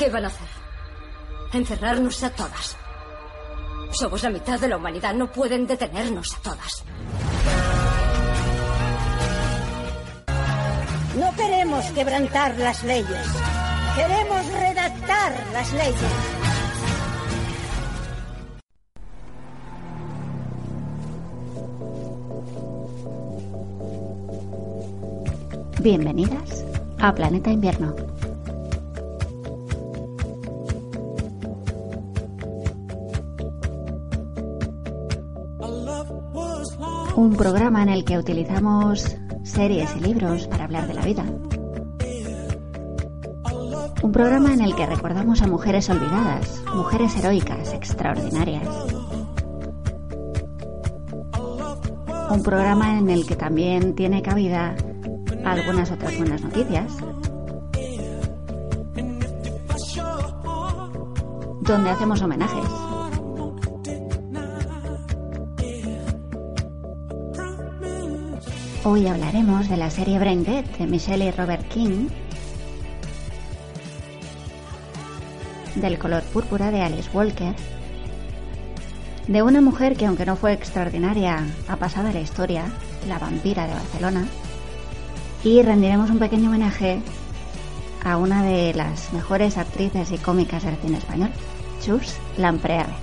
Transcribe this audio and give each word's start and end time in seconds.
¿Qué 0.00 0.08
van 0.08 0.24
a 0.24 0.28
hacer? 0.28 0.48
Encerrarnos 1.52 2.22
a 2.22 2.30
todas. 2.30 2.74
Somos 3.92 4.22
la 4.22 4.30
mitad 4.30 4.58
de 4.58 4.66
la 4.66 4.78
humanidad. 4.78 5.12
No 5.12 5.30
pueden 5.30 5.66
detenernos 5.66 6.36
a 6.36 6.40
todas. 6.40 6.84
No 11.14 11.36
queremos 11.36 11.84
quebrantar 11.90 12.56
las 12.56 12.82
leyes. 12.82 13.26
Queremos 13.94 14.46
redactar 14.46 15.32
las 15.52 15.72
leyes. 15.74 16.12
Bienvenidas 25.82 26.64
a 27.00 27.14
Planeta 27.14 27.50
Invierno. 27.50 28.09
Un 37.20 37.36
programa 37.36 37.82
en 37.82 37.90
el 37.90 38.02
que 38.02 38.16
utilizamos 38.16 39.14
series 39.42 39.94
y 39.94 40.00
libros 40.00 40.46
para 40.46 40.64
hablar 40.64 40.86
de 40.86 40.94
la 40.94 41.02
vida. 41.02 41.22
Un 44.02 44.10
programa 44.10 44.54
en 44.54 44.62
el 44.62 44.74
que 44.74 44.86
recordamos 44.86 45.42
a 45.42 45.46
mujeres 45.46 45.90
olvidadas, 45.90 46.62
mujeres 46.74 47.14
heroicas, 47.18 47.74
extraordinarias. 47.74 48.66
Un 52.30 52.42
programa 52.42 52.98
en 52.98 53.10
el 53.10 53.26
que 53.26 53.36
también 53.36 53.94
tiene 53.94 54.22
cabida 54.22 54.74
algunas 55.44 55.90
otras 55.90 56.16
buenas 56.16 56.40
noticias. 56.40 56.90
Donde 61.60 61.90
hacemos 61.90 62.22
homenajes. 62.22 62.89
Hoy 68.82 69.06
hablaremos 69.06 69.68
de 69.68 69.76
la 69.76 69.90
serie 69.90 70.18
Brain 70.18 70.42
de 70.42 70.64
Michelle 70.86 71.26
y 71.26 71.30
Robert 71.30 71.68
King, 71.68 72.08
del 75.74 75.98
color 75.98 76.22
púrpura 76.22 76.70
de 76.70 76.80
Alice 76.80 77.10
Walker, 77.12 77.54
de 79.28 79.42
una 79.42 79.60
mujer 79.60 79.98
que 79.98 80.06
aunque 80.06 80.24
no 80.24 80.34
fue 80.34 80.54
extraordinaria 80.54 81.44
ha 81.68 81.76
pasado 81.76 82.08
a 82.08 82.12
la 82.12 82.20
historia, 82.20 82.64
la 83.06 83.18
vampira 83.18 83.66
de 83.66 83.74
Barcelona, 83.74 84.26
y 85.44 85.60
rendiremos 85.60 86.08
un 86.08 86.18
pequeño 86.18 86.48
homenaje 86.48 87.02
a 88.02 88.16
una 88.16 88.42
de 88.42 88.72
las 88.72 89.12
mejores 89.12 89.58
actrices 89.58 90.10
y 90.10 90.16
cómicas 90.16 90.64
del 90.64 90.76
cine 90.76 90.96
español, 90.96 91.30
Chus 91.82 92.16
Lampreave. 92.38 92.94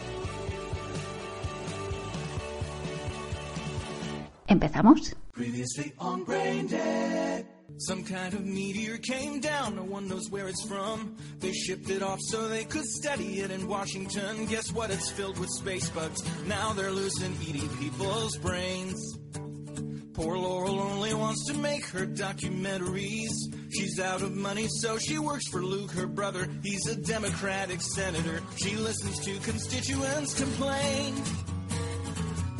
¿Empezamos? 4.47 5.16
Previously 5.38 5.93
on 5.99 6.23
Brain 6.23 6.66
Dead. 6.66 7.45
Some 7.77 8.03
kind 8.03 8.33
of 8.33 8.43
meteor 8.43 8.97
came 8.97 9.39
down, 9.39 9.75
no 9.75 9.83
one 9.83 10.07
knows 10.07 10.31
where 10.31 10.47
it's 10.47 10.67
from. 10.67 11.16
They 11.38 11.53
shipped 11.53 11.91
it 11.91 12.02
off 12.02 12.17
so 12.21 12.47
they 12.47 12.63
could 12.63 12.85
study 12.85 13.41
it 13.41 13.52
in 13.52 13.67
Washington. 13.67 14.47
Guess 14.47 14.71
what? 14.71 14.89
It's 14.89 15.11
filled 15.11 15.38
with 15.38 15.49
space 15.52 15.91
bugs. 15.91 16.23
Now 16.47 16.73
they're 16.73 16.89
loose 16.89 17.21
and 17.21 17.39
eating 17.47 17.69
people's 17.77 18.35
brains. 18.38 19.19
Poor 20.13 20.39
Laurel 20.39 20.79
only 20.79 21.13
wants 21.13 21.45
to 21.45 21.53
make 21.53 21.85
her 21.89 22.07
documentaries. 22.07 23.29
She's 23.69 23.99
out 23.99 24.23
of 24.23 24.35
money, 24.35 24.66
so 24.67 24.97
she 24.97 25.19
works 25.19 25.47
for 25.49 25.61
Luke, 25.61 25.91
her 25.91 26.07
brother. 26.07 26.49
He's 26.63 26.88
a 26.88 26.95
Democratic 26.95 27.81
senator. 27.81 28.41
She 28.55 28.75
listens 28.75 29.19
to 29.19 29.38
constituents 29.41 30.33
complain. 30.33 31.13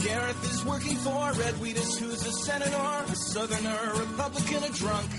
Gareth 0.04 0.44
is 0.52 0.66
working 0.66 0.98
for 0.98 1.32
Red 1.34 1.56
Wheatus, 1.56 1.98
who's 2.00 2.26
a 2.26 2.32
senator, 2.32 3.04
a 3.12 3.16
southerner, 3.16 3.78
a 3.94 4.00
Republican, 4.00 4.64
a 4.64 4.70
drunk. 4.70 5.10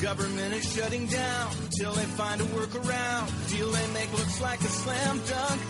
Government 0.00 0.54
is 0.54 0.74
shutting 0.74 1.06
down 1.06 1.50
till 1.78 1.92
they 1.92 2.04
find 2.16 2.40
a 2.40 2.44
workaround. 2.44 3.50
Deal 3.50 3.70
they 3.70 3.86
make 3.92 4.10
looks 4.12 4.40
like 4.40 4.60
a 4.60 4.68
slam 4.68 5.20
dunk. 5.28 5.60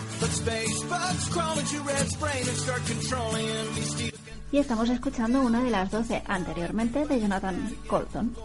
Y 4.53 4.59
estamos 4.59 4.89
escuchando 4.89 5.43
una 5.43 5.65
de 5.65 5.71
las 5.71 5.91
12 5.91 6.23
anteriormente 6.27 7.07
de 7.07 7.21
Jonathan 7.21 7.75
Colton. 7.89 8.37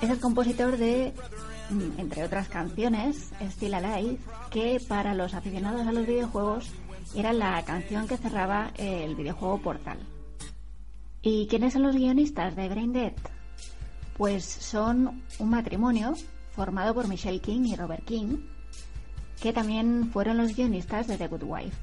Es 0.00 0.08
el 0.08 0.18
compositor 0.18 0.78
de, 0.78 1.12
mm, 1.68 2.00
entre 2.00 2.24
otras 2.24 2.48
canciones, 2.48 3.32
Still 3.50 3.74
Alive, 3.74 4.18
que 4.50 4.80
para 4.88 5.12
los 5.12 5.34
aficionados 5.34 5.86
a 5.86 5.92
los 5.92 6.06
videojuegos 6.06 6.70
era 7.14 7.32
la 7.32 7.62
canción 7.64 8.06
que 8.06 8.16
cerraba 8.16 8.72
el 8.76 9.14
videojuego 9.16 9.58
Portal. 9.58 9.98
¿Y 11.22 11.46
quiénes 11.48 11.72
son 11.72 11.82
los 11.82 11.96
guionistas 11.96 12.56
de 12.56 12.68
Brain 12.68 12.92
Dead? 12.92 13.12
Pues 14.16 14.44
son 14.44 15.22
un 15.38 15.50
matrimonio 15.50 16.14
formado 16.52 16.94
por 16.94 17.08
Michelle 17.08 17.40
King 17.40 17.62
y 17.64 17.76
Robert 17.76 18.04
King, 18.04 18.38
que 19.40 19.52
también 19.52 20.10
fueron 20.12 20.36
los 20.36 20.54
guionistas 20.54 21.08
de 21.08 21.16
The 21.16 21.28
Good 21.28 21.42
Wife. 21.44 21.76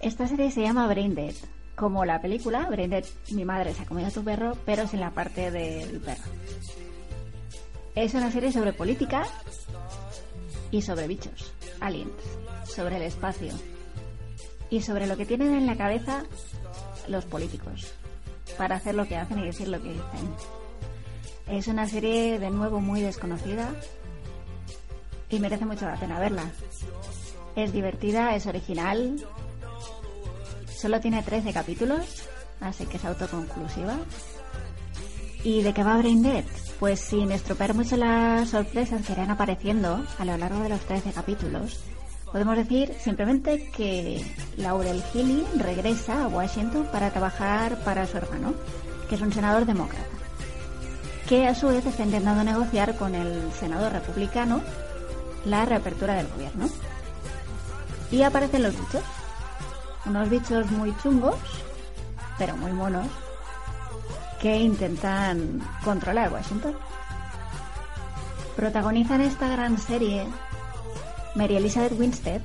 Esta 0.00 0.26
serie 0.26 0.50
se 0.50 0.62
llama 0.62 0.86
Brain 0.86 1.14
Dead, 1.14 1.34
como 1.74 2.04
la 2.04 2.20
película 2.20 2.66
Brain 2.70 2.90
Dead, 2.90 3.04
mi 3.32 3.44
madre 3.44 3.74
se 3.74 3.82
ha 3.82 3.86
comido 3.86 4.08
a 4.08 4.12
tu 4.12 4.22
perro, 4.22 4.56
pero 4.64 4.86
sin 4.86 5.00
la 5.00 5.10
parte 5.10 5.50
del 5.50 6.00
perro. 6.00 6.24
Es 7.94 8.14
una 8.14 8.30
serie 8.30 8.52
sobre 8.52 8.72
política 8.72 9.26
y 10.70 10.80
sobre 10.80 11.08
bichos, 11.08 11.52
aliens, 11.80 12.12
sobre 12.64 12.96
el 12.96 13.02
espacio 13.02 13.52
y 14.70 14.80
sobre 14.80 15.06
lo 15.06 15.16
que 15.16 15.26
tienen 15.26 15.54
en 15.54 15.66
la 15.66 15.76
cabeza 15.76 16.24
los 17.08 17.24
políticos 17.24 17.92
para 18.56 18.76
hacer 18.76 18.94
lo 18.94 19.06
que 19.06 19.16
hacen 19.16 19.38
y 19.38 19.46
decir 19.46 19.68
lo 19.68 19.82
que 19.82 19.88
dicen. 19.88 20.34
Es 21.48 21.66
una 21.66 21.88
serie 21.88 22.38
de 22.38 22.50
nuevo 22.50 22.80
muy 22.80 23.00
desconocida 23.00 23.70
y 25.28 25.38
merece 25.40 25.64
mucho 25.64 25.86
la 25.86 25.96
pena 25.96 26.20
verla. 26.20 26.44
Es 27.56 27.72
divertida, 27.72 28.34
es 28.36 28.46
original, 28.46 29.16
solo 30.72 31.00
tiene 31.00 31.22
13 31.22 31.52
capítulos, 31.52 32.24
así 32.60 32.86
que 32.86 32.96
es 32.96 33.04
autoconclusiva. 33.04 33.96
¿Y 35.42 35.62
de 35.62 35.72
qué 35.72 35.82
va 35.82 35.96
Brain 35.96 36.22
Dead? 36.22 36.44
Pues 36.78 37.00
sin 37.00 37.32
estropear 37.32 37.74
mucho 37.74 37.96
las 37.96 38.50
sorpresas 38.50 39.04
que 39.04 39.12
irán 39.12 39.30
apareciendo 39.30 40.04
a 40.18 40.24
lo 40.24 40.36
largo 40.36 40.60
de 40.62 40.68
los 40.68 40.80
13 40.80 41.12
capítulos, 41.12 41.80
podemos 42.32 42.56
decir 42.56 42.94
simplemente 43.00 43.70
que 43.70 44.24
Laurel 44.56 45.02
Healy 45.12 45.44
regresa 45.56 46.24
a 46.24 46.28
Washington 46.28 46.86
para 46.92 47.10
trabajar 47.10 47.76
para 47.84 48.06
su 48.06 48.18
hermano, 48.18 48.54
que 49.08 49.16
es 49.16 49.20
un 49.20 49.32
senador 49.32 49.66
demócrata, 49.66 50.04
que 51.28 51.46
a 51.46 51.54
su 51.54 51.68
vez 51.68 51.84
está 51.84 52.04
intentando 52.04 52.44
negociar 52.44 52.96
con 52.96 53.14
el 53.14 53.52
senador 53.52 53.92
republicano 53.92 54.60
la 55.44 55.64
reapertura 55.64 56.14
del 56.14 56.28
gobierno. 56.28 56.68
Y 58.10 58.22
aparecen 58.22 58.62
los 58.62 58.78
bichos, 58.78 59.02
unos 60.06 60.28
bichos 60.28 60.70
muy 60.72 60.96
chungos, 61.02 61.36
pero 62.38 62.56
muy 62.56 62.72
monos, 62.72 63.06
que 64.40 64.56
intentan 64.56 65.60
controlar 65.84 66.32
Washington. 66.32 66.74
Protagonizan 68.56 69.20
esta 69.20 69.48
gran 69.48 69.78
serie 69.78 70.26
Mary 71.34 71.56
Elizabeth 71.56 71.92
Winstead, 71.98 72.42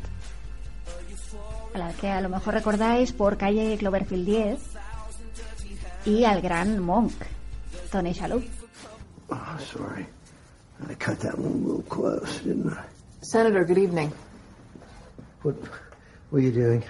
a 1.74 1.78
la 1.78 1.92
que 1.94 2.10
a 2.10 2.22
lo 2.22 2.30
mejor 2.30 2.54
recordáis 2.54 3.12
por 3.12 3.38
calle 3.38 3.78
Cloverfield 3.78 4.26
10, 4.26 4.60
y 6.06 6.24
al 6.24 6.42
gran 6.42 6.80
Monk, 6.80 7.14
Tony 7.92 8.14
Shalhoub. 8.14 8.44
Oh, 9.30 9.58
sorry. 9.60 10.06
I 10.90 10.94
cut 10.96 11.20
that 11.22 11.38
one 11.40 11.64
real 11.66 11.82
close, 11.84 12.40
didn't 12.44 12.72
I? 12.74 12.84
Senator, 13.22 13.66
good 13.66 13.78
evening. 13.80 14.12
What, 15.42 15.56
what 16.30 16.40
are 16.40 16.42
you 16.42 16.52
doing? 16.52 16.84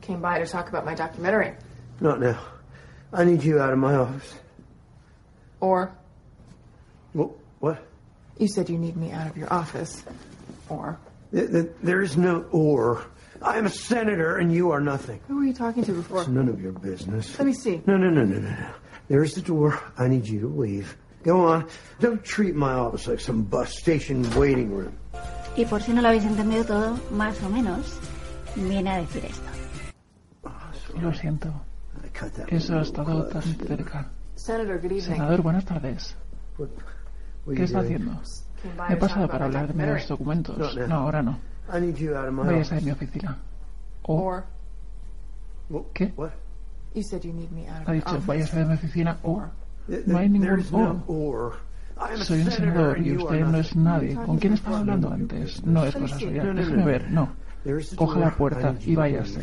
Came 0.00 0.20
by 0.22 0.38
to 0.38 0.46
talk 0.46 0.68
about 0.68 0.84
my 0.84 0.94
documentary. 0.94 1.54
Not 2.00 2.20
now. 2.20 2.38
I 3.12 3.24
need 3.24 3.42
you 3.42 3.60
out 3.60 3.72
of 3.72 3.78
my 3.78 3.94
office. 3.94 4.34
Or, 5.60 5.92
What? 7.12 7.30
What? 7.60 7.78
you 8.38 8.48
said 8.48 8.68
you 8.68 8.78
need 8.78 8.96
me 8.96 9.12
out 9.12 9.26
of 9.28 9.36
your 9.36 9.52
office. 9.52 10.02
Or, 10.68 10.96
Th- 10.96 10.98
th- 10.98 11.13
There 11.34 12.02
is 12.02 12.16
no 12.16 12.44
or. 12.52 13.04
I 13.42 13.58
am 13.58 13.66
a 13.66 13.70
senator 13.70 14.38
and 14.38 14.52
you 14.52 14.70
are 14.70 14.80
nothing. 14.80 15.20
who 15.28 15.36
were 15.36 15.44
you 15.44 15.52
talking 15.52 15.84
to 15.84 15.92
before? 15.92 16.20
It's 16.20 16.28
none 16.28 16.48
of 16.48 16.60
your 16.60 16.72
business. 16.72 17.36
Let 17.38 17.46
me 17.46 17.52
see. 17.52 17.82
No, 17.86 17.96
no, 17.96 18.08
no, 18.08 18.24
no, 18.24 18.38
no, 18.38 18.48
no. 18.50 18.66
There's 19.08 19.34
the 19.34 19.42
door. 19.42 19.78
I 19.98 20.08
need 20.08 20.26
you 20.26 20.40
to 20.40 20.46
leave. 20.48 20.96
Go 21.24 21.44
on. 21.46 21.66
Don't 22.00 22.22
treat 22.24 22.54
my 22.54 22.72
office 22.72 23.08
like 23.08 23.20
some 23.20 23.42
bus 23.42 23.76
station 23.76 24.22
waiting 24.36 24.70
room. 24.70 24.94
Y 25.56 25.64
por 25.64 25.80
si 25.80 25.92
no 25.92 26.00
lo 26.02 26.08
habéis 26.08 26.24
entendido 26.24 26.64
todo, 26.64 26.98
más 27.12 27.42
o 27.42 27.48
menos, 27.48 27.98
viene 28.56 28.90
a 28.90 28.98
decir 29.00 29.24
esto. 29.24 29.50
Lo 31.00 31.12
siento. 31.12 31.48
I 32.04 32.08
cut 32.08 32.32
that 32.34 32.52
Eso 32.52 32.72
one 32.72 32.78
ha 32.78 32.82
estado 32.82 33.28
close. 33.30 33.32
tan 33.32 33.42
cerca. 33.66 34.08
Senator, 34.36 34.78
good 34.78 34.92
evening. 34.92 35.16
Senador, 35.16 35.42
buenas 35.42 35.64
tardes. 35.64 36.14
What, 36.56 36.68
what 37.44 37.52
are 37.52 37.54
¿Qué 37.54 37.58
you 37.60 37.64
está 37.64 37.82
doing? 37.82 37.96
haciendo? 37.96 38.22
Me 38.88 38.94
he 38.94 38.96
pasado 38.96 39.28
para 39.28 39.46
hablar 39.46 39.68
de 39.68 39.74
medios 39.74 40.08
documentos. 40.08 40.76
No, 40.88 40.94
ahora 40.94 41.22
no. 41.22 41.38
I 41.72 41.80
need 41.80 41.96
you 41.96 42.14
out 42.16 42.28
of 42.28 42.34
my 42.34 42.44
Váyase 42.44 42.74
de 42.74 42.76
office. 42.76 42.84
mi 42.84 42.90
oficina. 42.92 43.38
O, 44.02 44.42
¿Qué? 45.94 46.12
What? 46.16 46.30
you 46.94 47.02
said 47.02 47.22
you 47.22 47.32
need 47.32 47.50
me 47.50 47.66
out 47.68 47.82
of 47.82 47.88
ha 47.88 47.92
dicho, 47.92 48.10
office. 48.10 48.26
váyase 48.26 48.58
de 48.58 48.64
mi 48.66 48.74
oficina 48.74 49.18
o 49.22 49.42
No 50.06 50.18
hay 50.18 50.28
ningún 50.28 50.60
a 51.96 52.16
soy 52.16 52.40
un 52.42 52.50
senador 52.50 52.98
y 52.98 53.16
usted 53.16 53.40
no 53.46 53.58
es 53.58 53.76
nadie. 53.76 54.14
¿Con 54.14 54.38
quién 54.38 54.54
estaba 54.54 54.78
hablando 54.80 55.12
antes? 55.12 55.64
No 55.64 55.84
es 55.84 55.94
cosa 55.94 56.18
suya. 56.18 56.44
Déjeme 56.44 56.84
ver, 56.84 57.10
no. 57.10 57.28
Coja 57.96 58.18
la 58.20 58.30
puerta 58.34 58.74
y 58.80 58.94
váyase. 58.94 59.40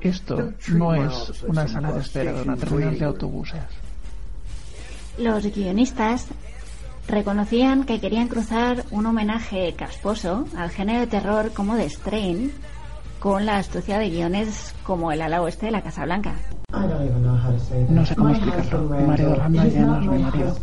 Esto 0.00 0.52
no 0.72 0.94
es 0.94 1.42
una 1.44 1.66
sala 1.66 1.88
de 1.88 1.94
bus 1.94 2.04
espera 2.06 2.32
de 2.32 2.42
una 2.42 2.56
terminal 2.56 2.98
de 2.98 3.04
autobuses. 3.04 3.62
Los 5.18 5.44
guionistas 5.54 6.28
reconocían 7.08 7.84
que 7.84 8.00
querían 8.00 8.28
cruzar 8.28 8.84
un 8.90 9.06
homenaje 9.06 9.74
casposo 9.74 10.46
al 10.56 10.70
género 10.70 11.00
de 11.00 11.06
terror 11.06 11.52
como 11.52 11.76
de 11.76 11.88
Strain 11.88 12.52
con 13.18 13.46
la 13.46 13.56
astucia 13.56 13.98
de 13.98 14.10
guiones 14.10 14.74
como 14.82 15.10
el 15.10 15.22
ala 15.22 15.40
oeste 15.40 15.66
de 15.66 15.72
la 15.72 15.82
Casa 15.82 16.04
Blanca. 16.04 16.34
No 17.88 18.04
sé 18.04 18.16
cómo 18.16 18.30
explicarlo. 18.30 18.96
Mi 18.96 19.04
marido 19.04 19.34
Randa 19.34 19.66
ya 19.66 19.86
no 19.86 20.00
es 20.00 20.06
mi 20.06 20.18
marido. 20.18 20.54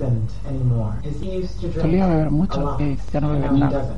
Solía 1.82 2.08
beber 2.08 2.32
mucho 2.32 2.78
y 2.80 2.98
ya 3.12 3.22
no 3.22 3.30
bebe 3.30 3.52
nada. 3.52 3.96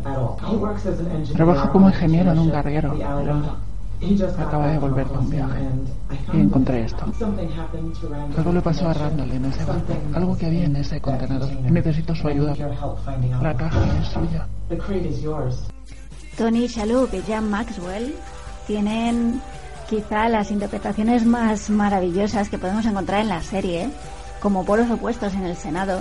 Trabaja 1.34 1.70
como 1.72 1.90
ingeniero 1.90 2.32
en 2.32 2.40
un 2.40 2.52
carguero, 2.52 2.96
pero 2.98 3.58
acaba 4.38 4.68
de 4.68 4.80
volver 4.80 5.08
de 5.08 5.18
un 5.18 5.30
viaje 5.30 5.70
y 6.34 6.40
encontré 6.40 6.86
esto. 6.86 7.06
Algo 8.38 8.52
le 8.52 8.62
pasó 8.62 8.90
a 8.90 8.94
Randall 8.94 9.32
en 9.32 9.46
ese 9.46 9.66
barco, 9.66 9.94
algo 10.14 10.38
que 10.38 10.46
había 10.46 10.66
en 10.66 10.76
ese 10.76 11.00
contenedor. 11.00 11.50
Necesito 11.62 12.16
su 12.16 12.28
ayuda. 12.28 12.56
La 13.42 13.56
caja 13.56 13.80
es 14.02 14.08
suya. 14.08 14.48
Tony 16.38 16.68
Shalhoub 16.68 17.14
y 17.14 17.22
Jan 17.22 17.50
Maxwell 17.50 18.16
tienen 18.68 19.42
quizá 19.90 20.30
las 20.30 20.52
interpretaciones 20.52 21.26
más 21.26 21.70
maravillosas 21.70 22.50
que 22.50 22.58
podemos 22.58 22.86
encontrar 22.86 23.22
en 23.22 23.30
la 23.30 23.42
serie, 23.42 23.90
como 24.42 24.66
polos 24.66 24.90
opuestos 24.90 25.34
en 25.34 25.44
el 25.44 25.56
Senado, 25.56 26.00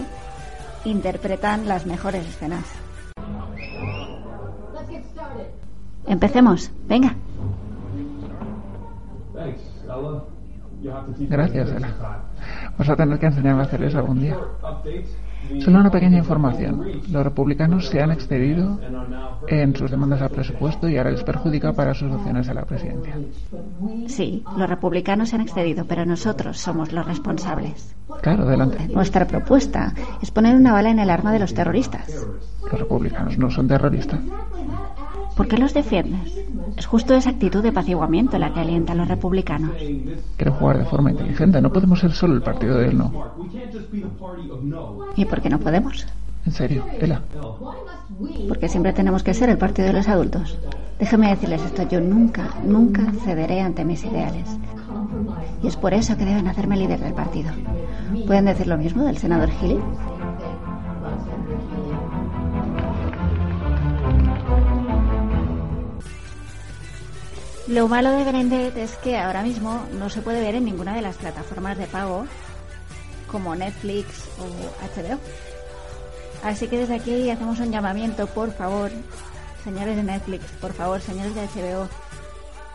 interpretan 0.84 1.68
las 1.68 1.86
mejores 1.86 2.26
escenas. 2.26 2.64
Empecemos, 6.06 6.70
venga. 6.88 7.14
Gracias, 11.28 11.70
Ela. 11.70 11.88
Vas 12.76 12.88
a 12.88 12.96
tener 12.96 13.18
que 13.18 13.26
enseñarme 13.26 13.60
a 13.60 13.64
hacer 13.64 13.82
eso 13.84 13.98
algún 13.98 14.20
día. 14.20 14.36
Solo 15.60 15.80
una 15.80 15.90
pequeña 15.90 16.18
información. 16.18 16.84
Los 17.10 17.24
republicanos 17.24 17.88
se 17.88 18.00
han 18.00 18.10
excedido 18.10 18.80
en 19.48 19.74
sus 19.76 19.90
demandas 19.90 20.22
al 20.22 20.30
presupuesto 20.30 20.88
y 20.88 20.96
ahora 20.96 21.10
les 21.10 21.22
perjudica 21.24 21.72
para 21.72 21.94
sus 21.94 22.12
opciones 22.12 22.48
a 22.48 22.54
la 22.54 22.64
presidencia. 22.64 23.16
Sí, 24.06 24.42
los 24.56 24.68
republicanos 24.68 25.30
se 25.30 25.36
han 25.36 25.42
excedido, 25.42 25.84
pero 25.86 26.06
nosotros 26.06 26.58
somos 26.58 26.92
los 26.92 27.06
responsables. 27.06 27.94
Claro, 28.22 28.44
adelante. 28.44 28.88
Nuestra 28.88 29.26
propuesta 29.26 29.92
es 30.20 30.30
poner 30.30 30.56
una 30.56 30.72
bala 30.72 30.90
en 30.90 30.98
el 30.98 31.10
arma 31.10 31.32
de 31.32 31.40
los 31.40 31.54
terroristas. 31.54 32.26
Los 32.70 32.80
republicanos 32.80 33.36
no 33.38 33.50
son 33.50 33.68
terroristas. 33.68 34.20
¿Por 35.36 35.48
qué 35.48 35.56
los 35.56 35.74
defiendes? 35.74 36.38
Es 36.76 36.86
justo 36.86 37.14
esa 37.14 37.30
actitud 37.30 37.62
de 37.62 37.70
apaciguamiento 37.70 38.38
la 38.38 38.52
que 38.52 38.60
alienta 38.60 38.92
a 38.92 38.96
los 38.96 39.08
republicanos. 39.08 39.72
Quiero 40.36 40.52
jugar 40.52 40.78
de 40.78 40.84
forma 40.84 41.10
inteligente. 41.10 41.60
No 41.60 41.72
podemos 41.72 42.00
ser 42.00 42.12
solo 42.12 42.34
el 42.34 42.42
partido 42.42 42.78
del 42.78 42.96
no. 42.96 43.12
¿Y 45.16 45.24
por 45.24 45.40
qué 45.40 45.48
no 45.48 45.58
podemos? 45.58 46.06
En 46.44 46.52
serio, 46.52 46.84
Ela. 46.98 47.22
Porque 48.48 48.68
siempre 48.68 48.92
tenemos 48.92 49.22
que 49.22 49.34
ser 49.34 49.48
el 49.48 49.58
partido 49.58 49.88
de 49.88 49.94
los 49.94 50.08
adultos. 50.08 50.58
Déjeme 50.98 51.30
decirles 51.30 51.62
esto, 51.62 51.88
yo 51.88 52.00
nunca, 52.00 52.48
nunca 52.64 53.10
cederé 53.24 53.60
ante 53.60 53.84
mis 53.84 54.04
ideales. 54.04 54.48
Y 55.62 55.68
es 55.68 55.76
por 55.76 55.94
eso 55.94 56.16
que 56.16 56.24
deben 56.24 56.48
hacerme 56.48 56.76
líder 56.76 57.00
del 57.00 57.14
partido. 57.14 57.50
¿Pueden 58.26 58.44
decir 58.44 58.66
lo 58.66 58.76
mismo 58.76 59.04
del 59.04 59.18
senador 59.18 59.50
Healy? 59.50 59.78
Lo 67.68 67.86
malo 67.86 68.10
de 68.10 68.24
Brendet 68.24 68.76
es 68.76 68.96
que 68.96 69.16
ahora 69.16 69.42
mismo 69.42 69.86
no 69.92 70.10
se 70.10 70.20
puede 70.20 70.40
ver 70.40 70.56
en 70.56 70.64
ninguna 70.64 70.96
de 70.96 71.02
las 71.02 71.16
plataformas 71.16 71.78
de 71.78 71.86
pago 71.86 72.26
como 73.30 73.54
Netflix 73.54 74.28
o 74.38 74.44
HBO. 74.44 75.20
Así 76.42 76.66
que 76.66 76.78
desde 76.78 76.96
aquí 76.96 77.30
hacemos 77.30 77.60
un 77.60 77.70
llamamiento, 77.70 78.26
por 78.26 78.52
favor, 78.52 78.90
señores 79.62 79.94
de 79.94 80.02
Netflix, 80.02 80.44
por 80.60 80.72
favor, 80.72 81.00
señores 81.00 81.36
de 81.36 81.42
HBO, 81.42 81.88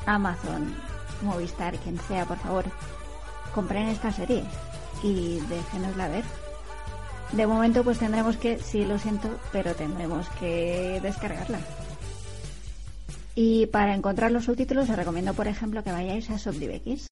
Amazon, 0.05 0.73
Movistar, 1.21 1.77
quien 1.79 1.99
sea, 2.07 2.25
por 2.25 2.37
favor, 2.37 2.63
compren 3.53 3.89
esta 3.89 4.13
serie 4.13 4.45
y 5.03 5.41
déjenosla 5.49 6.07
ver. 6.07 6.23
De 7.33 7.45
momento 7.45 7.83
pues 7.83 7.99
tendremos 7.99 8.37
que, 8.37 8.57
sí 8.59 8.85
lo 8.85 8.97
siento, 8.97 9.37
pero 9.51 9.75
tendremos 9.75 10.29
que 10.39 11.01
descargarla. 11.03 11.59
Y 13.39 13.67
para 13.67 13.93
encontrar 13.93 14.31
los 14.31 14.45
subtítulos 14.45 14.89
os 14.89 14.95
recomiendo, 14.95 15.35
por 15.35 15.47
ejemplo, 15.47 15.83
que 15.83 15.91
vayáis 15.91 16.27
a 16.31 16.39
SubDivX. 16.39 17.05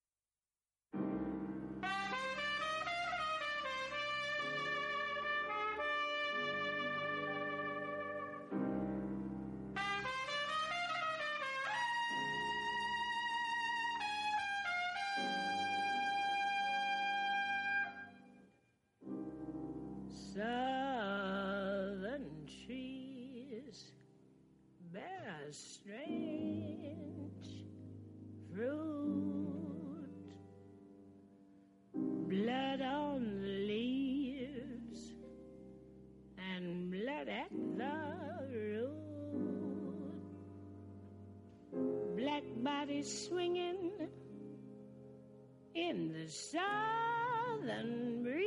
Southern 46.27 48.23
breeze. 48.23 48.41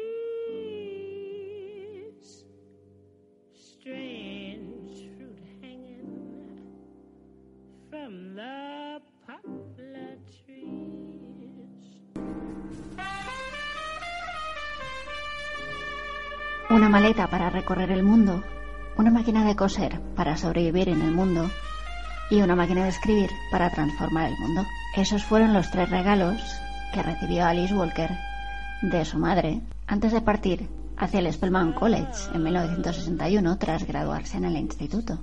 Strange 3.55 5.11
fruit 5.17 5.39
hanging 5.61 6.63
from 7.91 8.35
the 8.35 9.01
poplar 9.27 10.19
trees. 10.27 10.99
Una 16.71 16.89
maleta 16.89 17.29
para 17.29 17.51
recorrer 17.51 17.91
el 17.93 18.03
mundo, 18.03 18.43
una 18.97 19.11
máquina 19.11 19.45
de 19.45 19.55
coser 19.57 20.01
para 20.17 20.37
sobrevivir 20.37 20.89
en 20.89 21.03
el 21.03 21.13
mundo 21.13 21.49
y 22.31 22.43
una 22.43 22.57
máquina 22.57 22.83
de 22.85 22.91
escribir 22.91 23.31
para 23.51 23.71
transformar 23.71 24.31
el 24.31 24.39
mundo. 24.39 24.67
Esos 24.97 25.25
fueron 25.25 25.53
los 25.55 25.71
tres 25.71 25.89
regalos 25.91 26.43
que 26.93 27.03
recibió 27.03 27.47
Alice 27.47 27.75
Walker 27.75 28.11
de 28.83 29.05
su 29.05 29.19
madre 29.19 29.61
antes 29.87 30.13
de 30.13 30.21
partir 30.21 30.69
hacia 30.97 31.21
el 31.21 31.33
Spelman 31.33 31.73
College 31.73 32.13
en 32.35 32.43
1961 32.43 33.59
tras 33.59 33.87
graduarse 33.87 34.37
en 34.37 34.45
el 34.45 34.57
instituto. 34.57 35.19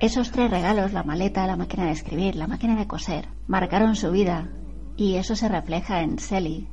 Esos 0.00 0.32
tres 0.32 0.50
regalos, 0.50 0.92
la 0.92 1.04
maleta, 1.04 1.46
la 1.46 1.56
máquina 1.56 1.86
de 1.86 1.92
escribir, 1.92 2.34
la 2.34 2.48
máquina 2.48 2.76
de 2.76 2.86
coser, 2.86 3.28
marcaron 3.46 3.94
su 3.94 4.10
vida 4.10 4.48
y 4.96 5.14
eso 5.14 5.36
se 5.36 5.48
refleja 5.48 6.02
en 6.02 6.18
Sally, 6.18 6.68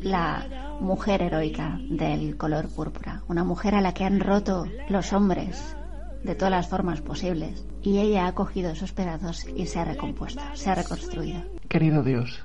la 0.00 0.76
mujer 0.80 1.22
heroica 1.22 1.78
del 1.88 2.36
color 2.36 2.68
púrpura, 2.68 3.22
una 3.28 3.44
mujer 3.44 3.74
a 3.74 3.80
la 3.80 3.94
que 3.94 4.04
han 4.04 4.20
roto 4.20 4.66
los 4.88 5.12
hombres 5.12 5.76
de 6.24 6.34
todas 6.34 6.50
las 6.50 6.68
formas 6.68 7.00
posibles 7.00 7.64
y 7.82 7.98
ella 7.98 8.26
ha 8.26 8.34
cogido 8.34 8.70
esos 8.70 8.92
pedazos 8.92 9.46
y 9.54 9.66
se 9.66 9.78
ha 9.78 9.84
recompuesto, 9.84 10.42
se 10.54 10.70
ha 10.70 10.74
reconstruido. 10.74 11.42
Querido 11.68 12.02
Dios, 12.02 12.44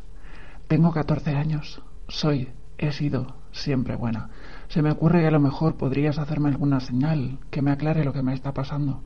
tengo 0.69 0.91
14 0.91 1.35
años. 1.35 1.81
Soy, 2.07 2.49
he 2.77 2.91
sido, 2.91 3.33
siempre 3.51 3.95
buena. 3.95 4.29
Se 4.67 4.83
me 4.83 4.91
ocurre 4.91 5.21
que 5.21 5.27
a 5.27 5.31
lo 5.31 5.39
mejor 5.39 5.77
podrías 5.77 6.19
hacerme 6.19 6.49
alguna 6.49 6.79
señal 6.79 7.39
que 7.49 7.63
me 7.63 7.71
aclare 7.71 8.05
lo 8.05 8.13
que 8.13 8.21
me 8.21 8.35
está 8.35 8.53
pasando. 8.53 9.01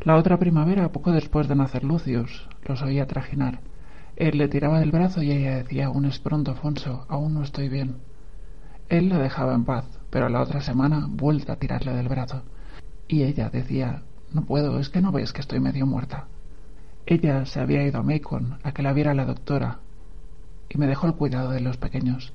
La 0.00 0.16
otra 0.16 0.40
primavera, 0.40 0.90
poco 0.90 1.12
después 1.12 1.46
de 1.46 1.54
nacer 1.54 1.84
Lucius, 1.84 2.48
los 2.64 2.82
oía 2.82 3.06
trajinar. 3.06 3.60
Él 4.16 4.38
le 4.38 4.48
tiraba 4.48 4.80
del 4.80 4.90
brazo 4.90 5.22
y 5.22 5.30
ella 5.30 5.58
decía, 5.58 5.86
aún 5.86 6.04
es 6.04 6.18
pronto, 6.18 6.50
Afonso, 6.50 7.06
aún 7.08 7.32
no 7.32 7.44
estoy 7.44 7.68
bien. 7.68 7.98
Él 8.88 9.08
la 9.08 9.18
dejaba 9.18 9.54
en 9.54 9.64
paz, 9.64 10.00
pero 10.10 10.28
la 10.28 10.40
otra 10.40 10.62
semana 10.62 11.06
vuelta 11.08 11.52
a 11.52 11.58
tirarle 11.60 11.94
del 11.94 12.08
brazo. 12.08 12.42
Y 13.06 13.22
ella 13.22 13.50
decía, 13.50 14.02
no 14.32 14.42
puedo, 14.42 14.80
es 14.80 14.88
que 14.88 15.00
no 15.00 15.12
ves 15.12 15.32
que 15.32 15.42
estoy 15.42 15.60
medio 15.60 15.86
muerta. 15.86 16.26
Ella 17.06 17.46
se 17.46 17.60
había 17.60 17.86
ido 17.86 18.00
a 18.00 18.02
Macon 18.02 18.58
a 18.64 18.72
que 18.72 18.82
la 18.82 18.92
viera 18.92 19.14
la 19.14 19.26
doctora 19.26 19.78
y 20.68 20.78
me 20.78 20.86
dejó 20.86 21.06
el 21.06 21.14
cuidado 21.14 21.50
de 21.50 21.60
los 21.60 21.76
pequeños. 21.76 22.32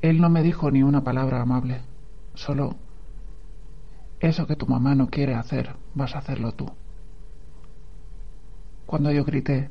Él 0.00 0.20
no 0.20 0.28
me 0.30 0.42
dijo 0.42 0.70
ni 0.70 0.82
una 0.82 1.04
palabra 1.04 1.40
amable, 1.40 1.80
solo 2.34 2.76
eso 4.20 4.46
que 4.46 4.56
tu 4.56 4.66
mamá 4.66 4.94
no 4.94 5.08
quiere 5.08 5.34
hacer, 5.34 5.74
vas 5.94 6.14
a 6.14 6.18
hacerlo 6.18 6.52
tú. 6.52 6.70
Cuando 8.86 9.10
yo 9.10 9.24
grité, 9.24 9.70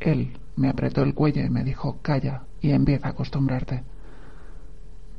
él 0.00 0.38
me 0.56 0.68
apretó 0.68 1.02
el 1.02 1.14
cuello 1.14 1.44
y 1.44 1.50
me 1.50 1.62
dijo, 1.62 1.98
calla 2.00 2.44
y 2.60 2.70
empieza 2.70 3.08
a 3.08 3.10
acostumbrarte. 3.10 3.82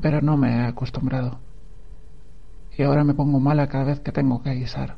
Pero 0.01 0.21
no 0.21 0.37
me 0.37 0.55
he 0.55 0.65
acostumbrado. 0.65 1.39
Y 2.75 2.83
ahora 2.83 3.03
me 3.03 3.13
pongo 3.13 3.39
mala 3.39 3.67
cada 3.67 3.83
vez 3.83 3.99
que 3.99 4.11
tengo 4.11 4.41
que 4.41 4.55
guisar. 4.55 4.95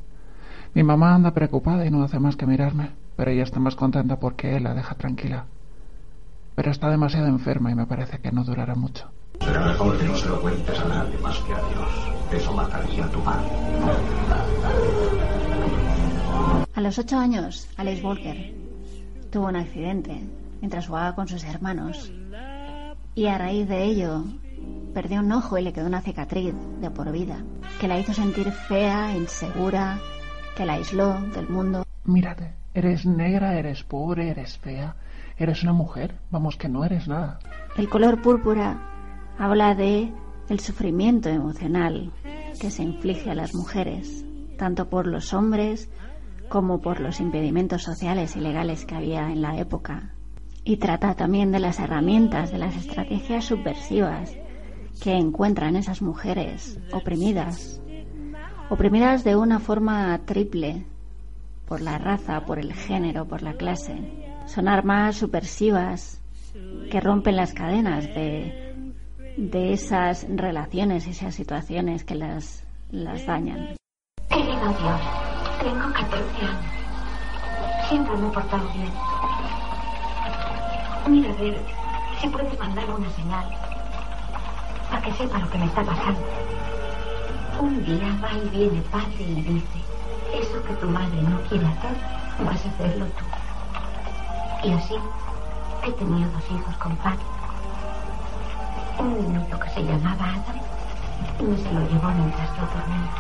Mi 0.74 0.84
mamá 0.84 1.14
anda 1.14 1.34
preocupada 1.34 1.86
y 1.86 1.92
no 1.92 2.04
hace 2.04 2.20
más 2.20 2.36
que 2.36 2.46
mirarme, 2.46 2.92
pero 3.18 3.32
ella 3.32 3.44
está 3.44 3.60
más 3.60 3.76
contenta 3.76 4.20
porque 4.20 4.56
él 4.56 4.64
la 4.64 4.74
deja 4.74 4.96
tranquila. 4.96 5.48
Pero 6.56 6.72
está 6.72 6.90
demasiado 6.90 7.28
enferma 7.28 7.72
y 7.72 7.76
me 7.76 7.86
parece 7.86 8.20
que 8.20 8.32
no 8.32 8.44
durará 8.44 8.76
mucho. 8.76 9.10
Será 9.40 9.66
mejor 9.66 9.98
que 9.98 10.06
no 10.06 10.16
se 10.16 10.30
lo 10.30 10.42
cuentes 10.42 10.80
a 10.80 10.86
nadie 10.86 11.18
más 11.20 11.38
que 11.40 11.54
a 11.54 11.58
Dios. 11.58 12.42
Eso 12.42 12.54
mataría 12.54 13.06
a 13.06 13.10
tu 13.10 13.20
madre. 13.20 13.50
A 16.76 16.82
los 16.82 16.98
ocho 16.98 17.18
años, 17.18 17.68
Alice 17.78 18.04
Walker 18.04 18.54
tuvo 19.32 19.48
un 19.48 19.56
accidente 19.56 20.22
mientras 20.62 20.88
jugaba 20.88 21.16
con 21.16 21.28
sus 21.28 21.44
hermanos 21.44 22.12
y 23.16 23.28
a 23.28 23.38
raíz 23.38 23.68
de 23.68 23.84
ello 23.84 24.24
perdió 24.94 25.20
un 25.20 25.32
ojo 25.32 25.58
y 25.58 25.64
le 25.64 25.74
quedó 25.74 25.88
una 25.88 26.02
cicatriz 26.02 26.54
de 26.80 26.90
por 26.90 27.12
vida 27.12 27.44
que 27.80 27.88
la 27.88 28.00
hizo 28.00 28.14
sentir 28.14 28.52
fea, 28.52 29.16
insegura, 29.16 30.00
que 30.56 30.66
la 30.66 30.74
aisló 30.74 31.20
del 31.34 31.50
mundo. 31.50 31.86
Mírate, 32.06 32.54
eres 32.74 33.06
negra, 33.06 33.58
eres 33.58 33.84
pobre, 33.84 34.30
eres 34.30 34.58
fea, 34.58 34.96
eres 35.38 35.64
una 35.64 35.74
mujer, 35.74 36.20
vamos 36.32 36.58
que 36.58 36.70
no 36.70 36.84
eres 36.86 37.08
nada. 37.08 37.40
El 37.78 37.90
color 37.90 38.22
púrpura 38.22 38.90
habla 39.38 39.76
de 39.76 40.14
el 40.50 40.60
sufrimiento 40.60 41.30
emocional 41.30 42.12
que 42.60 42.70
se 42.70 42.84
inflige 42.84 43.32
a 43.32 43.36
las 43.36 43.56
mujeres, 43.56 44.26
tanto 44.58 44.90
por 44.90 45.08
los 45.08 45.34
hombres 45.34 45.90
como 46.50 46.82
por 46.82 47.00
los 47.00 47.20
impedimentos 47.20 47.84
sociales 47.84 48.36
y 48.36 48.40
legales 48.40 48.86
que 48.86 48.96
había 48.96 49.32
en 49.32 49.42
la 49.42 49.58
época. 49.58 50.14
Y 50.64 50.78
trata 50.78 51.16
también 51.16 51.52
de 51.52 51.60
las 51.60 51.80
herramientas, 51.80 52.52
de 52.52 52.58
las 52.58 52.76
estrategias 52.76 53.46
subversivas 53.46 54.38
que 55.02 55.14
encuentran 55.14 55.76
esas 55.76 56.02
mujeres 56.02 56.80
oprimidas, 56.94 57.82
oprimidas 58.70 59.24
de 59.24 59.36
una 59.36 59.60
forma 59.60 60.18
triple, 60.26 60.86
por 61.68 61.82
la 61.82 61.98
raza, 61.98 62.46
por 62.46 62.60
el 62.60 62.74
género, 62.74 63.28
por 63.28 63.42
la 63.42 63.54
clase. 63.54 63.96
Son 64.46 64.68
armas 64.68 65.18
subversivas 65.18 66.22
que 66.92 67.00
rompen 67.00 67.36
las 67.36 67.54
cadenas 67.54 68.06
de, 68.06 68.94
de 69.38 69.74
esas 69.74 70.28
relaciones, 70.30 71.08
esas 71.08 71.34
situaciones 71.34 72.04
que 72.04 72.16
las, 72.16 72.64
las 72.92 73.26
dañan. 73.26 73.76
Querido 74.30 74.54
Dios, 74.54 75.02
tengo 75.62 75.94
14 75.94 76.46
años. 76.46 76.84
Siempre 77.90 78.18
me 78.18 78.28
he 78.28 78.32
portado 78.32 78.70
bien. 78.74 78.92
Mira, 81.08 81.32
a 81.32 81.36
ver 81.36 81.58
si 82.22 82.28
puedes 82.30 82.60
mandarme 82.60 82.96
una 82.96 83.10
señal 83.12 83.46
para 84.90 85.02
que 85.02 85.14
sepa 85.14 85.40
lo 85.40 85.50
que 85.50 85.58
me 85.58 85.66
está 85.66 85.84
pasando. 85.84 86.22
Un 87.60 87.84
día 87.86 88.20
va 88.24 88.32
y 88.38 88.50
viene 88.50 88.82
padre 88.92 89.24
y 89.24 89.42
dice, 89.42 89.80
eso 90.34 90.64
que 90.64 90.74
tu 90.76 90.88
madre 90.90 91.22
no 91.24 91.42
quiere 91.50 91.66
hacer, 91.66 91.96
vas 92.46 92.66
a 92.66 92.70
hacerlo 92.70 93.06
tú. 93.08 93.33
Y 94.64 94.72
así 94.72 94.96
he 95.86 95.92
tenido 95.92 96.32
dos 96.32 96.44
hijos 96.52 96.78
con 96.78 96.96
padre. 96.98 97.20
Un 98.98 99.14
niño 99.14 99.60
que 99.60 99.70
se 99.70 99.84
llamaba 99.84 100.24
Adam 100.24 100.56
y 101.40 101.44
me 101.44 101.58
se 101.58 101.72
lo 101.74 101.82
llevó 101.82 102.10
mientras 102.12 102.50
yo 102.56 102.62
dormía. 102.74 103.12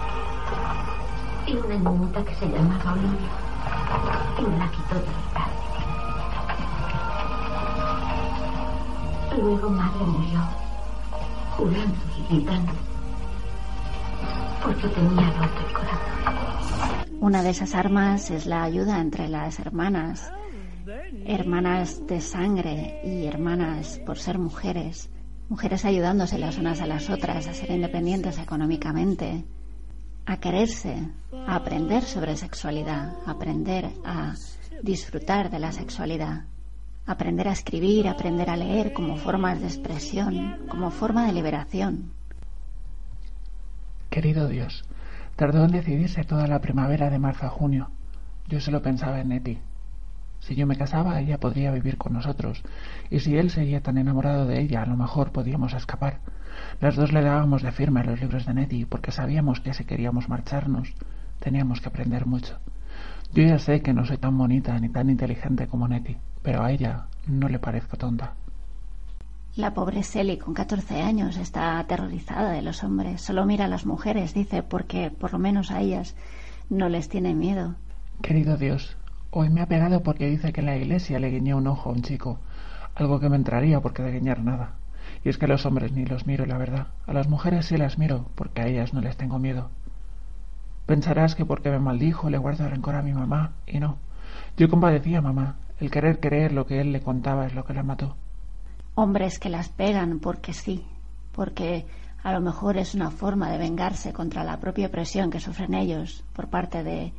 Y 1.45 1.55
una 1.57 1.75
niñita 1.89 2.23
que 2.23 2.35
se 2.35 2.47
llamaba 2.47 2.93
Olivia 2.93 3.29
y 4.39 4.41
me 4.43 4.57
la 4.57 4.71
quitó 4.71 4.95
de 4.95 5.01
mi 5.01 5.23
padre. 5.33 5.53
Luego 9.41 9.69
madre 9.69 10.05
murió, 10.05 10.39
jurando 11.57 11.97
y 12.17 12.33
gritando, 12.33 12.71
porque 14.63 14.87
tenía 14.87 15.29
roto 15.31 15.67
el 15.67 15.73
corazón. 15.73 17.17
Una 17.19 17.43
de 17.43 17.49
esas 17.49 17.75
armas 17.75 18.31
es 18.31 18.45
la 18.45 18.63
ayuda 18.63 18.99
entre 19.01 19.27
las 19.27 19.59
hermanas, 19.59 20.31
hermanas 21.25 22.05
de 22.07 22.21
sangre 22.21 23.01
y 23.03 23.25
hermanas 23.25 23.99
por 24.05 24.17
ser 24.17 24.37
mujeres, 24.37 25.09
mujeres 25.49 25.85
ayudándose 25.85 26.37
las 26.37 26.57
unas 26.57 26.81
a 26.81 26.87
las 26.87 27.09
otras 27.09 27.47
a 27.47 27.53
ser 27.53 27.71
independientes 27.71 28.37
económicamente, 28.37 29.45
a 30.25 30.37
quererse, 30.37 31.09
a 31.47 31.55
aprender 31.55 32.03
sobre 32.03 32.35
sexualidad, 32.35 33.15
a 33.25 33.31
aprender 33.31 33.91
a 34.05 34.33
disfrutar 34.81 35.49
de 35.49 35.59
la 35.59 35.71
sexualidad, 35.71 36.45
aprender 37.05 37.47
a 37.47 37.53
escribir, 37.53 38.07
aprender 38.07 38.49
a 38.49 38.57
leer 38.57 38.93
como 38.93 39.17
formas 39.17 39.59
de 39.59 39.67
expresión, 39.67 40.67
como 40.69 40.91
forma 40.91 41.25
de 41.25 41.33
liberación. 41.33 42.11
Querido 44.09 44.47
Dios, 44.47 44.85
tardó 45.35 45.65
en 45.65 45.71
decidirse 45.71 46.23
toda 46.23 46.47
la 46.47 46.61
primavera 46.61 47.09
de 47.09 47.19
marzo 47.19 47.45
a 47.45 47.49
junio. 47.49 47.89
Yo 48.47 48.59
solo 48.59 48.81
pensaba 48.81 49.19
en 49.19 49.29
Nettie. 49.29 49.72
Si 50.43 50.55
yo 50.55 50.67
me 50.67 50.75
casaba, 50.75 51.21
ella 51.21 51.37
podría 51.37 51.71
vivir 51.71 51.97
con 51.97 52.11
nosotros, 52.11 52.63
y 53.09 53.21
si 53.21 53.37
él 53.37 53.49
seguía 53.49 53.79
tan 53.79 53.97
enamorado 53.97 54.45
de 54.45 54.59
ella, 54.59 54.81
a 54.81 54.85
lo 54.85 54.97
mejor 54.97 55.31
podíamos 55.31 55.73
escapar. 55.73 56.19
Las 56.81 56.97
dos 56.97 57.13
le 57.13 57.21
dábamos 57.21 57.61
de 57.61 57.71
firma 57.71 58.01
a 58.01 58.03
los 58.03 58.19
libros 58.19 58.45
de 58.45 58.53
Nettie, 58.53 58.85
porque 58.85 59.13
sabíamos 59.13 59.61
que 59.61 59.73
si 59.73 59.85
queríamos 59.85 60.27
marcharnos, 60.27 60.93
teníamos 61.39 61.79
que 61.79 61.87
aprender 61.87 62.25
mucho. 62.25 62.57
Yo 63.33 63.43
ya 63.43 63.57
sé 63.57 63.81
que 63.81 63.93
no 63.93 64.05
soy 64.05 64.17
tan 64.17 64.37
bonita 64.37 64.77
ni 64.79 64.89
tan 64.89 65.09
inteligente 65.09 65.67
como 65.67 65.87
Nettie, 65.87 66.19
pero 66.41 66.61
a 66.61 66.71
ella 66.73 67.05
no 67.25 67.47
le 67.47 67.59
parezco 67.59 67.95
tonta. 67.95 68.33
La 69.55 69.73
pobre 69.73 70.03
Sally, 70.03 70.37
con 70.37 70.53
14 70.53 71.03
años, 71.03 71.37
está 71.37 71.79
aterrorizada 71.79 72.51
de 72.51 72.61
los 72.61 72.83
hombres. 72.83 73.21
Solo 73.21 73.45
mira 73.45 73.65
a 73.65 73.69
las 73.69 73.85
mujeres, 73.85 74.33
dice, 74.33 74.61
porque 74.61 75.09
por 75.09 75.31
lo 75.31 75.39
menos 75.39 75.71
a 75.71 75.79
ellas 75.79 76.17
no 76.69 76.89
les 76.89 77.07
tiene 77.07 77.33
miedo. 77.33 77.75
Querido 78.21 78.57
Dios, 78.57 78.97
hoy 79.35 79.49
me 79.49 79.61
ha 79.61 79.67
pegado 79.67 80.03
porque 80.03 80.29
dice 80.29 80.53
que 80.53 80.61
en 80.61 80.67
la 80.67 80.77
iglesia 80.77 81.19
le 81.19 81.31
guiñé 81.31 81.55
un 81.55 81.65
ojo 81.65 81.89
a 81.89 81.93
un 81.93 82.03
chico, 82.03 82.39
algo 82.93 83.19
que 83.19 83.29
me 83.29 83.35
entraría 83.35 83.81
porque 83.81 84.03
de 84.03 84.11
guiñar 84.11 84.43
nada. 84.43 84.75
Y 85.23 85.29
es 85.29 85.37
que 85.37 85.45
a 85.45 85.47
los 85.47 85.65
hombres 85.65 85.91
ni 85.91 86.05
los 86.05 86.27
miro, 86.27 86.45
la 86.45 86.57
verdad. 86.57 86.87
A 87.07 87.13
las 87.13 87.27
mujeres 87.27 87.65
sí 87.65 87.77
las 87.77 87.97
miro, 87.97 88.27
porque 88.35 88.61
a 88.61 88.67
ellas 88.67 88.93
no 88.93 89.01
les 89.01 89.17
tengo 89.17 89.39
miedo. 89.39 89.69
Pensarás 90.85 91.33
que 91.33 91.45
porque 91.45 91.71
me 91.71 91.79
maldijo 91.79 92.29
le 92.29 92.37
guardo 92.37 92.69
rencor 92.69 92.95
a 92.95 93.01
mi 93.01 93.13
mamá, 93.13 93.53
y 93.65 93.79
no. 93.79 93.97
Yo 94.55 94.69
compadecía 94.69 95.17
a 95.17 95.21
mamá. 95.21 95.55
El 95.79 95.89
querer 95.89 96.19
creer 96.19 96.51
lo 96.51 96.67
que 96.67 96.79
él 96.79 96.91
le 96.91 97.01
contaba 97.01 97.47
es 97.47 97.55
lo 97.55 97.65
que 97.65 97.73
la 97.73 97.83
mató. 97.83 98.15
Hombres 98.95 99.39
que 99.39 99.49
las 99.49 99.69
pegan 99.69 100.19
porque 100.19 100.53
sí, 100.53 100.85
porque 101.31 101.87
a 102.21 102.31
lo 102.31 102.41
mejor 102.41 102.77
es 102.77 102.93
una 102.93 103.09
forma 103.09 103.49
de 103.49 103.57
vengarse 103.57 104.13
contra 104.13 104.43
la 104.43 104.59
propia 104.59 104.87
opresión 104.87 105.31
que 105.31 105.39
sufren 105.39 105.73
ellos 105.73 106.23
por 106.33 106.49
parte 106.49 106.83
de 106.83 107.13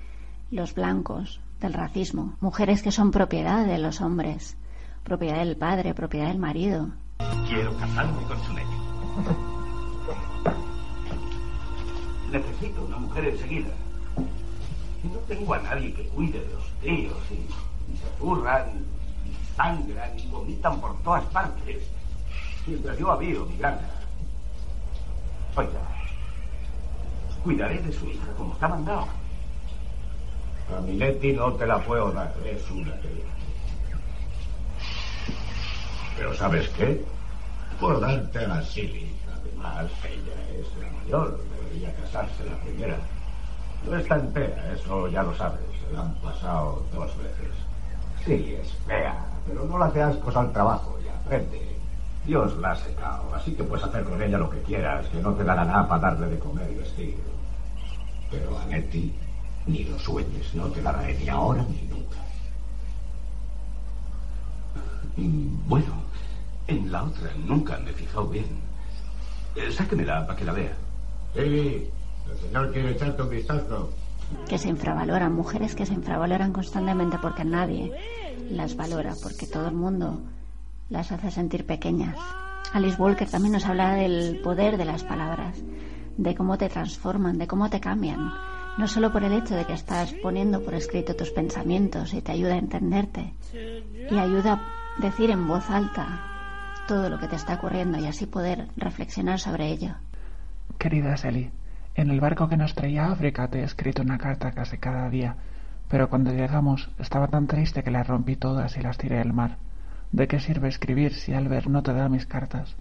los 0.50 0.75
blancos, 0.75 1.40
del 1.64 1.73
racismo. 1.73 2.37
Mujeres 2.40 2.83
que 2.83 2.92
son 2.92 3.11
propiedad 3.11 3.64
de 3.64 3.78
los 3.78 4.02
hombres, 4.02 4.56
propiedad 5.02 5.38
del 5.38 5.56
padre, 5.56 5.94
propiedad 5.94 6.28
del 6.28 6.38
marido. 6.38 6.88
Quiero 7.49 7.75
casarme 7.78 8.23
con 8.25 8.38
su 8.44 8.52
niño. 8.52 8.78
Necesito 12.30 12.85
una 12.85 12.99
mujer 12.99 13.25
enseguida. 13.28 13.71
Y 15.02 15.09
no 15.09 15.18
tengo 15.21 15.54
a 15.54 15.62
nadie 15.62 15.94
que 15.94 16.06
cuide 16.09 16.40
de 16.40 16.52
los 16.52 16.71
tíos 16.83 17.18
y, 17.30 17.35
y 17.35 17.97
se 17.97 18.06
y 19.25 19.56
sangran 19.56 20.18
y 20.18 20.26
vomitan 20.28 20.78
por 20.80 21.02
todas 21.02 21.25
partes. 21.26 21.83
Mientras 22.66 22.99
yo 22.99 23.11
avío 23.11 23.47
mi 23.47 23.56
granja. 23.56 23.88
Oiga, 25.56 25.80
cuidaré 27.42 27.80
de 27.80 27.92
su 27.92 28.06
hija 28.06 28.33
como 28.37 28.52
está 28.52 28.68
mandado. 28.68 29.24
A 30.73 30.80
mi 30.80 30.94
Leti 30.94 31.33
no 31.33 31.52
te 31.54 31.66
la 31.66 31.78
puedo 31.78 32.11
dar, 32.12 32.33
es 32.44 32.71
una. 32.71 32.94
Pero 36.16 36.35
¿sabes 36.35 36.68
qué? 36.71 37.04
Por 37.78 38.00
darte 38.00 38.44
a 38.44 38.62
Silly. 38.62 39.14
Además, 39.33 39.90
ella 40.04 40.59
es 40.59 40.66
la 40.80 40.90
mayor, 40.99 41.38
debería 41.59 41.94
casarse 41.97 42.44
la 42.44 42.56
primera. 42.61 42.97
No 43.88 43.97
está 43.97 44.16
entera, 44.16 44.73
eso 44.73 45.09
ya 45.09 45.23
lo 45.23 45.37
sabes. 45.37 45.61
Se 45.87 45.92
la 45.92 46.00
han 46.00 46.14
pasado 46.14 46.83
dos 46.94 47.16
veces. 47.18 47.52
Sí, 48.25 48.56
es 48.59 48.73
fea, 48.87 49.23
pero 49.47 49.64
no 49.66 49.76
la 49.76 49.87
hace 49.87 50.02
ascos 50.02 50.35
al 50.35 50.52
trabajo 50.52 50.99
y 51.04 51.09
aprende. 51.09 51.76
Dios 52.25 52.56
la 52.56 52.73
ha 52.73 52.76
secado, 52.76 53.35
así 53.35 53.54
que 53.54 53.64
puedes 53.64 53.85
hacer 53.85 54.02
con 54.04 54.23
ella 54.23 54.38
lo 54.38 54.49
que 54.49 54.62
quieras, 54.62 55.06
que 55.09 55.21
no 55.21 55.35
te 55.35 55.44
dará 55.44 55.62
nada 55.64 55.87
para 55.87 56.11
darle 56.11 56.28
de 56.28 56.38
comer 56.38 56.71
y 56.71 56.76
vestir. 56.76 57.18
Pero 58.30 58.59
a 58.59 58.64
ni 59.66 59.85
lo 59.85 59.99
sueñes, 59.99 60.54
no 60.54 60.66
te 60.68 60.83
la 60.83 60.92
daré 60.92 61.18
ni 61.18 61.28
ahora 61.28 61.64
ni 61.68 61.83
nunca. 61.88 62.16
Bueno, 65.68 65.94
en 66.66 66.90
la 66.90 67.04
otra 67.04 67.30
nunca 67.47 67.78
me 67.78 67.90
he 67.90 67.94
fijado 67.94 68.26
bien. 68.28 68.47
Eh, 69.56 69.71
Sáquemela 69.71 70.26
para 70.26 70.38
que 70.38 70.44
la 70.44 70.52
vea. 70.52 70.73
Sí, 71.35 71.40
el 71.40 72.38
señor 72.42 72.73
quiere 72.73 72.90
echarte 72.92 73.23
un 73.23 73.30
vistazo. 73.30 73.90
que 74.49 74.59
se 74.59 74.68
infravaloran, 74.68 75.33
mujeres 75.35 75.75
que 75.75 75.87
se 75.87 75.94
infravaloran 75.94 76.52
constantemente 76.52 77.18
porque 77.21 77.44
nadie 77.44 77.92
las 78.50 78.75
valora, 78.76 79.14
porque 79.23 79.47
todo 79.47 79.68
el 79.68 79.75
mundo 79.75 80.21
las 80.90 81.12
hace 81.12 81.30
sentir 81.30 81.66
pequeñas. 81.66 82.16
Alice 82.73 83.00
Walker 83.00 83.28
también 83.28 83.52
nos 83.52 83.66
habla 83.66 83.94
del 83.94 84.40
poder 84.42 84.76
de 84.76 84.85
las 84.85 85.04
palabras, 85.04 85.56
de 86.16 86.35
cómo 86.35 86.59
te 86.59 86.68
transforman, 86.68 87.38
de 87.38 87.47
cómo 87.47 87.71
te 87.71 87.80
cambian, 87.80 88.33
no 88.76 88.88
solo 88.88 89.12
por 89.12 89.23
el 89.23 89.33
hecho 89.33 89.54
de 89.54 89.64
que 89.64 89.73
estás 89.73 90.12
poniendo 90.14 90.62
por 90.62 90.75
escrito 90.75 91.14
tus 91.14 91.31
pensamientos 91.31 92.12
y 92.12 92.23
te 92.23 92.33
ayuda 92.33 92.54
a 92.54 92.59
entenderte 92.59 93.33
y 94.11 94.19
ayuda 94.19 94.54
a 94.54 95.00
decir 95.00 95.31
en 95.31 95.47
voz 95.47 95.71
alta 95.71 96.21
todo 96.88 97.09
lo 97.09 97.19
que 97.19 97.28
te 97.28 97.37
está 97.37 97.54
ocurriendo 97.54 97.99
y 97.99 98.07
así 98.07 98.26
poder 98.26 98.66
reflexionar 98.76 99.38
sobre 99.38 99.69
ello. 99.69 99.95
Querida 100.78 101.16
Sally, 101.16 101.50
en 101.95 102.11
el 102.11 102.21
barco 102.21 102.49
que 102.49 102.57
nos 102.57 102.75
traía 102.75 103.07
a 103.07 103.12
África 103.12 103.49
te 103.49 103.61
he 103.61 103.64
escrito 103.64 104.02
una 104.02 104.19
carta 104.19 104.52
casi 104.52 104.78
cada 104.78 105.09
día, 105.09 105.37
pero 105.88 106.11
cuando 106.11 106.33
llegamos 106.33 106.90
estaba 106.99 107.28
tan 107.28 107.47
triste 107.47 107.83
que 107.83 107.90
las 107.90 108.07
rompí 108.07 108.37
todas 108.37 108.76
y 108.76 108.83
las 108.83 108.99
tiré 108.99 109.21
al 109.21 109.33
mar. 109.33 109.57
¿De 110.12 110.28
qué 110.28 110.40
sirve 110.40 110.69
escribir 110.69 111.14
si 111.14 111.33
Albert 111.33 111.66
no 111.66 111.83
te 111.83 111.93
da 111.93 112.09
mis 112.09 112.26
cartas? 112.26 112.76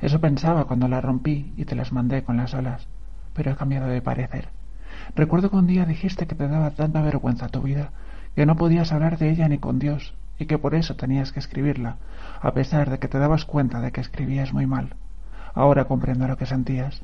Eso 0.00 0.20
pensaba 0.20 0.64
cuando 0.64 0.88
las 0.88 1.04
rompí 1.04 1.52
y 1.56 1.64
te 1.64 1.74
las 1.74 1.92
mandé 1.92 2.22
con 2.22 2.36
las 2.36 2.54
olas, 2.54 2.86
pero 3.34 3.50
he 3.50 3.56
cambiado 3.56 3.88
de 3.88 4.00
parecer. 4.00 4.48
Recuerdo 5.14 5.50
que 5.50 5.56
un 5.56 5.66
día 5.66 5.84
dijiste 5.84 6.26
que 6.26 6.34
te 6.34 6.48
daba 6.48 6.70
tanta 6.70 7.02
vergüenza 7.02 7.48
tu 7.48 7.62
vida, 7.62 7.90
que 8.36 8.46
no 8.46 8.56
podías 8.56 8.92
hablar 8.92 9.18
de 9.18 9.30
ella 9.30 9.48
ni 9.48 9.58
con 9.58 9.78
Dios, 9.78 10.14
y 10.38 10.46
que 10.46 10.58
por 10.58 10.74
eso 10.74 10.96
tenías 10.96 11.32
que 11.32 11.40
escribirla, 11.40 11.96
a 12.40 12.52
pesar 12.52 12.90
de 12.90 12.98
que 12.98 13.08
te 13.08 13.18
dabas 13.18 13.44
cuenta 13.44 13.80
de 13.80 13.92
que 13.92 14.00
escribías 14.00 14.52
muy 14.52 14.66
mal. 14.66 14.94
Ahora 15.54 15.84
comprendo 15.84 16.26
lo 16.26 16.36
que 16.36 16.46
sentías. 16.46 17.02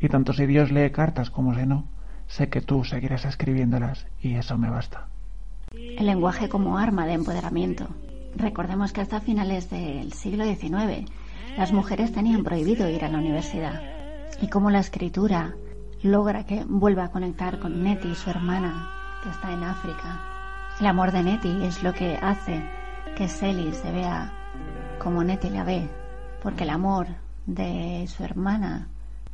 Y 0.00 0.08
tanto 0.08 0.32
si 0.32 0.46
Dios 0.46 0.70
lee 0.70 0.90
cartas 0.90 1.30
como 1.30 1.54
si 1.54 1.66
no, 1.66 1.84
sé 2.28 2.48
que 2.48 2.60
tú 2.60 2.84
seguirás 2.84 3.24
escribiéndolas 3.24 4.06
y 4.22 4.34
eso 4.34 4.56
me 4.58 4.70
basta. 4.70 5.08
El 5.72 6.06
lenguaje 6.06 6.48
como 6.48 6.78
arma 6.78 7.06
de 7.06 7.14
empoderamiento. 7.14 7.88
Recordemos 8.36 8.92
que 8.92 9.00
hasta 9.00 9.20
finales 9.20 9.70
del 9.70 10.12
siglo 10.12 10.44
XIX 10.44 11.10
las 11.56 11.72
mujeres 11.72 12.12
tenían 12.12 12.44
prohibido 12.44 12.88
ir 12.88 13.04
a 13.04 13.08
la 13.08 13.18
universidad 13.18 13.82
y 14.40 14.48
cómo 14.48 14.70
la 14.70 14.78
escritura 14.78 15.54
logra 16.02 16.44
que 16.44 16.64
vuelva 16.64 17.04
a 17.04 17.10
conectar 17.10 17.58
con 17.58 17.82
Nettie, 17.82 18.14
su 18.14 18.30
hermana, 18.30 18.90
que 19.22 19.30
está 19.30 19.52
en 19.52 19.64
África. 19.64 20.20
El 20.80 20.86
amor 20.86 21.12
de 21.12 21.22
Nettie 21.22 21.66
es 21.66 21.82
lo 21.82 21.92
que 21.92 22.16
hace 22.16 22.62
que 23.16 23.28
Sally 23.28 23.72
se 23.72 23.90
vea 23.90 24.32
como 24.98 25.24
Nettie 25.24 25.50
la 25.50 25.64
ve, 25.64 25.88
porque 26.42 26.64
el 26.64 26.70
amor 26.70 27.06
de 27.46 28.06
su 28.08 28.22
hermana 28.22 28.88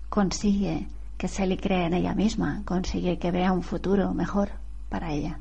consigue 0.08 0.88
que 1.18 1.28
Sally 1.28 1.56
crea 1.56 1.86
en 1.86 1.94
ella 1.94 2.14
misma, 2.14 2.62
consigue 2.64 3.18
que 3.18 3.30
vea 3.30 3.52
un 3.52 3.62
futuro 3.62 4.14
mejor 4.14 4.50
para 4.88 5.12
ella. 5.12 5.40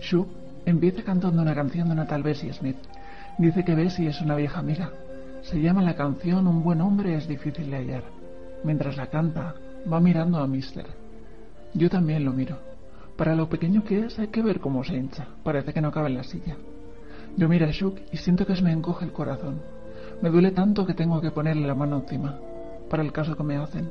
Shu 0.00 0.45
empieza 0.66 1.02
cantando 1.04 1.40
una 1.40 1.54
canción 1.54 1.88
de 1.88 1.94
una 1.94 2.06
tal 2.06 2.22
Bessie 2.22 2.52
Smith. 2.52 2.76
Dice 3.38 3.64
que 3.64 3.74
Bessie 3.74 4.08
es 4.08 4.20
una 4.20 4.34
vieja 4.34 4.58
amiga. 4.58 4.90
Se 5.42 5.60
llama 5.60 5.80
la 5.80 5.94
canción 5.94 6.46
Un 6.48 6.62
buen 6.62 6.80
hombre 6.80 7.14
es 7.14 7.28
difícil 7.28 7.70
de 7.70 7.76
hallar. 7.76 8.02
Mientras 8.64 8.96
la 8.96 9.06
canta, 9.06 9.54
va 9.90 10.00
mirando 10.00 10.38
a 10.38 10.46
Mister. 10.48 10.86
Yo 11.72 11.88
también 11.88 12.24
lo 12.24 12.32
miro. 12.32 12.58
Para 13.16 13.36
lo 13.36 13.48
pequeño 13.48 13.84
que 13.84 14.06
es, 14.06 14.18
hay 14.18 14.28
que 14.28 14.42
ver 14.42 14.58
cómo 14.58 14.82
se 14.82 14.96
hincha. 14.96 15.28
Parece 15.44 15.72
que 15.72 15.80
no 15.80 15.92
cabe 15.92 16.08
en 16.08 16.16
la 16.16 16.24
silla. 16.24 16.56
Yo 17.36 17.48
miro 17.48 17.66
a 17.66 17.70
Shuk 17.70 17.98
y 18.12 18.16
siento 18.16 18.44
que 18.44 18.56
se 18.56 18.62
me 18.62 18.72
encoge 18.72 19.04
el 19.04 19.12
corazón. 19.12 19.60
Me 20.20 20.30
duele 20.30 20.50
tanto 20.50 20.84
que 20.84 20.94
tengo 20.94 21.20
que 21.20 21.30
ponerle 21.30 21.66
la 21.66 21.74
mano 21.74 21.96
encima, 21.98 22.38
para 22.90 23.02
el 23.02 23.12
caso 23.12 23.36
que 23.36 23.42
me 23.42 23.56
hacen. 23.56 23.88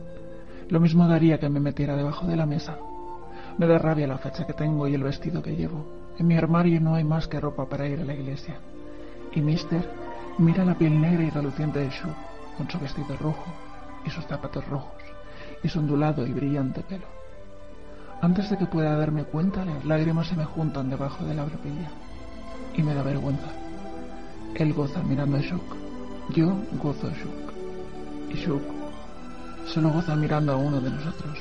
Lo 0.70 0.80
mismo 0.80 1.08
daría 1.08 1.40
que 1.40 1.48
me 1.48 1.60
metiera 1.60 1.96
debajo 1.96 2.28
de 2.28 2.36
la 2.36 2.46
mesa. 2.46 2.78
Me 3.58 3.68
da 3.68 3.78
rabia 3.78 4.08
la 4.08 4.18
fecha 4.18 4.46
que 4.46 4.54
tengo 4.54 4.88
y 4.88 4.96
el 4.96 5.04
vestido 5.04 5.42
que 5.42 5.56
llevo. 5.56 5.86
En 6.18 6.28
mi 6.28 6.38
armario 6.38 6.80
no 6.80 6.96
hay 6.96 7.04
más 7.04 7.28
que 7.28 7.40
ropa 7.40 7.66
para 7.66 7.88
ir 7.88 8.00
a 8.00 8.06
la 8.06 8.14
iglesia. 8.14 8.56
Y 9.34 9.42
Mister 9.42 9.90
mira 10.38 10.64
la 10.64 10.76
piel 10.76 11.00
negra 11.00 11.24
y 11.24 11.30
reluciente 11.30 11.80
de 11.80 11.90
Shuk, 11.90 12.16
con 12.58 12.70
su 12.70 12.80
vestido 12.80 13.16
rojo 13.18 13.46
y 14.06 14.10
sus 14.10 14.26
zapatos 14.26 14.68
rojos, 14.68 15.02
y 15.64 15.68
su 15.68 15.80
ondulado 15.80 16.26
y 16.26 16.32
brillante 16.32 16.82
pelo. 16.82 17.06
Antes 18.22 18.50
de 18.50 18.58
que 18.58 18.66
pueda 18.66 18.96
darme 18.96 19.26
cuenta, 19.26 19.66
las 19.66 19.84
lágrimas 19.86 20.28
se 20.28 20.36
me 20.36 20.46
juntan 20.46 20.90
debajo 20.90 21.26
de 21.26 21.34
la 21.34 21.44
barbilla 21.44 21.90
y 22.76 22.82
me 22.82 22.94
da 22.94 23.04
vergüenza. 23.04 23.48
Él 24.56 24.74
goza 24.74 25.04
mirando 25.04 25.38
a 25.38 25.42
Shuk. 25.42 25.76
Yo 26.34 26.56
gozo 26.82 27.08
a 27.08 27.12
Shuk. 27.12 28.34
Y 28.34 28.36
Shuk 28.36 28.64
solo 29.66 29.90
goza 29.90 30.16
mirando 30.16 30.54
a 30.54 30.58
uno 30.58 30.80
de 30.80 30.90
nosotros, 30.90 31.40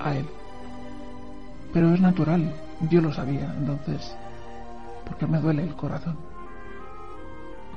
a 0.00 0.14
él. 0.14 0.26
Pero 1.72 1.92
es 1.92 2.00
natural, 2.00 2.52
yo 2.90 3.00
lo 3.00 3.12
sabía, 3.12 3.54
entonces, 3.56 4.16
porque 5.06 5.26
me 5.26 5.38
duele 5.38 5.62
el 5.62 5.74
corazón. 5.76 6.16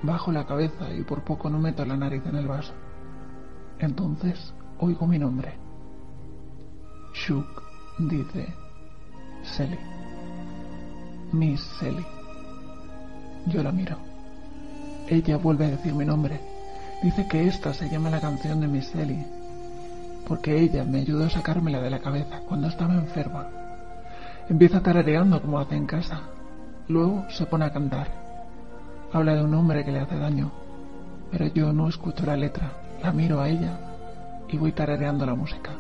Bajo 0.02 0.32
la 0.32 0.46
cabeza 0.46 0.92
y 0.94 1.04
por 1.04 1.24
poco 1.24 1.50
no 1.50 1.60
meto 1.60 1.86
la 1.86 1.98
nariz 1.98 2.24
en 2.26 2.36
el 2.36 2.48
vaso. 2.48 2.74
Entonces 3.80 4.54
oigo 4.80 5.08
mi 5.08 5.20
nombre. 5.20 5.54
Shuk 7.14 7.64
dice 8.00 8.54
Selly. 9.44 9.80
Miss 11.32 11.62
Selly. 11.80 12.06
Yo 13.48 13.64
la 13.64 13.72
miro. 13.72 13.98
Ella 15.08 15.38
vuelve 15.38 15.66
a 15.66 15.70
decir 15.70 15.94
mi 15.94 16.06
nombre. 16.06 16.40
Dice 17.04 17.28
que 17.28 17.48
esta 17.48 17.74
se 17.74 17.90
llama 17.90 18.10
la 18.10 18.20
canción 18.20 18.62
de 18.62 18.68
Miss 18.68 18.88
Selly, 18.88 19.26
porque 20.28 20.60
ella 20.60 20.84
me 20.84 21.00
ayudó 21.02 21.26
a 21.26 21.30
sacármela 21.30 21.82
de 21.82 21.90
la 21.90 22.00
cabeza 22.00 22.40
cuando 22.48 22.68
estaba 22.68 22.96
enferma. 22.96 23.48
Empieza 24.50 24.82
tarareando 24.82 25.42
como 25.42 25.60
hace 25.60 25.76
en 25.76 25.88
casa. 25.88 26.22
Luego 26.88 27.26
se 27.30 27.48
pone 27.48 27.66
a 27.66 27.74
cantar. 27.74 28.08
Habla 29.12 29.36
de 29.36 29.44
un 29.44 29.54
hombre 29.56 29.84
que 29.84 29.92
le 29.92 30.00
hace 30.00 30.18
daño, 30.18 30.52
pero 31.32 31.48
yo 31.48 31.74
no 31.74 31.88
escucho 31.88 32.26
la 32.26 32.38
letra. 32.38 32.72
La 33.02 33.12
miro 33.12 33.42
a 33.42 33.50
ella 33.50 33.80
y 34.48 34.58
voy 34.58 34.72
tarareando 34.72 35.26
la 35.26 35.34
música. 35.34 35.72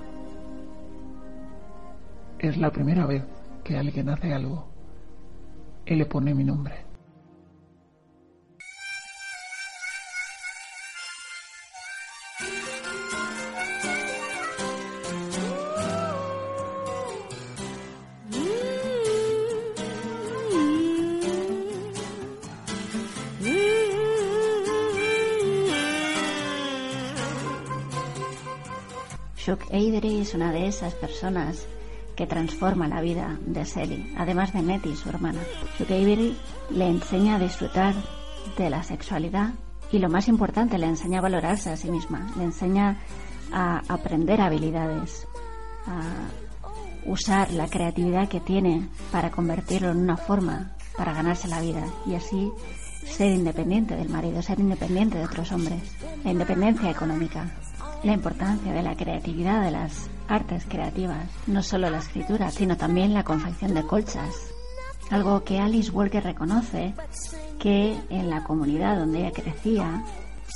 Es 2.40 2.58
la 2.58 2.72
primera 2.72 3.06
vez 3.06 3.24
que 3.64 3.78
alguien 3.78 4.10
hace 4.10 4.34
algo 4.34 4.68
y 5.86 5.96
le 5.96 6.06
pone 6.06 6.34
mi 6.34 6.44
nombre. 6.44 6.85
Shuk 29.46 29.62
Avery 29.66 30.22
es 30.22 30.34
una 30.34 30.52
de 30.52 30.66
esas 30.66 30.96
personas 30.96 31.68
que 32.16 32.26
transforma 32.26 32.88
la 32.88 33.00
vida 33.00 33.38
de 33.46 33.64
Sally, 33.64 34.12
además 34.18 34.52
de 34.54 34.64
Nettie, 34.64 34.96
su 34.96 35.08
hermana. 35.08 35.40
Shuk 35.78 35.92
Avery 35.92 36.36
le 36.72 36.88
enseña 36.88 37.36
a 37.36 37.40
disfrutar 37.40 37.94
de 38.58 38.72
la 38.72 38.82
sexualidad 38.82 39.52
y 39.92 40.00
lo 40.00 40.10
más 40.10 40.30
importante, 40.30 40.80
le 40.80 40.88
enseña 40.88 41.20
a 41.20 41.22
valorarse 41.22 41.70
a 41.70 41.78
sí 41.78 41.92
misma, 41.92 42.32
le 42.38 42.46
enseña 42.46 42.98
a 43.52 43.84
aprender 43.88 44.42
habilidades, 44.42 45.28
a 45.86 46.02
usar 47.06 47.52
la 47.52 47.68
creatividad 47.68 48.28
que 48.28 48.40
tiene 48.40 48.90
para 49.12 49.30
convertirlo 49.30 49.92
en 49.92 49.98
una 49.98 50.18
forma 50.18 50.72
para 50.98 51.14
ganarse 51.14 51.48
la 51.48 51.62
vida 51.62 51.86
y 52.08 52.16
así 52.16 52.52
ser 53.06 53.32
independiente 53.32 53.96
del 53.96 54.10
marido, 54.10 54.42
ser 54.42 54.60
independiente 54.60 55.20
de 55.20 55.26
otros 55.26 55.52
hombres, 55.52 55.84
la 56.24 56.32
independencia 56.32 56.90
económica, 56.90 57.46
la 58.06 58.14
importancia 58.14 58.72
de 58.72 58.84
la 58.84 58.96
creatividad 58.96 59.64
de 59.64 59.72
las 59.72 60.08
artes 60.28 60.64
creativas, 60.70 61.28
no 61.48 61.64
solo 61.64 61.90
la 61.90 61.98
escritura, 61.98 62.52
sino 62.52 62.78
también 62.78 63.16
la 63.16 63.24
confección 63.24 63.74
de 63.74 63.82
colchas. 63.82 64.54
Algo 65.10 65.44
que 65.44 65.60
Alice 65.60 65.90
Walker 65.90 66.24
reconoce 66.24 66.94
que 67.60 68.00
en 68.12 68.30
la 68.30 68.44
comunidad 68.44 69.00
donde 69.00 69.22
ella 69.22 69.32
crecía, 69.32 70.04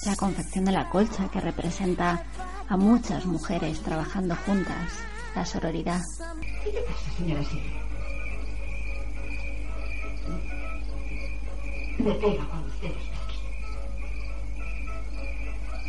la 0.06 0.16
confección 0.16 0.66
de 0.66 0.74
la 0.74 0.90
colcha 0.92 1.28
que 1.30 1.42
representa 1.42 2.24
a 2.68 2.78
muchas 2.78 3.26
mujeres 3.26 3.82
trabajando 3.82 4.36
juntas, 4.46 4.94
la 5.36 5.44
sororidad. 5.44 6.02
¿Qué 6.64 6.72
pasa, 6.88 7.18
señora? 7.18 7.42
Me 11.98 12.12
pega 12.12 12.46
cuando 12.48 12.68
usted 12.68 12.90
está 12.90 13.18
aquí. 13.26 13.38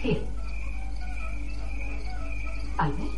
Sí. 0.02 0.39
Albert. 2.80 3.10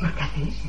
¿Por 0.00 0.14
qué 0.14 0.22
hace 0.22 0.42
eso? 0.42 0.68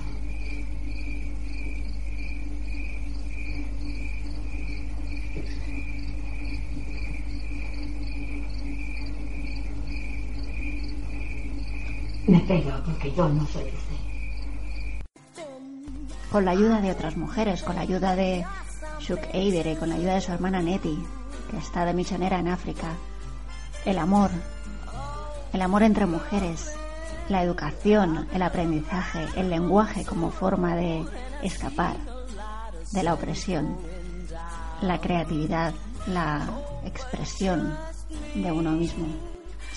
Me 12.28 12.40
porque 12.86 13.12
yo 13.14 13.30
no 13.30 13.48
soy 13.48 13.64
usted. 13.64 13.74
Con 16.32 16.46
la 16.46 16.52
ayuda 16.52 16.80
de 16.82 16.92
otras 16.92 17.18
mujeres, 17.18 17.64
con 17.64 17.76
la 17.76 17.82
ayuda 17.82 18.16
de 18.16 18.46
Shuk 19.00 19.22
Eider 19.34 19.66
y 19.66 19.76
con 19.78 19.90
la 19.90 19.96
ayuda 19.96 20.16
de 20.16 20.22
su 20.22 20.32
hermana 20.32 20.62
Nettie, 20.62 21.00
que 21.50 21.58
está 21.58 21.86
de 21.86 21.94
misionera 21.94 22.40
en 22.40 22.48
África, 22.48 22.94
el 23.86 23.98
amor, 23.98 24.32
el 25.54 25.62
amor 25.62 25.84
entre 25.84 26.06
mujeres, 26.06 26.74
la 27.30 27.44
educación, 27.44 28.28
el 28.34 28.42
aprendizaje, 28.42 29.26
el 29.36 29.50
lenguaje 29.50 30.06
como 30.06 30.32
forma 30.32 30.76
de 30.76 31.06
escapar 31.42 31.96
de 32.92 33.04
la 33.04 33.14
opresión, 33.14 33.78
la 34.82 35.00
creatividad, 35.00 35.74
la 36.08 36.48
expresión 36.86 37.76
de 38.36 38.52
uno 38.52 38.72
mismo. 38.72 39.08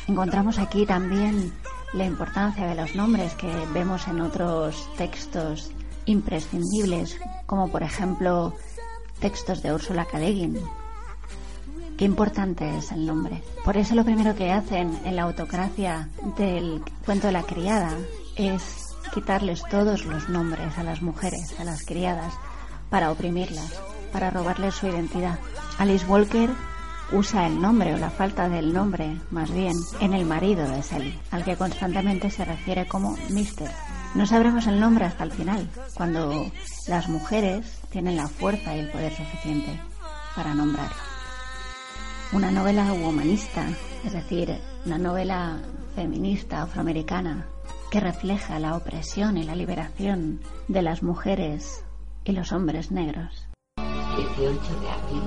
Encontramos 0.06 0.58
aquí 0.58 0.86
también 0.86 1.52
la 1.92 2.04
importancia 2.04 2.66
de 2.66 2.74
los 2.74 2.94
nombres 2.94 3.34
que 3.34 3.52
vemos 3.72 4.06
en 4.06 4.20
otros 4.20 4.88
textos 4.96 5.70
imprescindibles, 6.06 7.18
como 7.46 7.68
por 7.68 7.82
ejemplo 7.82 8.54
textos 9.20 9.62
de 9.62 9.72
Úrsula 9.72 10.04
K. 10.04 10.18
Qué 12.00 12.06
importante 12.06 12.78
es 12.78 12.92
el 12.92 13.04
nombre. 13.04 13.42
Por 13.62 13.76
eso 13.76 13.94
lo 13.94 14.06
primero 14.06 14.34
que 14.34 14.50
hacen 14.50 14.98
en 15.04 15.16
la 15.16 15.24
autocracia 15.24 16.08
del 16.38 16.82
cuento 17.04 17.26
de 17.26 17.34
la 17.34 17.42
criada 17.42 17.94
es 18.36 18.96
quitarles 19.12 19.62
todos 19.70 20.06
los 20.06 20.30
nombres 20.30 20.78
a 20.78 20.82
las 20.82 21.02
mujeres, 21.02 21.54
a 21.60 21.64
las 21.64 21.84
criadas, 21.84 22.32
para 22.88 23.10
oprimirlas, 23.10 23.78
para 24.14 24.30
robarles 24.30 24.76
su 24.76 24.86
identidad. 24.86 25.38
Alice 25.76 26.06
Walker 26.06 26.48
usa 27.12 27.46
el 27.46 27.60
nombre 27.60 27.92
o 27.92 27.98
la 27.98 28.08
falta 28.08 28.48
del 28.48 28.72
nombre, 28.72 29.20
más 29.30 29.52
bien, 29.52 29.76
en 30.00 30.14
el 30.14 30.24
marido 30.24 30.66
de 30.66 30.82
Sally, 30.82 31.20
al 31.30 31.44
que 31.44 31.56
constantemente 31.56 32.30
se 32.30 32.46
refiere 32.46 32.88
como 32.88 33.14
Mister. 33.28 33.70
No 34.14 34.24
sabremos 34.24 34.66
el 34.66 34.80
nombre 34.80 35.04
hasta 35.04 35.24
el 35.24 35.32
final, 35.32 35.68
cuando 35.92 36.50
las 36.88 37.10
mujeres 37.10 37.78
tienen 37.90 38.16
la 38.16 38.26
fuerza 38.26 38.74
y 38.74 38.78
el 38.78 38.90
poder 38.90 39.14
suficiente 39.14 39.78
para 40.34 40.54
nombrarlo. 40.54 41.09
Una 42.32 42.52
novela 42.52 42.92
humanista, 42.92 43.66
es 44.04 44.12
decir, 44.12 44.56
una 44.86 44.98
novela 44.98 45.58
feminista 45.96 46.62
afroamericana 46.62 47.48
que 47.90 47.98
refleja 47.98 48.60
la 48.60 48.76
opresión 48.76 49.36
y 49.36 49.42
la 49.42 49.56
liberación 49.56 50.40
de 50.68 50.82
las 50.82 51.02
mujeres 51.02 51.84
y 52.24 52.30
los 52.30 52.52
hombres 52.52 52.92
negros. 52.92 53.48
18 54.36 54.60
de 54.80 54.90
abril 54.90 55.22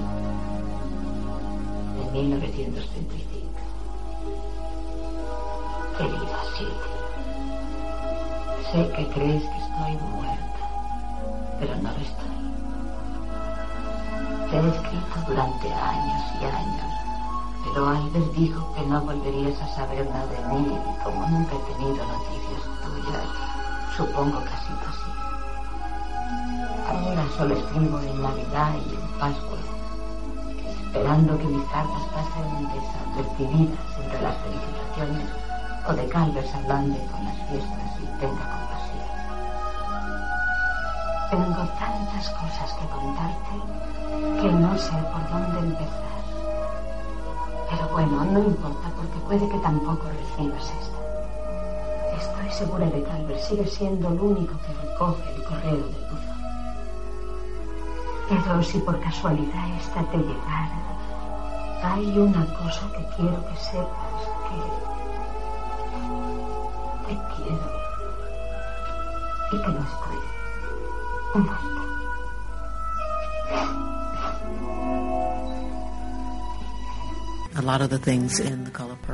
de 1.98 2.12
1935. 2.22 3.52
Querida 5.98 6.40
Silvia, 6.58 7.04
sé 8.72 8.80
que 8.96 9.04
crees 9.14 9.44
que 9.44 9.58
estoy 9.58 9.98
muerta, 10.10 10.64
pero 11.60 11.76
no 11.76 11.92
lo 11.92 12.00
estoy. 12.00 12.34
Te 14.50 14.56
he 14.58 14.70
escrito 14.70 15.18
durante 15.28 15.68
años 15.74 16.24
y 16.40 16.46
años, 16.46 16.93
pero 17.64 17.88
Albert 17.88 18.32
dijo 18.34 18.74
que 18.74 18.82
no 18.86 19.02
volverías 19.02 19.62
a 19.62 19.68
saber 19.76 20.06
nada 20.10 20.26
de 20.28 20.42
mí 20.54 20.68
y 20.68 21.04
como 21.04 21.26
nunca 21.28 21.56
he 21.56 21.74
tenido 21.74 22.06
noticias 22.06 22.62
tuyas, 22.84 23.24
supongo 23.96 24.40
que 24.44 24.50
ha 24.50 24.62
sido 24.62 24.84
así. 24.92 25.12
Ahora 26.90 27.26
solo 27.38 27.56
escribo 27.56 28.00
en 28.00 28.22
Navidad 28.22 28.74
y 28.86 28.96
en 28.96 29.20
Pascua, 29.20 29.58
esperando 30.86 31.38
que 31.38 31.46
mis 31.46 31.66
cartas 31.70 32.04
pasen 32.14 32.68
desapercibidas 32.74 33.80
entre 34.04 34.22
las 34.22 34.38
felicitaciones 34.38 35.30
o 35.88 35.94
de 35.94 36.08
Calvers 36.08 36.56
hablando 36.56 36.98
con 37.12 37.26
las 37.26 37.38
fiestas 37.50 38.00
y 38.00 38.06
tenga 38.20 38.44
compasión. 38.54 39.10
Tengo 41.32 41.64
tantas 41.80 42.30
cosas 42.30 42.74
que 42.74 42.86
contarte 42.88 43.56
que 44.42 44.52
no 44.52 44.78
sé 44.78 44.92
por 45.12 45.30
dónde 45.30 45.60
empezar. 45.60 46.13
Pero 47.74 47.90
bueno, 47.90 48.24
no 48.26 48.40
importa 48.40 48.88
porque 48.96 49.18
puede 49.26 49.50
que 49.50 49.58
tampoco 49.58 50.04
recibas 50.08 50.72
esta. 50.80 51.00
Estoy 52.22 52.52
segura 52.52 52.86
de 52.86 53.04
que 53.04 53.12
Albert 53.12 53.40
sigue 53.40 53.66
siendo 53.66 54.10
el 54.10 54.20
único 54.20 54.54
que 54.62 54.74
recoge 54.88 55.36
el 55.36 55.44
correo 55.44 55.78
del 55.78 56.06
buzón. 56.08 56.38
Pero 58.30 58.62
si 58.62 58.78
por 58.78 59.00
casualidad 59.00 59.70
esta 59.80 60.04
te 60.04 60.18
llegara, 60.18 60.70
hay 61.82 62.20
una 62.20 62.46
cosa 62.54 62.88
que 62.96 63.04
quiero 63.16 63.44
que 63.48 63.56
sepas 63.58 64.22
que 64.48 64.58
te 67.08 67.20
quiero 67.36 67.68
y 69.52 69.58
que 69.58 69.68
no 69.68 69.80
estoy 69.80 70.20
muerta. 71.34 71.73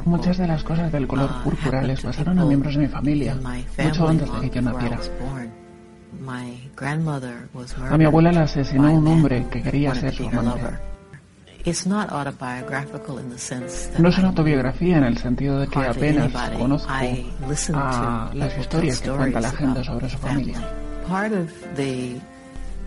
Muchas 0.05 0.37
de 0.37 0.47
las 0.47 0.63
cosas 0.63 0.91
del 0.91 1.07
color 1.07 1.29
púrpura 1.43 1.81
les 1.81 2.01
pasaron 2.01 2.39
a 2.39 2.45
miembros 2.45 2.75
de 2.75 2.81
mi 2.81 2.87
familia, 2.87 3.35
mucho 3.77 4.07
antes 4.07 4.31
de 4.33 4.49
que 4.49 4.55
yo 4.55 4.61
naciera. 4.61 4.99
A 7.89 7.97
mi 7.97 8.05
abuela 8.05 8.31
la 8.31 8.43
asesinó 8.43 8.93
un 8.93 9.07
hombre 9.07 9.45
que 9.49 9.61
quería 9.61 9.93
ser 9.95 10.13
su 10.13 10.27
amante. 10.27 10.77
No 13.99 14.09
es 14.09 14.17
una 14.17 14.29
autobiografía 14.29 14.97
en 14.97 15.03
el 15.03 15.17
sentido 15.17 15.59
de 15.59 15.67
que 15.67 15.79
apenas 15.79 16.31
conozco 16.57 16.89
a 17.73 18.31
las 18.33 18.57
historias 18.57 19.01
que 19.01 19.09
cuenta 19.11 19.41
la 19.41 19.51
gente 19.51 19.83
sobre 19.83 20.09
su 20.09 20.17
familia. 20.17 20.59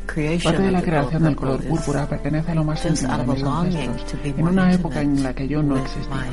Parte 0.06 0.62
de 0.62 0.70
la 0.70 0.82
creación 0.82 1.22
del 1.22 1.36
color 1.36 1.62
púrpura 1.64 2.08
pertenece 2.08 2.52
a 2.52 2.54
lo 2.54 2.64
más 2.64 2.84
íntimo 2.84 3.16
de 3.18 3.26
mis 3.26 3.42
ancestros, 3.42 4.24
en 4.24 4.46
una 4.46 4.72
época 4.72 5.00
en 5.00 5.22
la 5.22 5.34
que 5.34 5.48
yo 5.48 5.62
no 5.62 5.76
existía. 5.76 6.32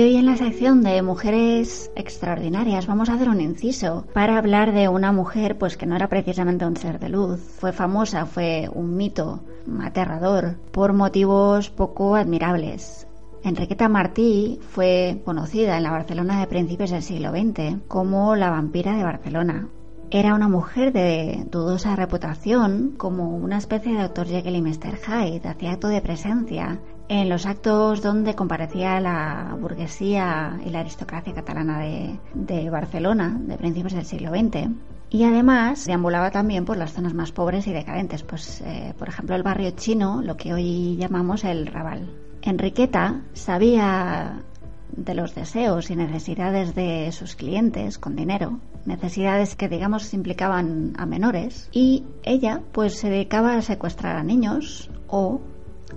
Y 0.00 0.02
hoy 0.02 0.16
en 0.16 0.24
la 0.24 0.38
sección 0.38 0.82
de 0.82 1.02
mujeres 1.02 1.90
extraordinarias 1.94 2.86
vamos 2.86 3.10
a 3.10 3.16
hacer 3.16 3.28
un 3.28 3.42
inciso 3.42 4.06
para 4.14 4.38
hablar 4.38 4.72
de 4.72 4.88
una 4.88 5.12
mujer 5.12 5.58
pues 5.58 5.76
que 5.76 5.84
no 5.84 5.94
era 5.94 6.08
precisamente 6.08 6.64
un 6.64 6.74
ser 6.74 6.98
de 6.98 7.10
luz, 7.10 7.38
fue 7.58 7.74
famosa, 7.74 8.24
fue 8.24 8.70
un 8.72 8.96
mito 8.96 9.44
aterrador 9.82 10.56
por 10.72 10.94
motivos 10.94 11.68
poco 11.68 12.14
admirables. 12.14 13.06
Enriqueta 13.44 13.90
Martí 13.90 14.58
fue 14.70 15.20
conocida 15.26 15.76
en 15.76 15.82
la 15.82 15.90
Barcelona 15.90 16.40
de 16.40 16.46
principios 16.46 16.92
del 16.92 17.02
siglo 17.02 17.32
XX 17.32 17.82
como 17.86 18.36
la 18.36 18.48
vampira 18.48 18.96
de 18.96 19.04
Barcelona. 19.04 19.68
Era 20.12 20.34
una 20.34 20.48
mujer 20.48 20.92
de 20.92 21.46
dudosa 21.52 21.94
reputación, 21.94 22.94
como 22.96 23.36
una 23.36 23.58
especie 23.58 23.92
de 23.92 24.02
Dr. 24.02 24.26
Jekyll 24.26 24.56
y 24.56 24.60
Mr. 24.60 24.96
Hyde, 24.96 25.48
hacía 25.48 25.70
acto 25.70 25.86
de 25.86 26.00
presencia 26.00 26.80
en 27.08 27.28
los 27.28 27.46
actos 27.46 28.02
donde 28.02 28.34
comparecía 28.34 28.98
la 28.98 29.56
burguesía 29.60 30.58
y 30.66 30.70
la 30.70 30.80
aristocracia 30.80 31.32
catalana 31.32 31.78
de, 31.78 32.70
Barcelona 32.70 33.38
de 33.40 33.56
principios 33.56 33.92
del 33.92 34.04
siglo 34.04 34.30
XX. 34.30 34.70
Y 35.10 35.22
además 35.22 35.86
deambulaba 35.86 36.32
también 36.32 36.64
por 36.64 36.76
las 36.76 36.92
zonas 36.92 37.14
más 37.14 37.30
pobres 37.30 37.68
y 37.68 37.72
decadentes, 37.72 38.24
pues 38.24 38.62
eh, 38.62 38.94
por 38.98 39.08
ejemplo 39.08 39.36
el 39.36 39.44
barrio 39.44 39.70
chino, 39.76 40.22
lo 40.22 40.36
que 40.36 40.52
hoy 40.52 40.96
llamamos 40.96 41.44
el 41.44 41.68
Raval. 41.68 42.10
Enriqueta 42.42 43.20
sabía 43.32 44.42
de 44.90 45.14
los 45.14 45.36
deseos 45.36 45.88
y 45.88 45.94
necesidades 45.94 46.74
de 46.74 47.12
sus 47.12 47.36
clientes 47.36 47.96
con 47.96 48.16
dinero 48.16 48.58
necesidades 48.86 49.56
que 49.56 49.68
digamos 49.68 50.12
implicaban 50.14 50.94
a 50.96 51.06
menores 51.06 51.68
y 51.72 52.04
ella 52.22 52.60
pues 52.72 52.98
se 52.98 53.10
dedicaba 53.10 53.54
a 53.54 53.62
secuestrar 53.62 54.16
a 54.16 54.22
niños 54.22 54.90
o 55.06 55.40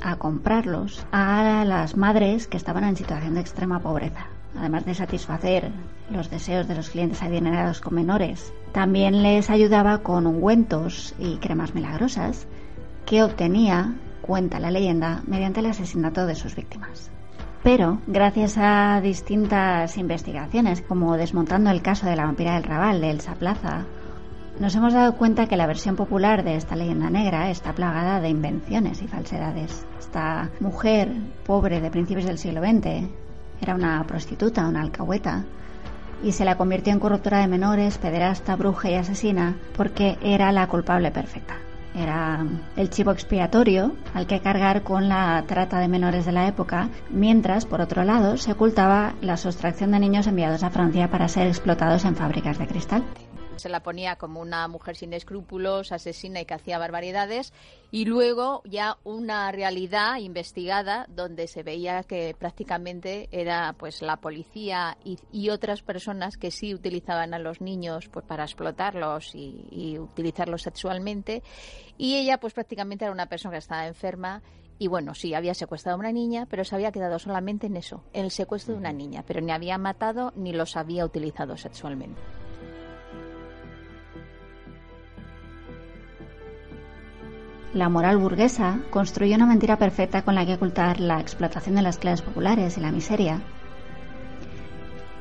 a 0.01 0.17
comprarlos 0.17 1.05
a 1.11 1.63
las 1.65 1.95
madres 1.95 2.47
que 2.47 2.57
estaban 2.57 2.83
en 2.83 2.95
situación 2.95 3.35
de 3.35 3.41
extrema 3.41 3.79
pobreza. 3.79 4.27
Además 4.55 4.85
de 4.85 4.93
satisfacer 4.93 5.71
los 6.11 6.29
deseos 6.29 6.67
de 6.67 6.75
los 6.75 6.89
clientes 6.89 7.23
adinerados 7.23 7.81
con 7.81 7.95
menores, 7.95 8.53
también 8.71 9.23
les 9.23 9.49
ayudaba 9.49 9.99
con 9.99 10.27
ungüentos 10.27 11.15
y 11.17 11.37
cremas 11.37 11.73
milagrosas 11.73 12.47
que 13.05 13.23
obtenía, 13.23 13.95
cuenta 14.21 14.59
la 14.59 14.71
leyenda, 14.71 15.23
mediante 15.25 15.59
el 15.59 15.67
asesinato 15.67 16.25
de 16.25 16.35
sus 16.35 16.55
víctimas. 16.55 17.11
Pero, 17.63 17.99
gracias 18.07 18.57
a 18.57 18.99
distintas 18.99 19.97
investigaciones, 19.97 20.81
como 20.81 21.15
desmontando 21.15 21.71
el 21.71 21.81
caso 21.81 22.05
de 22.05 22.17
la 22.17 22.25
vampira 22.25 22.55
del 22.55 22.63
Raval 22.63 22.99
de 22.99 23.09
Elsa 23.09 23.35
Plaza, 23.35 23.85
nos 24.59 24.75
hemos 24.75 24.93
dado 24.93 25.15
cuenta 25.15 25.47
que 25.47 25.55
la 25.55 25.65
versión 25.65 25.95
popular 25.95 26.43
de 26.43 26.57
esta 26.57 26.75
leyenda 26.75 27.09
negra 27.09 27.49
está 27.49 27.73
plagada 27.73 28.19
de 28.19 28.27
invenciones 28.27 29.01
y 29.01 29.07
falsedades. 29.07 29.87
Esta 29.97 30.49
mujer 30.59 31.13
pobre 31.45 31.79
de 31.79 31.89
principios 31.89 32.25
del 32.25 32.37
siglo 32.37 32.61
XX 32.61 33.09
era 33.61 33.75
una 33.75 34.03
prostituta, 34.03 34.67
una 34.67 34.81
alcahueta, 34.81 35.45
y 36.21 36.33
se 36.33 36.43
la 36.43 36.57
convirtió 36.57 36.91
en 36.91 36.99
corruptora 36.99 37.39
de 37.39 37.47
menores, 37.47 37.97
pederasta, 37.97 38.57
bruja 38.57 38.91
y 38.91 38.95
asesina 38.95 39.55
porque 39.77 40.17
era 40.21 40.51
la 40.51 40.67
culpable 40.67 41.11
perfecta. 41.11 41.55
Era 41.95 42.45
el 42.75 42.89
chivo 42.89 43.11
expiatorio 43.11 43.93
al 44.13 44.25
que 44.25 44.41
cargar 44.41 44.83
con 44.83 45.09
la 45.09 45.43
trata 45.47 45.79
de 45.79 45.87
menores 45.87 46.25
de 46.25 46.31
la 46.31 46.47
época, 46.47 46.89
mientras, 47.09 47.65
por 47.65 47.81
otro 47.81 48.03
lado, 48.03 48.37
se 48.37 48.51
ocultaba 48.51 49.13
la 49.21 49.37
sustracción 49.37 49.91
de 49.91 49.99
niños 49.99 50.27
enviados 50.27 50.63
a 50.63 50.71
Francia 50.71 51.09
para 51.09 51.27
ser 51.27 51.47
explotados 51.47 52.05
en 52.05 52.15
fábricas 52.15 52.57
de 52.57 52.67
cristal 52.67 53.03
se 53.57 53.69
la 53.69 53.81
ponía 53.81 54.15
como 54.15 54.41
una 54.41 54.67
mujer 54.67 54.95
sin 54.95 55.13
escrúpulos, 55.13 55.91
asesina 55.91 56.41
y 56.41 56.45
que 56.45 56.53
hacía 56.53 56.77
barbaridades, 56.77 57.53
y 57.91 58.05
luego 58.05 58.61
ya 58.65 58.97
una 59.03 59.51
realidad 59.51 60.17
investigada 60.17 61.05
donde 61.09 61.47
se 61.47 61.63
veía 61.63 62.03
que 62.03 62.35
prácticamente 62.37 63.29
era 63.31 63.73
pues 63.77 64.01
la 64.01 64.17
policía 64.17 64.97
y, 65.03 65.49
otras 65.49 65.83
personas 65.83 66.37
que 66.37 66.49
sí 66.49 66.73
utilizaban 66.73 67.33
a 67.33 67.39
los 67.39 67.61
niños 67.61 68.09
pues 68.09 68.25
para 68.25 68.43
explotarlos 68.43 69.35
y, 69.35 69.67
y 69.69 69.99
utilizarlos 69.99 70.63
sexualmente, 70.63 71.43
y 71.97 72.15
ella 72.15 72.39
pues 72.39 72.53
prácticamente 72.53 73.05
era 73.05 73.11
una 73.11 73.27
persona 73.27 73.53
que 73.53 73.59
estaba 73.59 73.85
enferma 73.87 74.41
y 74.79 74.87
bueno, 74.87 75.13
sí, 75.13 75.33
había 75.33 75.53
secuestrado 75.53 75.95
a 75.95 75.99
una 75.99 76.11
niña, 76.11 76.47
pero 76.49 76.65
se 76.65 76.75
había 76.75 76.91
quedado 76.91 77.19
solamente 77.19 77.67
en 77.67 77.77
eso, 77.77 78.03
en 78.11 78.25
el 78.25 78.31
secuestro 78.31 78.73
de 78.73 78.79
una 78.79 78.91
niña, 78.91 79.23
pero 79.25 79.39
ni 79.39 79.51
había 79.51 79.77
matado 79.77 80.33
ni 80.35 80.51
los 80.51 80.75
había 80.75 81.05
utilizado 81.05 81.55
sexualmente. 81.57 82.19
La 87.73 87.89
moral 87.89 88.17
burguesa 88.17 88.79
construyó 88.89 89.35
una 89.35 89.45
mentira 89.45 89.77
perfecta 89.77 90.21
con 90.21 90.35
la 90.35 90.45
que 90.45 90.55
ocultar 90.55 90.99
la 90.99 91.19
explotación 91.19 91.75
de 91.75 91.81
las 91.81 91.97
clases 91.97 92.21
populares 92.21 92.77
y 92.77 92.81
la 92.81 92.91
miseria. 92.91 93.41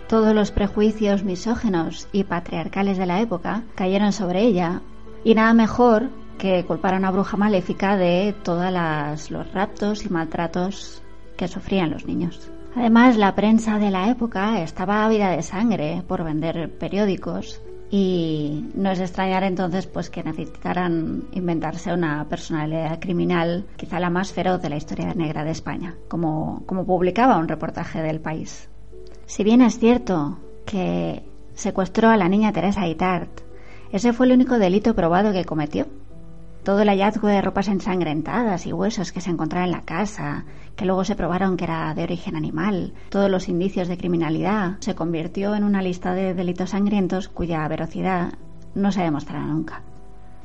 Todos 0.08 0.34
los 0.34 0.50
prejuicios 0.50 1.24
misógenos 1.24 2.08
y 2.12 2.24
patriarcales 2.24 2.98
de 2.98 3.06
la 3.06 3.20
época 3.20 3.62
cayeron 3.74 4.12
sobre 4.12 4.42
ella 4.42 4.82
y 5.24 5.34
nada 5.34 5.54
mejor 5.54 6.10
que 6.36 6.64
culpar 6.64 6.94
a 6.94 6.98
una 6.98 7.10
bruja 7.10 7.36
maléfica 7.36 7.96
de 7.96 8.34
todos 8.42 8.70
los 9.30 9.52
raptos 9.52 10.04
y 10.04 10.10
maltratos 10.10 11.02
que 11.36 11.48
sufrían 11.48 11.90
los 11.90 12.04
niños. 12.04 12.50
Además, 12.74 13.16
la 13.16 13.34
prensa 13.34 13.78
de 13.78 13.90
la 13.90 14.08
época 14.10 14.60
estaba 14.62 15.04
ávida 15.04 15.30
de 15.30 15.42
sangre 15.42 16.02
por 16.06 16.24
vender 16.24 16.70
periódicos 16.78 17.60
y 17.94 18.70
no 18.74 18.90
es 18.90 19.00
extrañar 19.00 19.44
entonces 19.44 19.86
pues 19.86 20.08
que 20.08 20.24
necesitaran 20.24 21.24
inventarse 21.32 21.92
una 21.92 22.26
personalidad 22.26 22.98
criminal 22.98 23.66
quizá 23.76 24.00
la 24.00 24.08
más 24.08 24.32
feroz 24.32 24.62
de 24.62 24.70
la 24.70 24.76
historia 24.76 25.12
negra 25.12 25.44
de 25.44 25.50
España, 25.50 25.94
como, 26.08 26.62
como 26.64 26.86
publicaba 26.86 27.36
un 27.36 27.48
reportaje 27.48 28.00
del 28.00 28.18
país. 28.18 28.70
Si 29.26 29.44
bien 29.44 29.60
es 29.60 29.78
cierto 29.78 30.38
que 30.64 31.22
secuestró 31.54 32.08
a 32.08 32.16
la 32.16 32.30
niña 32.30 32.54
Teresa 32.54 32.88
Itart, 32.88 33.42
ese 33.92 34.14
fue 34.14 34.24
el 34.24 34.32
único 34.32 34.58
delito 34.58 34.94
probado 34.94 35.34
que 35.34 35.44
cometió 35.44 35.86
todo 36.64 36.80
el 36.80 36.88
hallazgo 36.88 37.28
de 37.28 37.42
ropas 37.42 37.68
ensangrentadas 37.68 38.66
y 38.66 38.72
huesos 38.72 39.12
que 39.12 39.20
se 39.20 39.30
encontraron 39.30 39.66
en 39.66 39.72
la 39.72 39.84
casa, 39.84 40.46
que 40.82 40.86
luego 40.86 41.04
se 41.04 41.14
probaron 41.14 41.56
que 41.56 41.62
era 41.62 41.94
de 41.94 42.02
origen 42.02 42.34
animal, 42.34 42.92
todos 43.08 43.30
los 43.30 43.48
indicios 43.48 43.86
de 43.86 43.96
criminalidad, 43.96 44.78
se 44.80 44.96
convirtió 44.96 45.54
en 45.54 45.62
una 45.62 45.80
lista 45.80 46.12
de 46.12 46.34
delitos 46.34 46.70
sangrientos 46.70 47.28
cuya 47.28 47.68
velocidad 47.68 48.32
no 48.74 48.90
se 48.90 49.02
demostrará 49.02 49.46
nunca. 49.46 49.82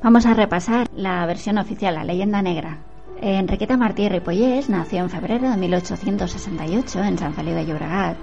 Vamos 0.04 0.28
a 0.28 0.36
repasar 0.36 0.90
la 0.96 1.26
versión 1.26 1.58
oficial, 1.58 1.96
la 1.96 2.04
leyenda 2.04 2.44
negra. 2.44 2.78
Enriqueta 3.20 3.78
Martí 3.78 4.08
Ripollés 4.10 4.70
nació 4.70 5.00
en 5.00 5.10
febrero 5.10 5.50
de 5.50 5.58
1868 5.58 7.04
en 7.04 7.18
San 7.18 7.34
Feliu 7.34 7.56
de 7.56 7.66
Llobregat. 7.66 8.18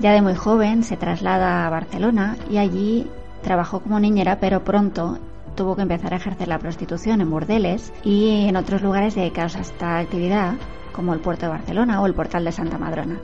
Ya 0.00 0.10
de 0.10 0.22
muy 0.22 0.34
joven 0.34 0.82
se 0.82 0.96
traslada 0.96 1.64
a 1.64 1.70
Barcelona 1.70 2.36
y 2.50 2.58
allí 2.58 3.06
trabajó 3.44 3.78
como 3.78 4.00
niñera, 4.00 4.40
pero 4.40 4.64
pronto 4.64 5.20
tuvo 5.54 5.76
que 5.76 5.82
empezar 5.82 6.12
a 6.12 6.16
ejercer 6.16 6.48
la 6.48 6.58
prostitución 6.58 7.20
en 7.20 7.30
burdeles 7.30 7.92
y 8.02 8.46
en 8.48 8.56
otros 8.56 8.82
lugares 8.82 9.14
dedicados 9.14 9.54
a 9.54 9.60
esta 9.60 9.98
actividad, 9.98 10.54
como 10.96 11.12
el 11.12 11.20
puerto 11.20 11.46
de 11.46 11.52
Barcelona 11.52 12.00
o 12.00 12.06
el 12.06 12.14
portal 12.14 12.44
de 12.44 12.50
Santa 12.50 12.78
Madrona. 12.78 13.18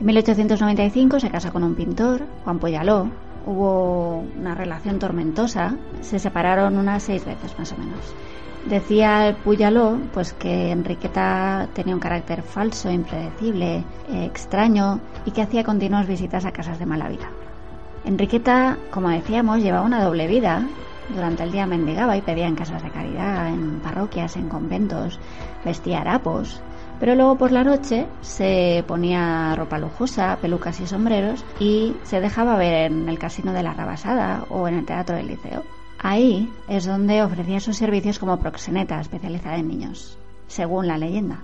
En 0.00 0.06
1895 0.06 1.20
se 1.20 1.30
casa 1.30 1.52
con 1.52 1.62
un 1.62 1.74
pintor, 1.74 2.22
Juan 2.42 2.58
Poyaló. 2.58 3.08
Hubo 3.46 4.24
una 4.40 4.54
relación 4.54 4.98
tormentosa, 4.98 5.76
se 6.00 6.18
separaron 6.18 6.78
unas 6.78 7.02
seis 7.02 7.24
veces 7.24 7.56
más 7.58 7.70
o 7.72 7.76
menos. 7.76 8.00
Decía 8.66 9.36
Puyaló 9.44 9.98
pues 10.14 10.32
que 10.32 10.70
Enriqueta 10.70 11.68
tenía 11.74 11.94
un 11.94 12.00
carácter 12.00 12.42
falso, 12.42 12.90
impredecible, 12.90 13.84
eh, 14.08 14.24
extraño 14.24 15.00
y 15.26 15.32
que 15.32 15.42
hacía 15.42 15.62
continuas 15.62 16.08
visitas 16.08 16.46
a 16.46 16.52
casas 16.52 16.78
de 16.78 16.86
mala 16.86 17.10
vida. 17.10 17.28
Enriqueta, 18.06 18.78
como 18.90 19.10
decíamos, 19.10 19.62
llevaba 19.62 19.84
una 19.84 20.02
doble 20.02 20.26
vida 20.26 20.66
durante 21.08 21.42
el 21.42 21.52
día 21.52 21.66
mendigaba 21.66 22.16
y 22.16 22.22
pedía 22.22 22.46
en 22.46 22.54
casas 22.54 22.82
de 22.82 22.90
caridad, 22.90 23.48
en 23.48 23.80
parroquias, 23.80 24.36
en 24.36 24.48
conventos, 24.48 25.18
vestía 25.64 26.00
harapos, 26.00 26.62
pero 27.00 27.14
luego 27.14 27.36
por 27.36 27.52
la 27.52 27.64
noche 27.64 28.06
se 28.20 28.84
ponía 28.86 29.54
ropa 29.56 29.78
lujosa, 29.78 30.38
pelucas 30.40 30.80
y 30.80 30.86
sombreros 30.86 31.44
y 31.60 31.94
se 32.04 32.20
dejaba 32.20 32.56
ver 32.56 32.90
en 32.90 33.08
el 33.08 33.18
casino 33.18 33.52
de 33.52 33.62
la 33.62 33.74
Rabasada 33.74 34.46
o 34.50 34.68
en 34.68 34.74
el 34.74 34.86
teatro 34.86 35.16
del 35.16 35.28
liceo. 35.28 35.62
Ahí 35.98 36.52
es 36.68 36.84
donde 36.86 37.22
ofrecía 37.22 37.60
sus 37.60 37.76
servicios 37.76 38.18
como 38.18 38.38
proxeneta 38.38 39.00
especializada 39.00 39.56
en 39.56 39.68
niños, 39.68 40.18
según 40.46 40.86
la 40.86 40.98
leyenda. 40.98 41.42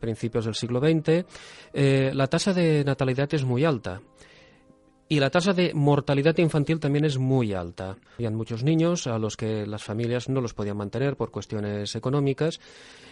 Principios 0.00 0.46
del 0.46 0.54
siglo 0.54 0.80
XX, 0.80 1.24
eh, 1.72 2.10
la 2.14 2.26
tasa 2.26 2.52
de 2.52 2.82
natalidad 2.84 3.32
es 3.32 3.44
muy 3.44 3.64
alta 3.64 4.00
y 5.12 5.18
la 5.18 5.28
tasa 5.28 5.52
de 5.52 5.74
mortalidad 5.74 6.38
infantil 6.38 6.78
también 6.78 7.04
es 7.04 7.18
muy 7.18 7.52
alta. 7.52 7.96
Había 8.14 8.30
muchos 8.30 8.62
niños 8.62 9.08
a 9.08 9.18
los 9.18 9.36
que 9.36 9.66
las 9.66 9.82
familias 9.82 10.28
no 10.28 10.40
los 10.40 10.54
podían 10.54 10.76
mantener 10.76 11.16
por 11.16 11.32
cuestiones 11.32 11.96
económicas 11.96 12.60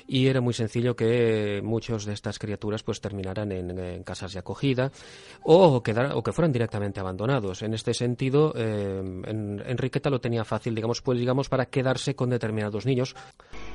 y 0.09 0.27
era 0.27 0.41
muy 0.41 0.55
sencillo 0.55 0.97
que 0.97 1.61
muchos 1.63 2.07
de 2.07 2.15
estas 2.15 2.39
criaturas 2.39 2.83
pues 2.83 3.01
terminaran 3.01 3.53
en, 3.53 4.03
casas 4.03 4.33
de 4.33 4.39
acogida 4.39 4.91
o, 5.43 5.77
o 5.77 5.83
que 5.83 6.33
fueran 6.33 6.51
directamente 6.51 6.99
abandonados. 6.99 7.63
En 7.63 7.75
este 7.75 7.93
sentido, 7.93 8.55
eh, 8.57 9.03
Enriqueta 9.67 10.09
lo 10.09 10.21
tenía 10.21 10.45
fácil, 10.45 10.75
digamos, 10.75 11.03
pues 11.03 11.19
digamos 11.19 11.49
para 11.49 11.67
quedarse 11.67 12.17
con 12.17 12.31
determinados 12.31 12.87
niños. 12.87 13.15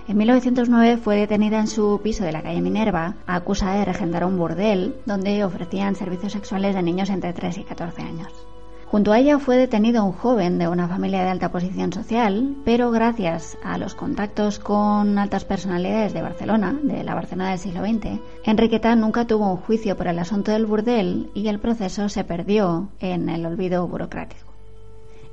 En 0.07 0.17
1909 0.17 0.97
fue 0.97 1.17
detenida 1.17 1.59
en 1.59 1.67
su 1.67 2.01
piso 2.03 2.23
de 2.23 2.31
la 2.31 2.41
calle 2.41 2.61
Minerva, 2.61 3.15
acusada 3.27 3.77
de 3.77 3.85
regentar 3.85 4.25
un 4.25 4.37
burdel 4.37 4.95
donde 5.05 5.43
ofrecían 5.43 5.95
servicios 5.95 6.33
sexuales 6.33 6.73
de 6.73 6.81
niños 6.81 7.09
entre 7.11 7.33
3 7.33 7.59
y 7.59 7.63
14 7.63 8.01
años. 8.01 8.52
Junto 8.93 9.11
a 9.11 9.17
ella 9.17 9.39
fue 9.39 9.57
detenido 9.57 10.05
un 10.05 10.11
joven 10.11 10.59
de 10.59 10.67
una 10.67 10.87
familia 10.87 11.23
de 11.23 11.31
alta 11.31 11.49
posición 11.51 11.91
social, 11.91 12.57
pero 12.63 12.91
gracias 12.91 13.57
a 13.63 13.79
los 13.79 13.95
contactos 13.95 14.59
con 14.59 15.17
altas 15.17 15.45
personalidades 15.45 16.13
de 16.13 16.21
Barcelona, 16.21 16.77
de 16.83 17.03
la 17.03 17.15
Barcelona 17.15 17.49
del 17.49 17.57
siglo 17.57 17.83
XX, 17.83 18.19
Enriqueta 18.43 18.95
nunca 18.95 19.25
tuvo 19.25 19.49
un 19.49 19.57
juicio 19.57 19.97
por 19.97 20.05
el 20.05 20.19
asunto 20.19 20.51
del 20.51 20.67
burdel 20.67 21.31
y 21.33 21.47
el 21.47 21.57
proceso 21.57 22.07
se 22.07 22.23
perdió 22.23 22.89
en 22.99 23.29
el 23.29 23.47
olvido 23.47 23.87
burocrático. 23.87 24.53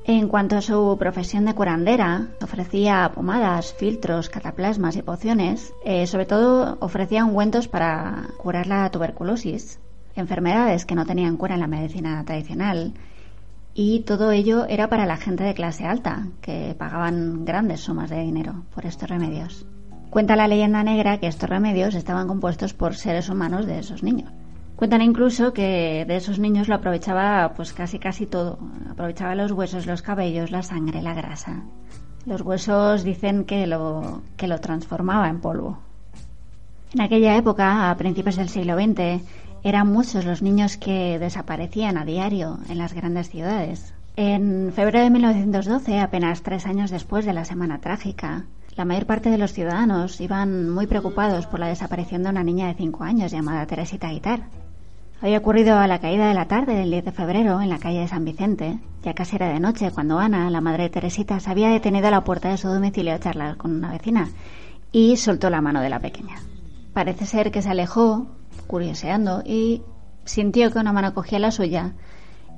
En 0.06 0.28
cuanto 0.28 0.56
a 0.56 0.62
su 0.62 0.96
profesión 0.98 1.44
de 1.44 1.54
curandera, 1.54 2.28
ofrecía 2.42 3.12
pomadas, 3.14 3.74
filtros, 3.74 4.30
cataplasmas 4.30 4.96
y 4.96 5.02
pociones. 5.02 5.74
Eh, 5.84 6.06
sobre 6.06 6.24
todo 6.24 6.78
ofrecía 6.80 7.26
ungüentos 7.26 7.68
para 7.68 8.28
curar 8.38 8.66
la 8.66 8.90
tuberculosis, 8.90 9.80
enfermedades 10.16 10.86
que 10.86 10.94
no 10.94 11.04
tenían 11.04 11.36
cura 11.36 11.56
en 11.56 11.60
la 11.60 11.66
medicina 11.66 12.24
tradicional, 12.24 12.94
y 13.74 14.00
todo 14.00 14.30
ello 14.32 14.66
era 14.66 14.88
para 14.88 15.06
la 15.06 15.16
gente 15.16 15.44
de 15.44 15.54
clase 15.54 15.84
alta, 15.84 16.26
que 16.40 16.74
pagaban 16.78 17.44
grandes 17.44 17.80
sumas 17.80 18.10
de 18.10 18.20
dinero 18.20 18.64
por 18.74 18.86
estos 18.86 19.08
remedios. 19.08 19.66
Cuenta 20.10 20.34
la 20.34 20.48
leyenda 20.48 20.82
negra 20.82 21.18
que 21.18 21.28
estos 21.28 21.48
remedios 21.48 21.94
estaban 21.94 22.26
compuestos 22.26 22.74
por 22.74 22.96
seres 22.96 23.28
humanos 23.28 23.66
de 23.66 23.78
esos 23.78 24.02
niños. 24.02 24.32
Cuentan 24.74 25.02
incluso 25.02 25.52
que 25.52 26.04
de 26.08 26.16
esos 26.16 26.38
niños 26.38 26.66
lo 26.66 26.74
aprovechaba 26.74 27.52
pues 27.54 27.72
casi 27.72 27.98
casi 27.98 28.26
todo. 28.26 28.58
Aprovechaba 28.90 29.34
los 29.34 29.52
huesos, 29.52 29.86
los 29.86 30.02
cabellos, 30.02 30.50
la 30.50 30.62
sangre, 30.62 31.02
la 31.02 31.14
grasa. 31.14 31.64
Los 32.26 32.40
huesos 32.40 33.04
dicen 33.04 33.44
que 33.44 33.66
lo, 33.66 34.22
que 34.36 34.48
lo 34.48 34.58
transformaba 34.58 35.28
en 35.28 35.40
polvo. 35.40 35.78
En 36.92 37.02
aquella 37.02 37.36
época, 37.36 37.90
a 37.90 37.96
principios 37.96 38.36
del 38.36 38.48
siglo 38.48 38.74
XX, 38.74 39.22
eran 39.62 39.92
muchos 39.92 40.24
los 40.24 40.42
niños 40.42 40.76
que 40.76 41.18
desaparecían 41.18 41.96
a 41.96 42.04
diario 42.04 42.58
en 42.68 42.78
las 42.78 42.92
grandes 42.92 43.30
ciudades. 43.30 43.94
En 44.16 44.72
febrero 44.74 45.04
de 45.04 45.10
1912, 45.10 45.98
apenas 45.98 46.42
tres 46.42 46.66
años 46.66 46.90
después 46.90 47.24
de 47.24 47.32
la 47.32 47.44
Semana 47.44 47.80
Trágica, 47.80 48.44
la 48.76 48.84
mayor 48.84 49.06
parte 49.06 49.30
de 49.30 49.38
los 49.38 49.52
ciudadanos 49.52 50.20
iban 50.20 50.70
muy 50.70 50.86
preocupados 50.86 51.46
por 51.46 51.60
la 51.60 51.68
desaparición 51.68 52.22
de 52.22 52.30
una 52.30 52.44
niña 52.44 52.68
de 52.68 52.74
cinco 52.74 53.04
años 53.04 53.32
llamada 53.32 53.66
Teresita 53.66 54.10
Guitar. 54.10 54.42
Había 55.22 55.38
ocurrido 55.38 55.76
a 55.78 55.86
la 55.86 55.98
caída 55.98 56.28
de 56.28 56.34
la 56.34 56.46
tarde 56.46 56.74
del 56.74 56.90
10 56.90 57.04
de 57.04 57.12
febrero 57.12 57.60
en 57.60 57.68
la 57.68 57.78
calle 57.78 58.00
de 58.00 58.08
San 58.08 58.24
Vicente. 58.24 58.78
Ya 59.02 59.12
casi 59.12 59.36
era 59.36 59.48
de 59.48 59.60
noche 59.60 59.90
cuando 59.90 60.18
Ana, 60.18 60.48
la 60.48 60.62
madre 60.62 60.84
de 60.84 60.90
Teresita, 60.90 61.38
se 61.40 61.50
había 61.50 61.68
detenido 61.68 62.08
a 62.08 62.10
la 62.10 62.24
puerta 62.24 62.48
de 62.48 62.56
su 62.56 62.68
domicilio 62.68 63.14
a 63.14 63.20
charlar 63.20 63.58
con 63.58 63.72
una 63.74 63.92
vecina 63.92 64.30
y 64.92 65.18
soltó 65.18 65.50
la 65.50 65.60
mano 65.60 65.82
de 65.82 65.90
la 65.90 66.00
pequeña. 66.00 66.36
Parece 66.94 67.26
ser 67.26 67.50
que 67.50 67.60
se 67.60 67.68
alejó, 67.68 68.28
curioseando, 68.66 69.42
y 69.44 69.82
sintió 70.24 70.70
que 70.70 70.78
una 70.78 70.92
mano 70.92 71.14
cogía 71.14 71.38
la 71.38 71.50
suya 71.50 71.92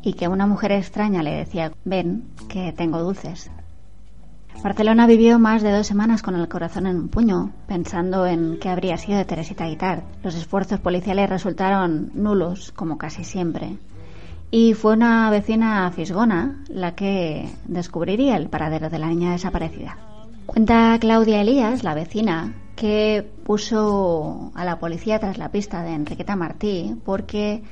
y 0.02 0.14
que 0.14 0.28
una 0.28 0.46
mujer 0.46 0.72
extraña 0.72 1.22
le 1.22 1.32
decía, 1.32 1.72
ven, 1.84 2.24
que 2.48 2.72
tengo 2.72 2.98
dulces. 2.98 3.50
Barcelona 4.62 5.06
vivió 5.06 5.38
más 5.38 5.62
de 5.62 5.72
dos 5.72 5.86
semanas 5.86 6.22
con 6.22 6.36
el 6.36 6.48
corazón 6.48 6.86
en 6.86 6.96
un 6.96 7.08
puño, 7.08 7.50
pensando 7.66 8.26
en 8.26 8.58
qué 8.60 8.68
habría 8.68 8.96
sido 8.96 9.18
de 9.18 9.24
Teresita 9.24 9.66
Guitar. 9.66 10.04
Los 10.22 10.34
esfuerzos 10.36 10.78
policiales 10.78 11.30
resultaron 11.30 12.10
nulos, 12.14 12.70
como 12.72 12.98
casi 12.98 13.24
siempre. 13.24 13.76
Y 14.50 14.74
fue 14.74 14.92
una 14.92 15.30
vecina 15.30 15.90
fisgona 15.90 16.62
la 16.68 16.94
que 16.94 17.48
descubriría 17.64 18.36
el 18.36 18.50
paradero 18.50 18.90
de 18.90 18.98
la 18.98 19.08
niña 19.08 19.32
desaparecida. 19.32 19.96
Cuenta 20.46 20.96
Claudia 21.00 21.40
Elías, 21.40 21.82
la 21.82 21.94
vecina, 21.94 22.52
que 22.76 23.28
puso 23.44 24.50
a 24.54 24.64
la 24.64 24.78
policía 24.78 25.18
tras 25.18 25.38
la 25.38 25.50
pista 25.50 25.82
de 25.82 25.94
Enriqueta 25.94 26.36
Martí 26.36 26.96
porque 27.04 27.62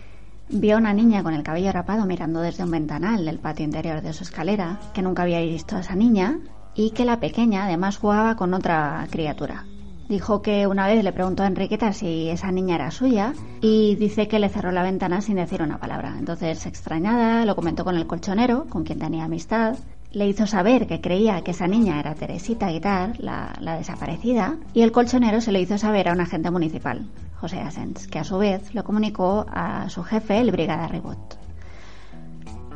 vio 0.49 0.77
a 0.77 0.79
una 0.79 0.93
niña 0.93 1.23
con 1.23 1.35
el 1.35 1.43
cabello 1.43 1.73
rapado 1.73 2.07
mirando 2.07 2.41
desde 2.41 2.65
un 2.65 2.71
ventanal 2.71 3.25
del 3.25 3.39
patio 3.39 3.65
interior 3.65 4.03
de 4.03 4.13
su 4.13 4.25
escalera, 4.25 4.81
que 4.93 5.03
nunca 5.03 5.23
había 5.23 5.41
visto 5.41 5.77
a 5.77 5.81
esa 5.81 5.95
niña 5.95 6.41
y 6.75 6.91
que 6.91 7.05
la 7.05 7.21
pequeña 7.21 7.65
además 7.65 7.99
jugaba 7.99 8.37
con 8.37 8.55
otra 8.55 9.07
criatura. 9.11 9.65
Dijo 10.09 10.43
que 10.43 10.67
una 10.67 10.89
vez 10.89 11.05
le 11.05 11.13
preguntó 11.13 11.45
a 11.45 11.47
Enriqueta 11.47 11.93
si 11.93 12.29
esa 12.29 12.51
niña 12.51 12.75
era 12.75 12.91
suya 12.91 13.33
y 13.61 13.95
dice 13.95 14.27
que 14.27 14.41
le 14.41 14.49
cerró 14.49 14.73
la 14.73 14.83
ventana 14.83 15.21
sin 15.21 15.37
decir 15.37 15.63
una 15.63 15.79
palabra. 15.79 16.17
Entonces, 16.19 16.67
extrañada, 16.67 17.45
lo 17.47 17.55
comentó 17.55 17.85
con 17.85 17.97
el 17.97 18.09
colchonero, 18.09 18.67
con 18.69 18.83
quien 18.83 18.99
tenía 18.99 19.25
amistad, 19.25 19.77
le 20.13 20.27
hizo 20.27 20.47
saber 20.47 20.87
que 20.87 21.01
creía 21.01 21.43
que 21.43 21.53
esa 21.53 21.69
niña 21.69 22.01
era 22.01 22.15
Teresita 22.15 22.71
Guitar, 22.71 23.19
la, 23.21 23.77
desaparecida, 23.79 24.57
y 24.75 24.83
el 24.83 24.93
colchonero 24.93 25.41
se 25.41 25.53
lo 25.53 25.59
hizo 25.59 25.79
saber 25.79 26.09
a 26.09 26.13
un 26.13 26.21
agente 26.21 26.51
municipal, 26.51 27.07
José 27.41 27.61
Asens, 27.61 28.09
que 28.09 28.19
a 28.19 28.25
su 28.25 28.39
vez 28.39 28.75
lo 28.75 28.85
comunicó 28.85 29.47
a 29.49 29.89
su 29.89 30.03
jefe, 30.03 30.41
el 30.41 30.51
brigada 30.51 30.89
Ribot. 30.89 31.39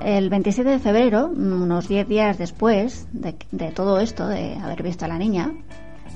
El 0.00 0.28
27 0.28 0.68
de 0.68 0.78
febrero, 0.78 1.26
unos 1.26 1.88
10 1.88 2.08
días 2.08 2.38
después 2.38 3.08
de, 3.12 3.36
de, 3.50 3.70
todo 3.70 4.00
esto, 4.00 4.26
de 4.28 4.56
haber 4.56 4.82
visto 4.82 5.04
a 5.04 5.08
la 5.08 5.18
niña, 5.18 5.52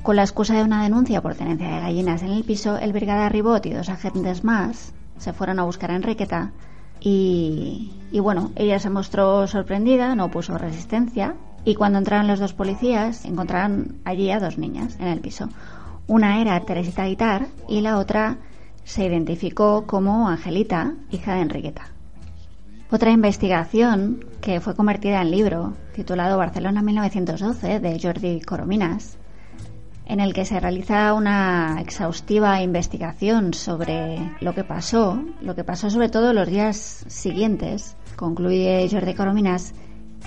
con 0.03 0.17
la 0.17 0.23
excusa 0.23 0.55
de 0.55 0.63
una 0.63 0.83
denuncia 0.83 1.23
por 1.23 1.35
tenencia 1.35 1.69
de 1.69 1.81
gallinas 1.81 2.23
en 2.23 2.31
el 2.31 2.45
piso, 2.45 2.77
el 2.77 2.93
brigada 2.93 3.29
Ribot 3.29 3.65
y 3.67 3.71
dos 3.71 3.89
agentes 3.89 4.45
más 4.45 4.93
se 5.19 5.33
fueron 5.33 5.59
a 5.59 5.65
buscar 5.65 5.91
a 5.91 5.97
Enriqueta 5.97 6.53
y, 7.01 7.93
y 8.11 8.21
bueno, 8.21 8.51
ella 8.57 8.79
se 8.79 8.91
mostró 8.91 9.47
sorprendida, 9.47 10.15
no 10.15 10.31
puso 10.31 10.59
resistencia 10.59 11.35
y 11.65 11.75
cuando 11.75 11.99
entraron 11.99 12.27
los 12.29 12.39
dos 12.39 12.55
policías 12.55 13.25
encontraron 13.25 13.97
allí 14.05 14.31
a 14.31 14.41
dos 14.41 14.59
niñas 14.59 14.97
en 15.01 15.09
el 15.09 15.21
piso. 15.21 15.49
Una 16.07 16.41
era 16.41 16.59
Teresita 16.61 17.05
Guitar 17.05 17.47
y 17.69 17.83
la 17.83 17.99
otra 17.99 18.39
se 18.85 19.05
identificó 19.05 19.87
como 19.87 20.29
Angelita, 20.29 20.95
hija 21.11 21.35
de 21.35 21.43
Enriqueta. 21.43 21.89
Otra 22.91 23.11
investigación 23.11 24.25
que 24.41 24.61
fue 24.61 24.75
convertida 24.75 25.21
en 25.21 25.31
libro, 25.31 25.75
titulado 25.95 26.39
Barcelona 26.39 26.81
1912, 26.81 27.81
de 27.81 28.01
Jordi 28.01 28.41
Corominas, 28.41 29.18
en 30.09 30.21
el 30.21 30.33
que 30.33 30.47
se 30.47 30.59
realiza 30.59 31.13
una 31.13 31.81
exhaustiva 31.81 32.63
investigación 32.63 33.53
sobre 33.53 34.19
lo 34.41 34.55
que 34.55 34.65
pasó, 34.65 35.23
lo 35.43 35.55
que 35.55 35.65
pasó 35.65 35.91
sobre 35.91 36.09
todo 36.09 36.33
los 36.33 36.49
días 36.49 37.05
siguientes, 37.07 37.97
concluye 38.17 38.89
Jordi 38.91 39.15
Corominas 39.15 39.75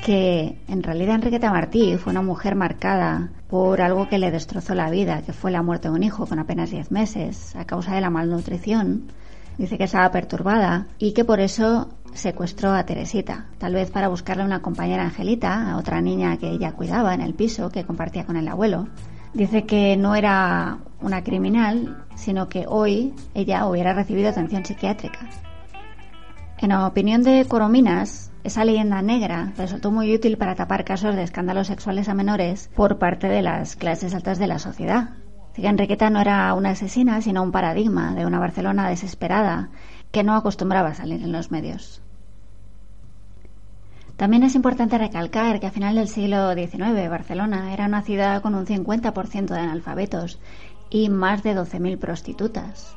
que 0.06 0.58
en 0.68 0.84
realidad 0.84 1.16
Enriqueta 1.16 1.52
Martí 1.52 1.98
fue 1.98 2.12
una 2.12 2.22
mujer 2.22 2.56
marcada 2.56 3.32
por 3.50 3.82
algo 3.82 4.08
que 4.08 4.20
le 4.20 4.32
destrozó 4.32 4.74
la 4.74 4.90
vida, 4.90 5.22
que 5.24 5.34
fue 5.34 5.52
la 5.52 5.62
muerte 5.64 5.90
de 5.90 5.96
un 5.96 6.04
hijo 6.04 6.26
con 6.26 6.40
apenas 6.40 6.72
10 6.72 6.92
meses 6.92 7.56
a 7.56 7.66
causa 7.66 7.94
de 7.96 8.02
la 8.02 8.10
malnutrición. 8.10 9.12
Dice 9.58 9.78
que 9.78 9.84
estaba 9.84 10.10
perturbada 10.12 10.88
y 10.98 11.14
que 11.14 11.26
por 11.26 11.40
eso 11.40 11.90
secuestró 12.14 12.72
a 12.72 12.86
Teresita, 12.86 13.48
tal 13.58 13.74
vez 13.74 13.92
para 13.92 14.08
buscarle 14.08 14.44
una 14.44 14.62
compañera 14.62 15.04
Angelita, 15.04 15.72
a 15.72 15.78
otra 15.78 16.02
niña 16.02 16.38
que 16.38 16.50
ella 16.50 16.72
cuidaba 16.72 17.14
en 17.14 17.22
el 17.22 17.34
piso 17.34 17.70
que 17.70 17.84
compartía 17.84 18.26
con 18.26 18.38
el 18.38 18.48
abuelo. 18.48 18.88
Dice 19.34 19.66
que 19.66 19.96
no 19.96 20.16
era 20.16 20.80
una 21.00 21.24
criminal, 21.24 22.06
sino 22.16 22.50
que 22.50 22.66
hoy 22.68 23.14
ella 23.34 23.66
hubiera 23.66 23.94
recibido 23.94 24.30
atención 24.30 24.66
psiquiátrica. 24.66 25.20
En 26.58 26.74
opinión 26.74 27.24
de 27.24 27.46
Corominas, 27.46 28.32
esa 28.44 28.66
leyenda 28.66 29.02
negra 29.02 29.54
resultó 29.58 29.90
muy 29.90 30.14
útil 30.14 30.38
para 30.38 30.56
tapar 30.56 30.84
casos 30.84 31.16
de 31.16 31.24
escándalos 31.24 31.68
sexuales 31.68 32.10
a 32.10 32.14
menores 32.14 32.70
por 32.76 33.00
parte 33.00 33.28
de 33.28 33.42
las 33.42 33.76
clases 33.76 34.14
altas 34.14 34.38
de 34.38 34.48
la 34.48 34.60
sociedad. 34.60 35.12
Dice 35.50 35.64
que 35.64 35.68
Enriqueta 35.68 36.10
no 36.10 36.22
era 36.22 36.54
una 36.54 36.72
asesina, 36.72 37.22
sino 37.22 37.42
un 37.42 37.52
paradigma 37.52 38.14
de 38.14 38.26
una 38.26 38.40
Barcelona 38.40 38.90
desesperada 38.90 39.70
que 40.12 40.24
no 40.24 40.36
acostumbraba 40.36 40.90
a 40.90 40.94
salir 40.94 41.22
en 41.22 41.32
los 41.32 41.52
medios. 41.52 42.01
También 44.22 44.44
es 44.44 44.54
importante 44.54 45.00
recalcar 45.00 45.60
que 45.60 45.66
a 45.66 45.72
final 45.72 45.96
del 45.96 46.08
siglo 46.08 46.54
XIX 46.54 47.10
Barcelona 47.10 47.74
era 47.74 47.88
una 47.88 48.04
ciudad 48.04 48.44
con 48.44 48.54
un 48.54 48.68
50% 48.68 49.48
de 49.48 49.60
analfabetos 49.60 50.38
y 50.92 51.10
más 51.10 51.42
de 51.42 51.56
12.000 51.56 51.98
prostitutas. 51.98 52.96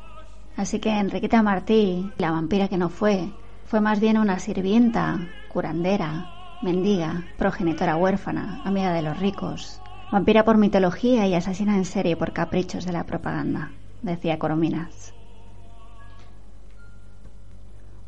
Así 0.55 0.81
que 0.81 0.91
Enriqueta 0.91 1.43
Martí, 1.43 2.13
la 2.19 2.31
vampira 2.31 2.69
que 2.69 2.77
no 2.77 2.91
fue, 2.91 3.31
fue 3.65 3.81
más 3.81 4.01
bien 4.01 4.19
una 4.19 4.39
sirvienta, 4.39 5.29
curandera, 5.49 6.27
mendiga, 6.61 7.25
progenitora 7.39 7.97
huérfana, 7.97 8.61
amiga 8.63 8.93
de 8.93 9.01
los 9.01 9.19
ricos, 9.19 9.81
vampira 10.11 10.45
por 10.45 10.59
mitología 10.59 11.27
y 11.27 11.35
asesina 11.35 11.79
en 11.79 11.87
serie 11.87 12.19
por 12.19 12.35
caprichos 12.35 12.85
de 12.85 12.93
la 12.93 13.05
propaganda, 13.05 13.71
decía 14.03 14.39
Corominas. 14.39 15.15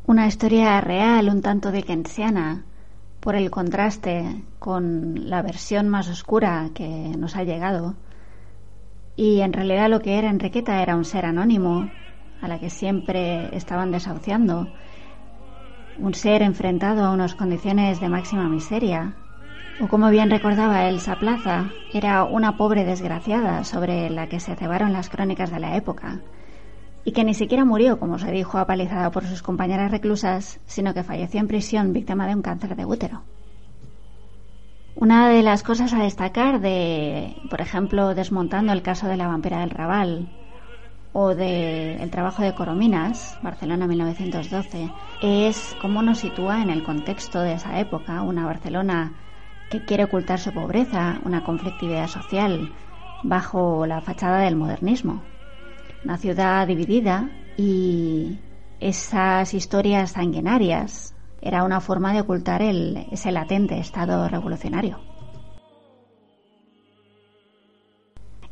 Una 0.05 0.27
historia 0.27 0.79
real, 0.81 1.29
un 1.29 1.41
tanto 1.41 1.71
dickensiana, 1.71 2.66
por 3.27 3.35
el 3.35 3.51
contraste 3.51 4.41
con 4.57 5.29
la 5.29 5.41
versión 5.41 5.89
más 5.89 6.07
oscura 6.07 6.69
que 6.73 6.87
nos 6.87 7.35
ha 7.35 7.43
llegado. 7.43 7.93
Y 9.17 9.41
en 9.41 9.51
realidad 9.51 9.89
lo 9.89 9.99
que 9.99 10.17
era 10.17 10.29
Enriqueta 10.29 10.81
era 10.81 10.95
un 10.95 11.03
ser 11.03 11.25
anónimo, 11.25 11.89
a 12.41 12.47
la 12.47 12.57
que 12.57 12.69
siempre 12.69 13.53
estaban 13.53 13.91
desahuciando, 13.91 14.69
un 15.97 16.13
ser 16.13 16.41
enfrentado 16.41 17.03
a 17.03 17.11
unas 17.11 17.35
condiciones 17.35 17.99
de 17.99 18.07
máxima 18.07 18.47
miseria. 18.47 19.11
O 19.77 19.89
como 19.89 20.09
bien 20.09 20.29
recordaba 20.29 20.87
Elsa 20.87 21.17
Plaza, 21.17 21.65
era 21.93 22.23
una 22.23 22.55
pobre 22.55 22.85
desgraciada 22.85 23.65
sobre 23.65 24.09
la 24.09 24.27
que 24.27 24.39
se 24.39 24.55
cebaron 24.55 24.93
las 24.93 25.09
crónicas 25.09 25.51
de 25.51 25.59
la 25.59 25.75
época, 25.75 26.21
y 27.07 27.13
que 27.13 27.23
ni 27.23 27.33
siquiera 27.33 27.63
murió, 27.63 27.99
como 27.99 28.19
se 28.19 28.29
dijo, 28.33 28.57
apalizada 28.57 29.11
por 29.11 29.23
sus 29.23 29.41
compañeras 29.41 29.91
reclusas, 29.91 30.59
sino 30.65 30.93
que 30.93 31.05
falleció 31.05 31.39
en 31.39 31.47
prisión 31.47 31.93
víctima 31.93 32.27
de 32.27 32.35
un 32.35 32.41
cáncer 32.41 32.75
de 32.75 32.83
útero. 32.83 33.21
Una 34.93 35.29
de 35.29 35.41
las 35.41 35.63
cosas 35.63 35.93
a 35.93 36.03
destacar 36.03 36.59
de, 36.59 37.33
por 37.49 37.61
ejemplo, 37.61 38.13
desmontando 38.13 38.73
el 38.73 38.81
caso 38.81 39.07
de 39.07 39.15
la 39.15 39.27
vampira 39.27 39.61
del 39.61 39.69
Raval 39.69 40.27
o 41.13 41.33
del 41.33 42.01
el 42.01 42.11
trabajo 42.11 42.43
de 42.43 42.53
Corominas, 42.53 43.39
Barcelona 43.41 43.87
1912, 43.87 44.91
es 45.21 45.77
cómo 45.79 46.01
nos 46.01 46.17
sitúa 46.17 46.61
en 46.61 46.69
el 46.69 46.83
contexto 46.83 47.39
de 47.39 47.53
esa 47.53 47.79
época, 47.79 48.21
una 48.21 48.45
Barcelona 48.45 49.13
que 49.71 49.85
quiere 49.85 50.03
ocultar 50.03 50.39
su 50.39 50.51
pobreza, 50.51 51.21
una 51.23 51.45
conflictividad 51.45 52.09
social, 52.09 52.73
bajo 53.23 53.85
la 53.85 54.01
fachada 54.01 54.39
del 54.39 54.57
modernismo 54.57 55.23
una 56.03 56.17
ciudad 56.17 56.67
dividida 56.67 57.29
y 57.57 58.39
esas 58.79 59.53
historias 59.53 60.11
sanguinarias 60.11 61.15
era 61.41 61.63
una 61.63 61.81
forma 61.81 62.13
de 62.13 62.21
ocultar 62.21 62.61
el, 62.61 63.07
ese 63.11 63.31
latente 63.31 63.77
estado 63.79 64.27
revolucionario. 64.27 64.99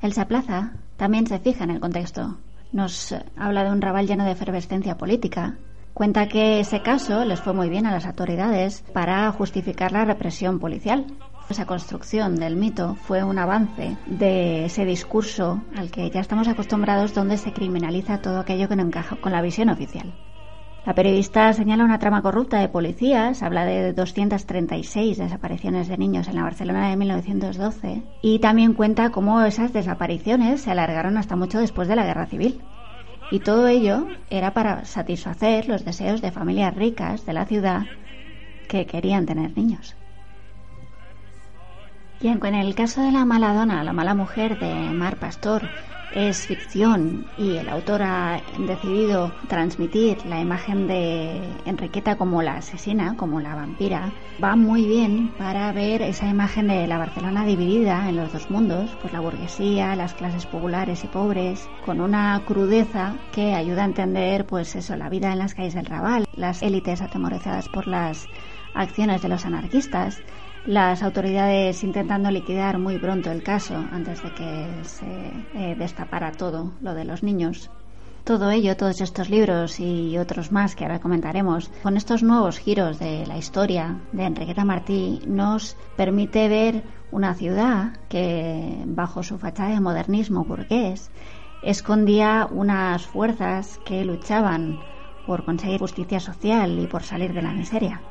Elsa 0.01 0.27
Plaza 0.27 0.73
también 0.97 1.27
se 1.27 1.39
fija 1.39 1.63
en 1.63 1.71
el 1.71 1.79
contexto. 1.79 2.37
nos 2.71 3.15
habla 3.37 3.63
de 3.63 3.71
un 3.71 3.81
rabal 3.81 4.07
lleno 4.07 4.25
de 4.25 4.31
efervescencia 4.31 4.97
política. 4.97 5.57
Cuenta 5.93 6.27
que 6.27 6.59
ese 6.59 6.81
caso 6.81 7.23
les 7.23 7.39
fue 7.39 7.53
muy 7.53 7.69
bien 7.69 7.85
a 7.85 7.91
las 7.91 8.05
autoridades 8.05 8.83
para 8.93 9.31
justificar 9.31 9.93
la 9.93 10.03
represión 10.03 10.59
policial. 10.59 11.05
Esa 11.47 11.67
construcción 11.67 12.37
del 12.37 12.55
mito 12.55 12.95
fue 12.95 13.23
un 13.23 13.37
avance 13.37 13.97
de 14.07 14.65
ese 14.65 14.83
discurso 14.83 15.61
al 15.77 15.91
que 15.91 16.09
ya 16.09 16.19
estamos 16.19 16.47
acostumbrados 16.47 17.13
donde 17.13 17.37
se 17.37 17.53
criminaliza 17.53 18.21
todo 18.21 18.39
aquello 18.39 18.67
que 18.67 18.75
no 18.75 18.81
encaja 18.81 19.15
con 19.17 19.31
la 19.31 19.43
visión 19.43 19.69
oficial. 19.69 20.11
La 20.87 20.95
periodista 20.95 21.53
señala 21.53 21.83
una 21.83 21.99
trama 21.99 22.23
corrupta 22.23 22.59
de 22.59 22.67
policías, 22.67 23.43
habla 23.43 23.65
de 23.65 23.93
236 23.93 25.17
desapariciones 25.17 25.87
de 25.87 25.97
niños 25.97 26.27
en 26.27 26.35
la 26.35 26.43
Barcelona 26.43 26.89
de 26.89 26.97
1912 26.97 28.03
y 28.21 28.39
también 28.39 28.73
cuenta 28.73 29.11
cómo 29.11 29.41
esas 29.41 29.71
desapariciones 29.71 30.61
se 30.61 30.71
alargaron 30.71 31.17
hasta 31.17 31.35
mucho 31.35 31.59
después 31.59 31.87
de 31.87 31.95
la 31.95 32.05
Guerra 32.05 32.25
Civil. 32.25 32.61
Y 33.31 33.39
todo 33.39 33.67
ello 33.67 34.07
era 34.29 34.53
para 34.53 34.85
satisfacer 34.85 35.67
los 35.67 35.85
deseos 35.85 36.21
de 36.21 36.31
familias 36.31 36.75
ricas 36.75 37.25
de 37.25 37.33
la 37.33 37.45
ciudad 37.45 37.83
que 38.67 38.85
querían 38.85 39.25
tener 39.25 39.55
niños. 39.55 39.95
Y 42.25 42.27
en 42.27 42.55
el 42.55 42.73
caso 42.73 43.03
de 43.03 43.11
la 43.11 43.23
mala 43.23 43.53
dona, 43.53 43.83
la 43.83 43.93
mala 43.93 44.15
mujer 44.15 44.57
de 44.57 44.73
Mar 44.95 45.17
Pastor, 45.17 45.69
es 46.09 46.47
ficción 46.47 47.27
y 47.37 47.57
el 47.57 47.69
autor 47.69 48.01
ha 48.01 48.41
decidido 48.57 49.35
transmitir 49.47 50.25
la 50.25 50.41
imagen 50.41 50.87
de 50.87 51.55
Enriqueta 51.65 52.15
como 52.15 52.41
la 52.41 52.55
asesina, 52.55 53.15
como 53.15 53.41
la 53.41 53.53
vampira, 53.53 54.11
va 54.43 54.55
muy 54.55 54.87
bien 54.87 55.33
para 55.37 55.71
ver 55.71 56.01
esa 56.01 56.27
imagen 56.27 56.65
de 56.65 56.87
la 56.87 56.97
Barcelona 56.97 57.45
dividida 57.45 58.09
en 58.09 58.15
los 58.15 58.33
dos 58.33 58.49
mundos, 58.49 58.95
por 58.95 59.13
la 59.13 59.19
burguesía, 59.19 59.95
las 59.95 60.15
clases 60.15 60.47
populares 60.47 61.03
y 61.03 61.07
pobres, 61.07 61.69
con 61.85 62.01
una 62.01 62.41
crudeza 62.43 63.17
que 63.31 63.53
ayuda 63.53 63.83
a 63.83 63.85
entender 63.85 64.47
pues 64.47 64.75
eso, 64.75 64.95
la 64.95 65.09
vida 65.09 65.31
en 65.31 65.37
las 65.37 65.53
calles 65.53 65.75
del 65.75 65.85
Raval, 65.85 66.25
las 66.35 66.63
élites 66.63 67.03
atemorizadas 67.03 67.69
por 67.69 67.85
las 67.85 68.29
acciones 68.73 69.21
de 69.21 69.29
los 69.29 69.45
anarquistas 69.45 70.23
las 70.65 71.03
autoridades 71.03 71.83
intentando 71.83 72.31
liquidar 72.31 72.79
muy 72.79 72.97
pronto 72.97 73.31
el 73.31 73.43
caso 73.43 73.75
antes 73.91 74.23
de 74.23 74.31
que 74.31 74.83
se 74.83 75.05
eh, 75.53 75.75
destapara 75.77 76.31
todo 76.31 76.71
lo 76.81 76.93
de 76.93 77.05
los 77.05 77.21
niños. 77.21 77.69
Todo 78.23 78.49
ello, 78.49 78.75
todos 78.75 79.01
estos 79.01 79.29
libros 79.29 79.79
y 79.79 80.17
otros 80.17 80.51
más 80.51 80.75
que 80.75 80.83
ahora 80.83 80.99
comentaremos, 80.99 81.69
con 81.83 81.95
estos 81.95 82.23
nuevos 82.23 82.57
giros 82.57 82.97
de 82.97 83.27
la 83.27 83.37
historia 83.37 83.99
de 84.13 84.23
Enriqueta 84.23 84.65
Martí, 84.65 85.21
nos 85.27 85.77
permite 85.95 86.47
ver 86.47 86.83
una 87.11 87.35
ciudad 87.35 87.93
que, 88.09 88.81
bajo 88.87 89.21
su 89.21 89.37
fachada 89.37 89.69
de 89.69 89.79
modernismo 89.79 90.43
burgués, 90.43 91.11
escondía 91.61 92.47
unas 92.49 93.05
fuerzas 93.05 93.79
que 93.85 94.03
luchaban 94.03 94.79
por 95.27 95.45
conseguir 95.45 95.79
justicia 95.79 96.19
social 96.19 96.79
y 96.79 96.87
por 96.87 97.03
salir 97.03 97.31
de 97.31 97.43
la 97.43 97.53
miseria. 97.53 98.01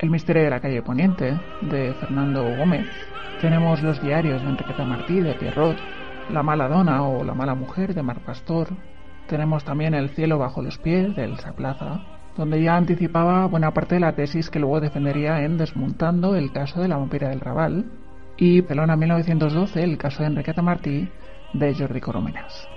El 0.00 0.08
misterio 0.08 0.44
de 0.44 0.50
la 0.50 0.60
calle 0.60 0.80
Poniente, 0.80 1.38
de 1.60 1.92
Fernando 2.00 2.42
Gómez. 2.56 2.86
Tenemos 3.42 3.82
los 3.82 4.00
diarios 4.00 4.40
de 4.40 4.48
Enriqueta 4.48 4.82
Martí, 4.82 5.20
de 5.20 5.34
Pierrot, 5.34 5.76
La 6.30 6.42
mala 6.42 6.68
dona 6.68 7.02
o 7.02 7.22
La 7.22 7.34
mala 7.34 7.54
mujer, 7.54 7.92
de 7.92 8.02
Mar 8.02 8.20
Pastor. 8.24 8.68
Tenemos 9.28 9.62
también 9.62 9.92
El 9.92 10.08
cielo 10.08 10.38
bajo 10.38 10.62
los 10.62 10.78
pies, 10.78 11.14
de 11.14 11.24
Elsa 11.24 11.52
Plaza, 11.52 12.00
donde 12.34 12.62
ya 12.62 12.76
anticipaba 12.76 13.44
buena 13.44 13.74
parte 13.74 13.96
de 13.96 14.00
la 14.00 14.14
tesis 14.14 14.48
que 14.48 14.58
luego 14.58 14.80
defendería 14.80 15.44
en 15.44 15.58
Desmontando 15.58 16.34
el 16.34 16.50
caso 16.50 16.80
de 16.80 16.88
la 16.88 16.96
vampira 16.96 17.28
del 17.28 17.40
Raval. 17.40 17.84
Y 18.38 18.62
Pelona 18.62 18.96
1912, 18.96 19.84
el 19.84 19.98
caso 19.98 20.22
de 20.22 20.28
Enriqueta 20.30 20.62
Martí, 20.62 21.10
de 21.52 21.74
Jordi 21.74 22.00
Coromenas. 22.00 22.69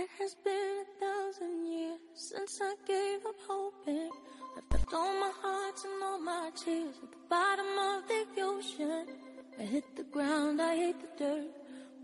It 0.00 0.08
has 0.18 0.34
been 0.48 0.76
a 0.80 0.88
thousand 1.04 1.54
years 1.70 2.00
since 2.14 2.58
I 2.62 2.72
gave 2.86 3.20
up 3.26 3.36
hoping. 3.46 4.08
I've 4.56 4.68
left 4.72 4.94
all 4.94 5.12
my 5.26 5.32
hearts 5.42 5.84
and 5.84 6.02
all 6.02 6.18
my 6.18 6.48
tears 6.56 6.96
at 7.04 7.10
the 7.10 7.22
bottom 7.28 7.70
of 7.90 8.08
the 8.08 8.40
ocean. 8.40 9.04
I 9.60 9.64
hit 9.64 9.84
the 9.96 10.04
ground, 10.04 10.62
I 10.62 10.74
hate 10.74 10.96
the 11.04 11.12
dirt. 11.22 11.52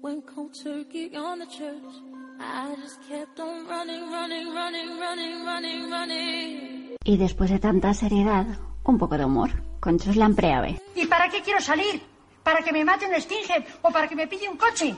Went 0.02 0.26
cold 0.26 0.52
turkey 0.62 1.16
on 1.16 1.38
the 1.38 1.46
church. 1.46 1.94
I 2.38 2.76
just 2.82 3.00
kept 3.08 3.40
on 3.40 3.66
running, 3.66 4.12
running, 4.12 4.52
running, 4.52 5.00
running, 5.00 5.46
running, 5.46 5.90
running. 5.90 6.96
Y 7.02 7.16
después 7.16 7.48
de 7.48 7.58
tanta 7.58 7.94
seriedad, 7.94 8.44
un 8.84 8.98
poco 8.98 9.16
de 9.16 9.24
humor, 9.24 9.52
con 9.80 9.98
Choslan 9.98 10.34
Preave. 10.36 10.78
¿Y 10.94 11.06
para 11.06 11.30
qué 11.30 11.40
quiero 11.40 11.62
salir? 11.62 12.02
¿Para 12.42 12.60
que 12.60 12.72
me 12.72 12.84
mate 12.84 13.06
un 13.06 13.18
Stinger 13.18 13.64
o 13.80 13.90
para 13.90 14.06
que 14.06 14.16
me 14.16 14.26
pille 14.26 14.50
un 14.50 14.58
coche? 14.58 14.94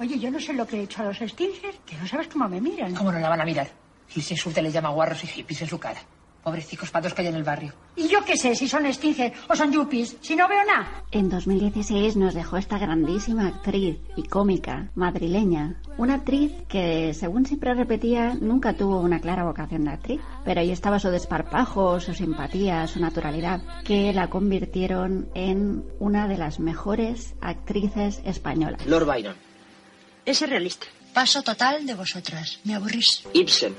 Oye, 0.00 0.18
yo 0.18 0.30
no 0.30 0.38
sé 0.38 0.52
lo 0.52 0.64
que 0.66 0.78
he 0.78 0.82
hecho 0.84 1.02
a 1.02 1.06
los 1.06 1.18
Stingers, 1.18 1.80
que 1.84 1.96
no 1.96 2.06
sabes 2.06 2.28
cómo 2.28 2.48
me 2.48 2.60
miran. 2.60 2.94
¿Cómo 2.94 3.10
no 3.10 3.18
la 3.18 3.28
van 3.28 3.40
a 3.40 3.44
mirar? 3.44 3.68
Y 4.14 4.20
se 4.20 4.36
surte 4.36 4.62
le 4.62 4.70
llama 4.70 4.90
guarros 4.90 5.24
y 5.24 5.26
hippies 5.26 5.62
en 5.62 5.68
su 5.68 5.78
cara. 5.78 6.00
Pobrecicos 6.44 6.90
patos 6.92 7.12
que 7.12 7.22
hay 7.22 7.28
en 7.28 7.34
el 7.34 7.42
barrio. 7.42 7.74
Y 7.96 8.06
yo 8.06 8.24
qué 8.24 8.36
sé 8.36 8.54
si 8.54 8.68
son 8.68 8.90
Stinger 8.90 9.32
o 9.48 9.56
son 9.56 9.72
yuppies, 9.72 10.16
si 10.20 10.36
no 10.36 10.46
veo 10.48 10.64
nada. 10.64 11.02
En 11.10 11.28
2016 11.28 12.16
nos 12.16 12.32
dejó 12.32 12.56
esta 12.58 12.78
grandísima 12.78 13.48
actriz 13.48 13.98
y 14.16 14.22
cómica 14.22 14.88
madrileña. 14.94 15.82
Una 15.98 16.14
actriz 16.14 16.52
que, 16.68 17.12
según 17.12 17.44
siempre 17.44 17.74
repetía, 17.74 18.34
nunca 18.40 18.74
tuvo 18.74 19.00
una 19.00 19.18
clara 19.20 19.44
vocación 19.44 19.84
de 19.84 19.90
actriz. 19.90 20.20
Pero 20.44 20.60
ahí 20.60 20.70
estaba 20.70 21.00
su 21.00 21.10
desparpajo, 21.10 21.98
su 21.98 22.14
simpatía, 22.14 22.86
su 22.86 23.00
naturalidad, 23.00 23.60
que 23.84 24.12
la 24.12 24.30
convirtieron 24.30 25.28
en 25.34 25.84
una 25.98 26.28
de 26.28 26.38
las 26.38 26.60
mejores 26.60 27.34
actrices 27.40 28.22
españolas. 28.24 28.86
Lord 28.86 29.06
Byron. 29.06 29.47
Ese 30.28 30.46
realista. 30.46 30.86
Paso 31.14 31.42
total 31.42 31.86
de 31.86 31.94
vosotras. 31.94 32.60
Me 32.64 32.74
aburrís. 32.74 33.24
Ibsen. 33.32 33.74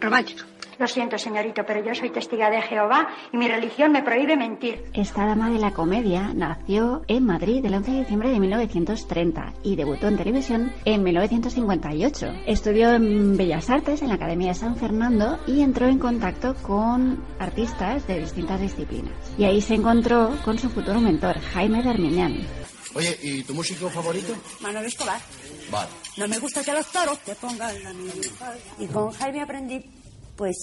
Romántico. 0.00 0.42
Lo 0.76 0.88
siento, 0.88 1.16
señorito, 1.18 1.62
pero 1.64 1.84
yo 1.84 1.94
soy 1.94 2.10
testiga 2.10 2.50
de 2.50 2.60
Jehová 2.60 3.06
y 3.32 3.36
mi 3.36 3.46
religión 3.46 3.92
me 3.92 4.02
prohíbe 4.02 4.36
mentir. 4.36 4.82
Esta 4.92 5.24
dama 5.24 5.50
de 5.50 5.60
la 5.60 5.70
comedia 5.70 6.32
nació 6.34 7.04
en 7.06 7.24
Madrid 7.26 7.64
el 7.64 7.74
11 7.74 7.92
de 7.92 7.98
diciembre 8.00 8.30
de 8.30 8.40
1930 8.40 9.52
y 9.62 9.76
debutó 9.76 10.08
en 10.08 10.16
televisión 10.16 10.72
en 10.84 11.04
1958. 11.04 12.32
Estudió 12.46 12.90
en 12.92 13.36
Bellas 13.36 13.70
Artes 13.70 14.02
en 14.02 14.08
la 14.08 14.14
Academia 14.14 14.48
de 14.48 14.54
San 14.54 14.74
Fernando 14.74 15.38
y 15.46 15.60
entró 15.60 15.86
en 15.86 16.00
contacto 16.00 16.56
con 16.56 17.22
artistas 17.38 18.04
de 18.08 18.18
distintas 18.18 18.60
disciplinas. 18.60 19.14
Y 19.38 19.44
ahí 19.44 19.60
se 19.60 19.74
encontró 19.74 20.36
con 20.44 20.58
su 20.58 20.68
futuro 20.70 21.00
mentor, 21.00 21.38
Jaime 21.52 21.84
Darmiñán. 21.84 22.64
Oye, 22.94 23.18
¿y 23.22 23.42
tu 23.42 23.54
músico 23.54 23.90
favorito? 23.90 24.34
Manuel 24.60 24.86
Escobar. 24.86 25.20
Vale. 25.70 25.90
No 26.16 26.28
me 26.28 26.38
gusta 26.38 26.62
que 26.62 26.72
los 26.72 26.86
toros 26.92 27.18
te 27.20 27.34
pongan 27.34 27.82
la 27.82 27.92
Y 28.78 28.86
con 28.86 29.10
Jaime 29.10 29.42
aprendí, 29.42 29.84
pues, 30.36 30.56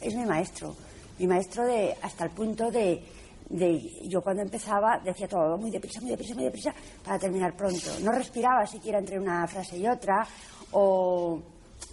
es 0.00 0.14
mi 0.14 0.24
maestro. 0.24 0.76
Mi 1.18 1.26
maestro 1.26 1.64
de 1.64 1.96
hasta 2.02 2.24
el 2.24 2.30
punto 2.30 2.70
de, 2.70 3.02
de 3.48 4.08
yo 4.08 4.20
cuando 4.22 4.42
empezaba 4.42 4.98
decía 4.98 5.26
todo 5.26 5.56
muy 5.58 5.70
deprisa, 5.70 6.00
muy 6.00 6.10
deprisa, 6.10 6.34
muy 6.34 6.44
deprisa 6.44 6.74
para 7.04 7.18
terminar 7.18 7.56
pronto. 7.56 7.90
No 8.00 8.12
respiraba 8.12 8.66
siquiera 8.66 8.98
entre 8.98 9.18
una 9.18 9.46
frase 9.48 9.76
y 9.78 9.86
otra 9.86 10.26
o 10.72 11.42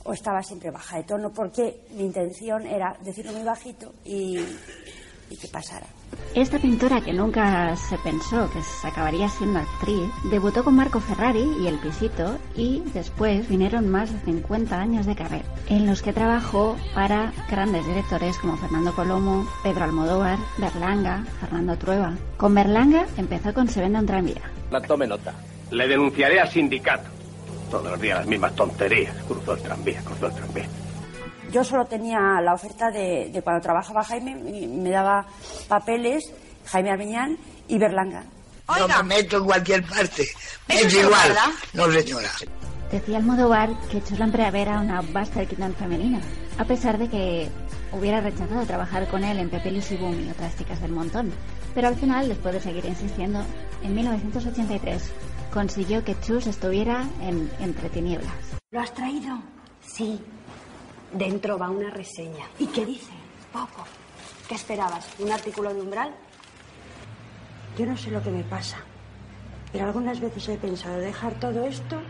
o 0.04 0.14
estaba 0.14 0.42
siempre 0.42 0.72
baja 0.72 0.98
de 0.98 1.04
tono 1.04 1.32
porque 1.32 1.84
mi 1.92 2.06
intención 2.06 2.66
era 2.66 2.98
decirlo 3.02 3.34
muy 3.34 3.44
bajito 3.44 3.94
y, 4.06 4.40
y 5.32 5.38
que 5.38 5.48
pasara. 5.48 5.88
Esta 6.36 6.60
pintora 6.60 7.02
que 7.02 7.14
nunca 7.14 7.76
se 7.76 7.98
pensó 7.98 8.50
que 8.52 8.62
se 8.62 8.88
acabaría 8.88 9.30
siendo 9.30 9.60
actriz, 9.60 10.10
debutó 10.26 10.64
con 10.64 10.76
Marco 10.76 11.00
Ferrari 11.00 11.46
y 11.62 11.68
El 11.68 11.80
Pisito 11.80 12.38
y 12.56 12.84
después 12.94 13.48
vinieron 13.50 13.90
más 13.90 14.12
de 14.12 14.20
50 14.20 14.80
años 14.80 15.06
de 15.06 15.16
carrera, 15.16 15.46
en 15.68 15.88
los 15.88 16.02
que 16.02 16.14
trabajó 16.14 16.78
para 16.94 17.34
grandes 17.50 17.86
directores 17.86 18.38
como 18.38 18.58
Fernando 18.58 18.94
Colomo, 18.94 19.48
Pedro 19.64 19.86
Almodóvar, 19.86 20.38
Berlanga, 20.58 21.26
Fernando 21.40 21.78
Trueba. 21.78 22.14
Con 22.38 22.54
Berlanga 22.54 23.06
empezó 23.18 23.54
con 23.54 23.68
Se 23.68 23.82
vende 23.82 24.00
un 24.00 24.06
tranvía. 24.06 24.42
La 24.70 24.82
tome 24.82 25.08
nota. 25.08 25.34
Le 25.72 25.88
denunciaré 25.88 26.40
al 26.40 26.50
sindicato. 26.50 27.10
Todos 27.70 27.92
los 27.92 28.02
días 28.02 28.20
las 28.20 28.28
mismas 28.28 28.54
tonterías. 28.56 29.16
Cruzó 29.28 29.54
el 29.54 29.62
tranvía, 29.62 30.02
cruzó 30.04 30.28
el 30.28 30.34
tranvía. 30.34 30.81
Yo 31.52 31.64
solo 31.64 31.86
tenía 31.86 32.20
la 32.42 32.54
oferta 32.54 32.90
de, 32.92 33.30
de 33.32 33.42
cuando 33.42 33.62
trabajaba 33.62 34.04
Jaime, 34.04 34.32
y 34.32 34.68
me 34.68 34.90
daba 34.90 35.26
papeles 35.68 36.32
Jaime 36.66 36.92
Armiñán 36.92 37.38
y 37.68 37.78
Berlanga. 37.78 38.24
No 38.80 38.88
me 38.88 39.04
meto 39.16 39.38
en 39.38 39.46
cualquier 39.46 39.84
parte. 39.84 40.24
¿Eso 40.68 40.88
Es 40.88 40.94
igual. 40.96 41.28
verdad? 41.30 41.48
No, 41.74 41.92
señora. 41.92 42.30
Decía 42.92 43.18
Almodóvar 43.18 43.70
que 43.90 44.02
Chuslan 44.04 44.32
Preaver 44.32 44.68
era 44.68 44.80
una 44.80 45.02
vasta 45.02 45.42
equidad 45.42 45.72
femenina, 45.72 46.20
a 46.58 46.66
pesar 46.66 46.98
de 46.98 47.10
que 47.10 47.50
hubiera 47.92 48.22
rechazado 48.22 48.66
trabajar 48.66 49.08
con 49.10 49.24
él 49.24 49.40
en 49.40 49.50
Pepe 49.50 49.72
Luis 49.72 49.92
y 49.92 49.98
Boom 49.98 50.26
y 50.26 50.30
otras 50.30 50.58
chicas 50.58 50.82
del 50.82 50.92
montón. 50.92 51.32
Pero 51.74 51.88
al 51.88 51.96
final, 51.96 52.28
después 52.30 52.54
de 52.54 52.60
seguir 52.62 52.86
insistiendo, 52.86 53.42
en 53.84 53.94
1983 53.96 55.04
consiguió 55.54 56.04
que 56.04 56.18
Chus 56.22 56.48
estuviera 56.48 57.04
en 57.22 57.50
Entre 57.60 57.90
Tinieblas. 57.90 58.32
¿Lo 58.72 58.80
has 58.82 58.94
traído? 58.94 59.38
Sí. 59.86 60.22
Dentro 61.14 61.58
va 61.58 61.70
una 61.70 61.90
reseña. 61.90 62.46
¿Y 62.60 62.68
qué 62.68 62.86
dice? 62.86 63.12
Poco. 63.52 63.86
¿Qué 64.48 64.56
esperabas? 64.56 65.08
¿Un 65.20 65.32
artículo 65.32 65.74
de 65.74 65.82
umbral? 65.82 66.14
Yo 67.78 67.86
no 67.86 67.98
sé 67.98 68.12
lo 68.12 68.22
que 68.22 68.32
me 68.32 68.44
pasa, 68.44 68.78
pero 69.72 69.86
algunas 69.86 70.20
veces 70.20 70.50
he 70.50 70.58
pensado 70.58 70.98
dejar 70.98 71.34
todo 71.36 71.66
esto 71.66 72.02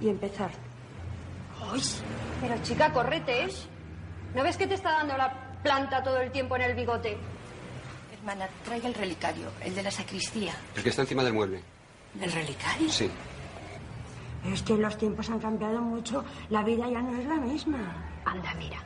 y 0.00 0.08
empezar. 0.08 0.50
¡Ay! 1.70 1.82
Pero 2.40 2.62
chica, 2.62 2.92
correte, 2.92 3.44
¿eh? 3.44 3.48
¿No 4.34 4.42
ves 4.42 4.56
que 4.56 4.66
te 4.66 4.74
está 4.74 4.92
dando 4.92 5.16
la 5.16 5.58
planta 5.62 6.02
todo 6.02 6.18
el 6.20 6.30
tiempo 6.30 6.56
en 6.56 6.62
el 6.62 6.74
bigote? 6.74 7.18
Hermana, 8.18 8.48
traiga 8.64 8.88
el 8.88 8.94
relicario, 8.94 9.48
el 9.62 9.74
de 9.74 9.82
la 9.82 9.90
sacristía. 9.90 10.54
El 10.74 10.82
que 10.82 10.88
está 10.88 11.02
encima 11.02 11.22
del 11.22 11.34
mueble. 11.34 11.62
¿El 12.20 12.32
relicario? 12.32 12.90
Sí. 12.90 13.10
Es 14.46 14.62
que 14.62 14.74
los 14.76 14.96
tiempos 14.96 15.28
han 15.30 15.40
cambiado 15.40 15.80
mucho, 15.80 16.24
la 16.48 16.62
vida 16.62 16.88
ya 16.88 17.02
no 17.02 17.18
es 17.18 17.26
la 17.26 17.36
misma. 17.36 18.07
Anda, 18.28 18.54
mira. 18.58 18.78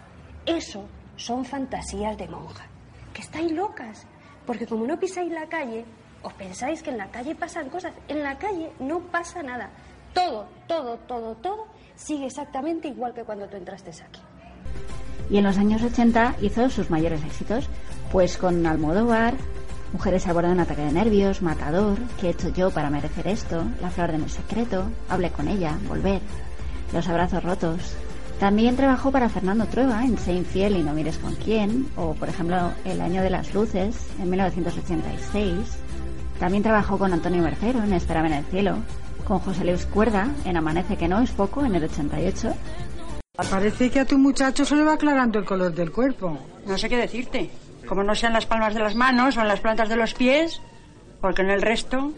Eso 0.46 0.84
son 1.16 1.44
fantasías 1.44 2.16
de 2.16 2.28
monja. 2.28 2.64
Que 3.12 3.22
estáis 3.22 3.50
locas. 3.52 4.06
Porque 4.46 4.66
como 4.66 4.86
no 4.86 4.98
pisáis 4.98 5.32
la 5.32 5.48
calle, 5.48 5.84
os 6.22 6.32
pensáis 6.34 6.82
que 6.82 6.90
en 6.90 6.98
la 6.98 7.10
calle 7.10 7.34
pasan 7.34 7.68
cosas. 7.68 7.92
En 8.08 8.22
la 8.22 8.38
calle 8.38 8.70
no 8.78 9.00
pasa 9.00 9.42
nada. 9.42 9.70
Todo, 10.14 10.46
todo, 10.66 10.98
todo, 11.08 11.34
todo 11.36 11.66
sigue 11.96 12.26
exactamente 12.26 12.88
igual 12.88 13.14
que 13.14 13.24
cuando 13.24 13.48
tú 13.48 13.56
entraste 13.56 13.90
aquí. 13.90 14.20
Y 15.30 15.38
en 15.38 15.44
los 15.44 15.58
años 15.58 15.82
80 15.82 16.36
hizo 16.42 16.68
sus 16.68 16.90
mayores 16.90 17.24
éxitos, 17.24 17.68
pues 18.10 18.36
con 18.36 18.66
Almodóvar, 18.66 19.34
Mujeres 19.92 20.26
a 20.26 20.32
bordo 20.32 20.48
de 20.48 20.54
un 20.54 20.60
ataque 20.60 20.80
de 20.82 20.92
nervios, 20.92 21.42
Matador, 21.42 21.98
¿Qué 22.18 22.28
he 22.28 22.30
hecho 22.30 22.48
yo 22.48 22.70
para 22.70 22.88
merecer 22.88 23.28
esto? 23.28 23.62
La 23.82 23.90
flor 23.90 24.12
de 24.12 24.18
mi 24.18 24.28
secreto, 24.28 24.90
Hablé 25.08 25.30
con 25.30 25.48
ella, 25.48 25.78
Volver, 25.86 26.22
Los 26.94 27.08
abrazos 27.08 27.44
rotos. 27.44 27.94
También 28.42 28.74
trabajó 28.74 29.12
para 29.12 29.28
Fernando 29.28 29.66
Trueba 29.66 30.02
en 30.02 30.18
Sé 30.18 30.32
infiel 30.32 30.76
y 30.76 30.82
no 30.82 30.94
mires 30.94 31.16
con 31.16 31.36
quién, 31.36 31.86
o 31.94 32.14
por 32.14 32.28
ejemplo 32.28 32.72
El 32.84 33.00
año 33.00 33.22
de 33.22 33.30
las 33.30 33.54
luces, 33.54 34.08
en 34.20 34.28
1986. 34.30 35.54
También 36.40 36.64
trabajó 36.64 36.98
con 36.98 37.12
Antonio 37.12 37.40
Mercero 37.40 37.80
en 37.84 37.92
Espérame 37.92 38.26
en 38.26 38.32
el 38.32 38.44
cielo, 38.46 38.78
con 39.28 39.38
José 39.38 39.64
Luis 39.64 39.86
Cuerda 39.86 40.26
en 40.44 40.56
Amanece 40.56 40.96
que 40.96 41.06
no 41.06 41.20
es 41.20 41.30
poco, 41.30 41.64
en 41.64 41.76
el 41.76 41.84
88. 41.84 42.52
Parece 43.48 43.90
que 43.92 44.00
a 44.00 44.06
tu 44.06 44.18
muchacho 44.18 44.64
se 44.64 44.74
le 44.74 44.82
va 44.82 44.94
aclarando 44.94 45.38
el 45.38 45.44
color 45.44 45.72
del 45.72 45.92
cuerpo. 45.92 46.36
No 46.66 46.76
sé 46.78 46.88
qué 46.88 46.96
decirte. 46.96 47.48
Como 47.86 48.02
no 48.02 48.16
sean 48.16 48.32
las 48.32 48.46
palmas 48.46 48.74
de 48.74 48.80
las 48.80 48.96
manos 48.96 49.36
o 49.36 49.40
en 49.40 49.46
las 49.46 49.60
plantas 49.60 49.88
de 49.88 49.94
los 49.94 50.14
pies, 50.14 50.60
porque 51.20 51.42
en 51.42 51.50
el 51.50 51.62
resto, 51.62 52.12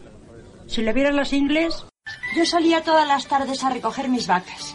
si 0.69 0.81
le 0.81 0.95
vieran 0.95 1.17
las 1.17 1.35
ingles... 1.35 1.85
Yo 2.35 2.47
salía 2.47 2.83
todas 2.83 3.07
las 3.07 3.27
tardes 3.27 3.63
a 3.63 3.69
recoger 3.69 4.09
mis 4.09 4.27
vacas. 4.27 4.75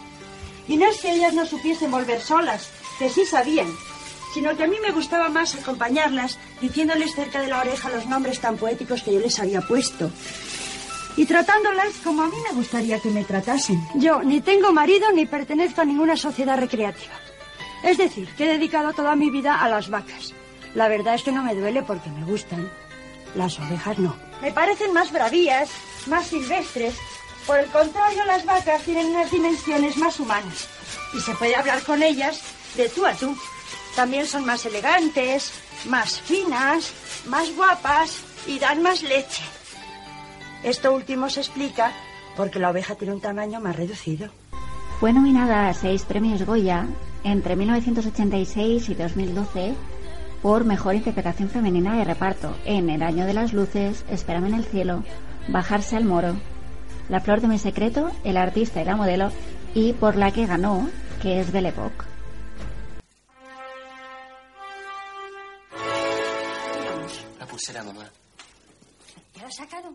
Y 0.70 0.76
no 0.76 0.86
es 0.86 1.00
que 1.00 1.12
ellas 1.12 1.34
no 1.34 1.44
supiesen 1.44 1.90
volver 1.90 2.20
solas, 2.20 2.70
que 2.96 3.10
sí 3.10 3.26
sabían, 3.26 3.66
sino 4.32 4.56
que 4.56 4.62
a 4.62 4.68
mí 4.68 4.76
me 4.80 4.92
gustaba 4.92 5.28
más 5.28 5.56
acompañarlas 5.56 6.38
diciéndoles 6.60 7.12
cerca 7.12 7.40
de 7.40 7.48
la 7.48 7.60
oreja 7.60 7.90
los 7.90 8.06
nombres 8.06 8.38
tan 8.38 8.56
poéticos 8.56 9.02
que 9.02 9.12
yo 9.12 9.18
les 9.18 9.40
había 9.40 9.62
puesto. 9.62 10.12
Y 11.16 11.26
tratándolas 11.26 11.94
como 12.04 12.22
a 12.22 12.28
mí 12.28 12.36
me 12.48 12.54
gustaría 12.54 13.00
que 13.00 13.10
me 13.10 13.24
tratasen. 13.24 13.84
Yo 13.96 14.22
ni 14.22 14.40
tengo 14.40 14.72
marido 14.72 15.10
ni 15.10 15.26
pertenezco 15.26 15.80
a 15.80 15.84
ninguna 15.84 16.16
sociedad 16.16 16.56
recreativa. 16.56 17.14
Es 17.82 17.98
decir, 17.98 18.28
que 18.36 18.44
he 18.44 18.52
dedicado 18.56 18.92
toda 18.92 19.16
mi 19.16 19.28
vida 19.28 19.60
a 19.60 19.68
las 19.68 19.90
vacas. 19.90 20.32
La 20.76 20.86
verdad 20.86 21.16
es 21.16 21.24
que 21.24 21.32
no 21.32 21.42
me 21.42 21.56
duele 21.56 21.82
porque 21.82 22.10
me 22.10 22.24
gustan. 22.24 22.70
Las 23.34 23.58
ovejas 23.58 23.98
no. 23.98 24.14
Me 24.40 24.52
parecen 24.52 24.92
más 24.92 25.10
bravías, 25.10 25.68
más 26.06 26.28
silvestres. 26.28 26.94
Por 27.50 27.58
el 27.58 27.66
contrario, 27.66 28.24
las 28.26 28.44
vacas 28.44 28.80
tienen 28.82 29.06
unas 29.06 29.28
dimensiones 29.28 29.96
más 29.96 30.20
humanas. 30.20 30.68
Y 31.12 31.18
se 31.18 31.34
puede 31.34 31.56
hablar 31.56 31.82
con 31.82 32.00
ellas 32.00 32.40
de 32.76 32.88
tú 32.88 33.04
a 33.04 33.12
tú. 33.12 33.36
También 33.96 34.24
son 34.24 34.46
más 34.46 34.64
elegantes, 34.66 35.50
más 35.86 36.20
finas, 36.20 36.92
más 37.26 37.52
guapas 37.56 38.22
y 38.46 38.60
dan 38.60 38.82
más 38.82 39.02
leche. 39.02 39.42
Esto 40.62 40.94
último 40.94 41.28
se 41.28 41.40
explica 41.40 41.92
porque 42.36 42.60
la 42.60 42.70
oveja 42.70 42.94
tiene 42.94 43.14
un 43.14 43.20
tamaño 43.20 43.60
más 43.60 43.74
reducido. 43.74 44.30
Fue 45.00 45.12
nominada 45.12 45.66
a 45.66 45.74
seis 45.74 46.04
premios 46.04 46.46
Goya 46.46 46.86
entre 47.24 47.56
1986 47.56 48.90
y 48.90 48.94
2012 48.94 49.74
por 50.40 50.64
Mejor 50.64 50.94
Interpretación 50.94 51.50
Femenina 51.50 51.96
de 51.96 52.04
Reparto 52.04 52.56
en 52.64 52.88
El 52.90 53.02
Año 53.02 53.26
de 53.26 53.34
las 53.34 53.52
Luces, 53.52 54.04
Espérame 54.08 54.46
en 54.46 54.54
el 54.54 54.64
Cielo, 54.66 55.02
Bajarse 55.48 55.96
al 55.96 56.04
Moro, 56.04 56.36
La 57.10 57.18
Flor 57.20 57.40
de 57.40 57.48
mi 57.48 57.58
Secreto, 57.58 58.08
El 58.22 58.36
Artista 58.36 58.80
y 58.80 58.84
la 58.84 58.94
Modelo 58.94 59.32
y 59.74 59.94
por 59.94 60.14
la 60.14 60.30
que 60.30 60.46
ganó, 60.46 60.88
que 61.20 61.40
es 61.40 61.50
Belle 61.50 61.70
Époque. 61.70 62.04
La 67.36 67.46
pulsera, 67.46 67.82
mamá. 67.82 68.08
¿Ya 69.34 69.42
la 69.42 69.48
has 69.48 69.56
sacado? 69.56 69.92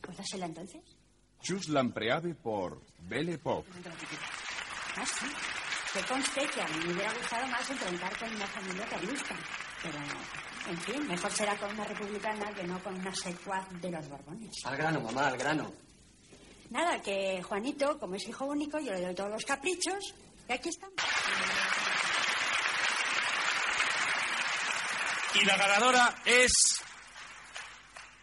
Pues 0.00 0.16
dásela 0.16 0.46
entonces. 0.46 0.82
Chus 1.40 1.68
Lampreave 1.68 2.34
por 2.34 2.82
Belle 3.08 3.34
Époque. 3.34 3.70
Ah, 4.96 5.04
sí. 5.06 5.26
Que 5.94 6.04
conste 6.04 6.40
que 6.52 6.62
a 6.62 6.66
mí 6.66 6.84
me 6.84 6.94
hubiera 6.94 7.12
gustado 7.14 7.46
más 7.46 7.70
enfrentar 7.70 8.18
con 8.18 8.34
una 8.34 8.46
familia 8.48 8.86
carlista. 8.86 9.36
Pero, 9.84 9.98
en 10.68 10.78
fin, 10.78 11.06
mejor 11.06 11.30
será 11.30 11.56
con 11.56 11.70
una 11.70 11.84
republicana 11.84 12.52
que 12.52 12.64
no 12.64 12.82
con 12.82 12.98
una 12.98 13.14
secuaz 13.14 13.68
de 13.80 13.90
los 13.92 14.08
Borbones. 14.08 14.50
Al 14.64 14.76
grano, 14.76 15.00
mamá, 15.00 15.28
al 15.28 15.38
grano. 15.38 15.70
Nada, 16.70 17.02
que 17.02 17.42
Juanito, 17.42 17.98
como 17.98 18.14
es 18.14 18.26
hijo 18.28 18.44
único, 18.46 18.78
yo 18.78 18.92
le 18.92 19.00
doy 19.00 19.14
todos 19.14 19.30
los 19.30 19.44
caprichos. 19.44 20.14
Y 20.48 20.52
aquí 20.52 20.68
estamos. 20.68 20.94
Y 25.34 25.44
la 25.44 25.56
ganadora 25.56 26.14
es. 26.24 26.52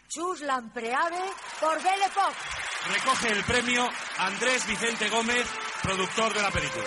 Chus 0.09 0.41
Lampreave 0.41 1.21
por 1.59 1.81
Belle 1.83 2.05
Époque. 2.05 2.35
Recoge 2.93 3.31
el 3.31 3.43
premio 3.43 3.89
Andrés 4.17 4.65
Vicente 4.65 5.09
Gómez, 5.09 5.45
productor 5.83 6.33
de 6.33 6.41
la 6.41 6.51
película. 6.51 6.85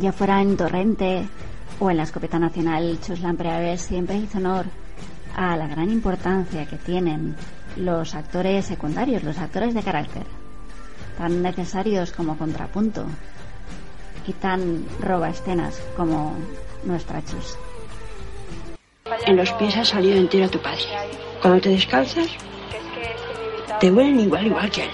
Ya 0.00 0.12
fuera 0.12 0.40
en 0.40 0.56
Torrente 0.56 1.28
o 1.78 1.90
en 1.90 1.98
la 1.98 2.04
escopeta 2.04 2.38
nacional, 2.38 2.98
Chus 3.02 3.20
Lampreave 3.20 3.76
siempre 3.76 4.16
hizo 4.16 4.38
honor 4.38 4.64
a 5.36 5.58
la 5.58 5.66
gran 5.66 5.90
importancia 5.90 6.64
que 6.64 6.76
tienen 6.76 7.36
los 7.76 8.14
actores 8.14 8.64
secundarios, 8.64 9.22
los 9.22 9.36
actores 9.36 9.74
de 9.74 9.82
carácter, 9.82 10.22
tan 11.18 11.42
necesarios 11.42 12.12
como 12.12 12.38
contrapunto 12.38 13.04
y 14.26 14.32
tan 14.32 14.86
roba 15.00 15.28
escenas 15.28 15.78
como 15.98 16.34
nuestra 16.84 17.22
Chus. 17.22 17.58
En 19.26 19.36
los 19.36 19.52
pies 19.52 19.76
ha 19.76 19.84
salido 19.84 20.16
entero 20.16 20.48
tu 20.48 20.62
padre. 20.62 20.84
Cuando 21.42 21.60
te 21.60 21.68
descalzas, 21.68 22.28
te 23.78 23.90
huelen 23.90 24.20
igual, 24.20 24.46
igual 24.46 24.70
que 24.70 24.84
él. 24.84 24.90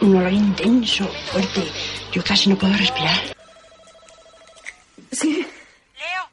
Un 0.00 0.16
olor 0.16 0.32
intenso, 0.32 1.06
fuerte. 1.30 1.62
Yo 2.10 2.24
casi 2.24 2.50
no 2.50 2.56
puedo 2.56 2.72
respirar. 2.72 3.32
Sí. 5.12 5.46
Leo, 5.96 6.30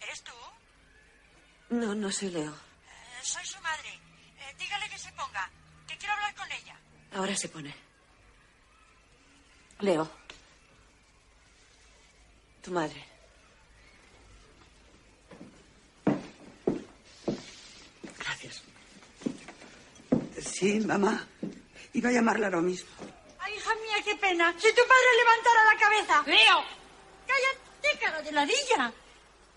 ¿eres 0.00 0.22
tú? 0.22 0.32
No, 1.70 1.94
no 1.94 2.10
soy 2.12 2.30
Leo. 2.30 2.52
Eh, 2.52 3.20
soy 3.22 3.44
su 3.44 3.60
madre. 3.60 3.88
Eh, 4.38 4.54
dígale 4.58 4.88
que 4.88 4.98
se 4.98 5.10
ponga, 5.12 5.50
que 5.88 5.96
quiero 5.98 6.14
hablar 6.14 6.34
con 6.34 6.50
ella. 6.52 6.78
Ahora 7.14 7.36
se 7.36 7.48
pone. 7.48 7.74
Leo. 9.80 10.08
Tu 12.62 12.70
madre. 12.72 13.04
Gracias. 18.18 18.62
Sí, 20.40 20.80
mamá. 20.80 21.26
Iba 21.92 22.10
a 22.10 22.12
llamarla 22.12 22.46
ahora 22.46 22.60
mismo. 22.60 22.88
Ay, 23.38 23.54
hija 23.54 23.74
mía, 23.74 23.96
qué 24.04 24.16
pena. 24.16 24.52
Si 24.58 24.68
tu 24.70 24.82
padre 24.82 25.10
levantara 25.18 25.64
la 25.64 25.80
cabeza. 25.80 26.22
Leo, 26.26 26.64
¡Cállate, 27.86 27.98
cara 27.98 28.22
de 28.22 28.32
ladilla! 28.32 28.92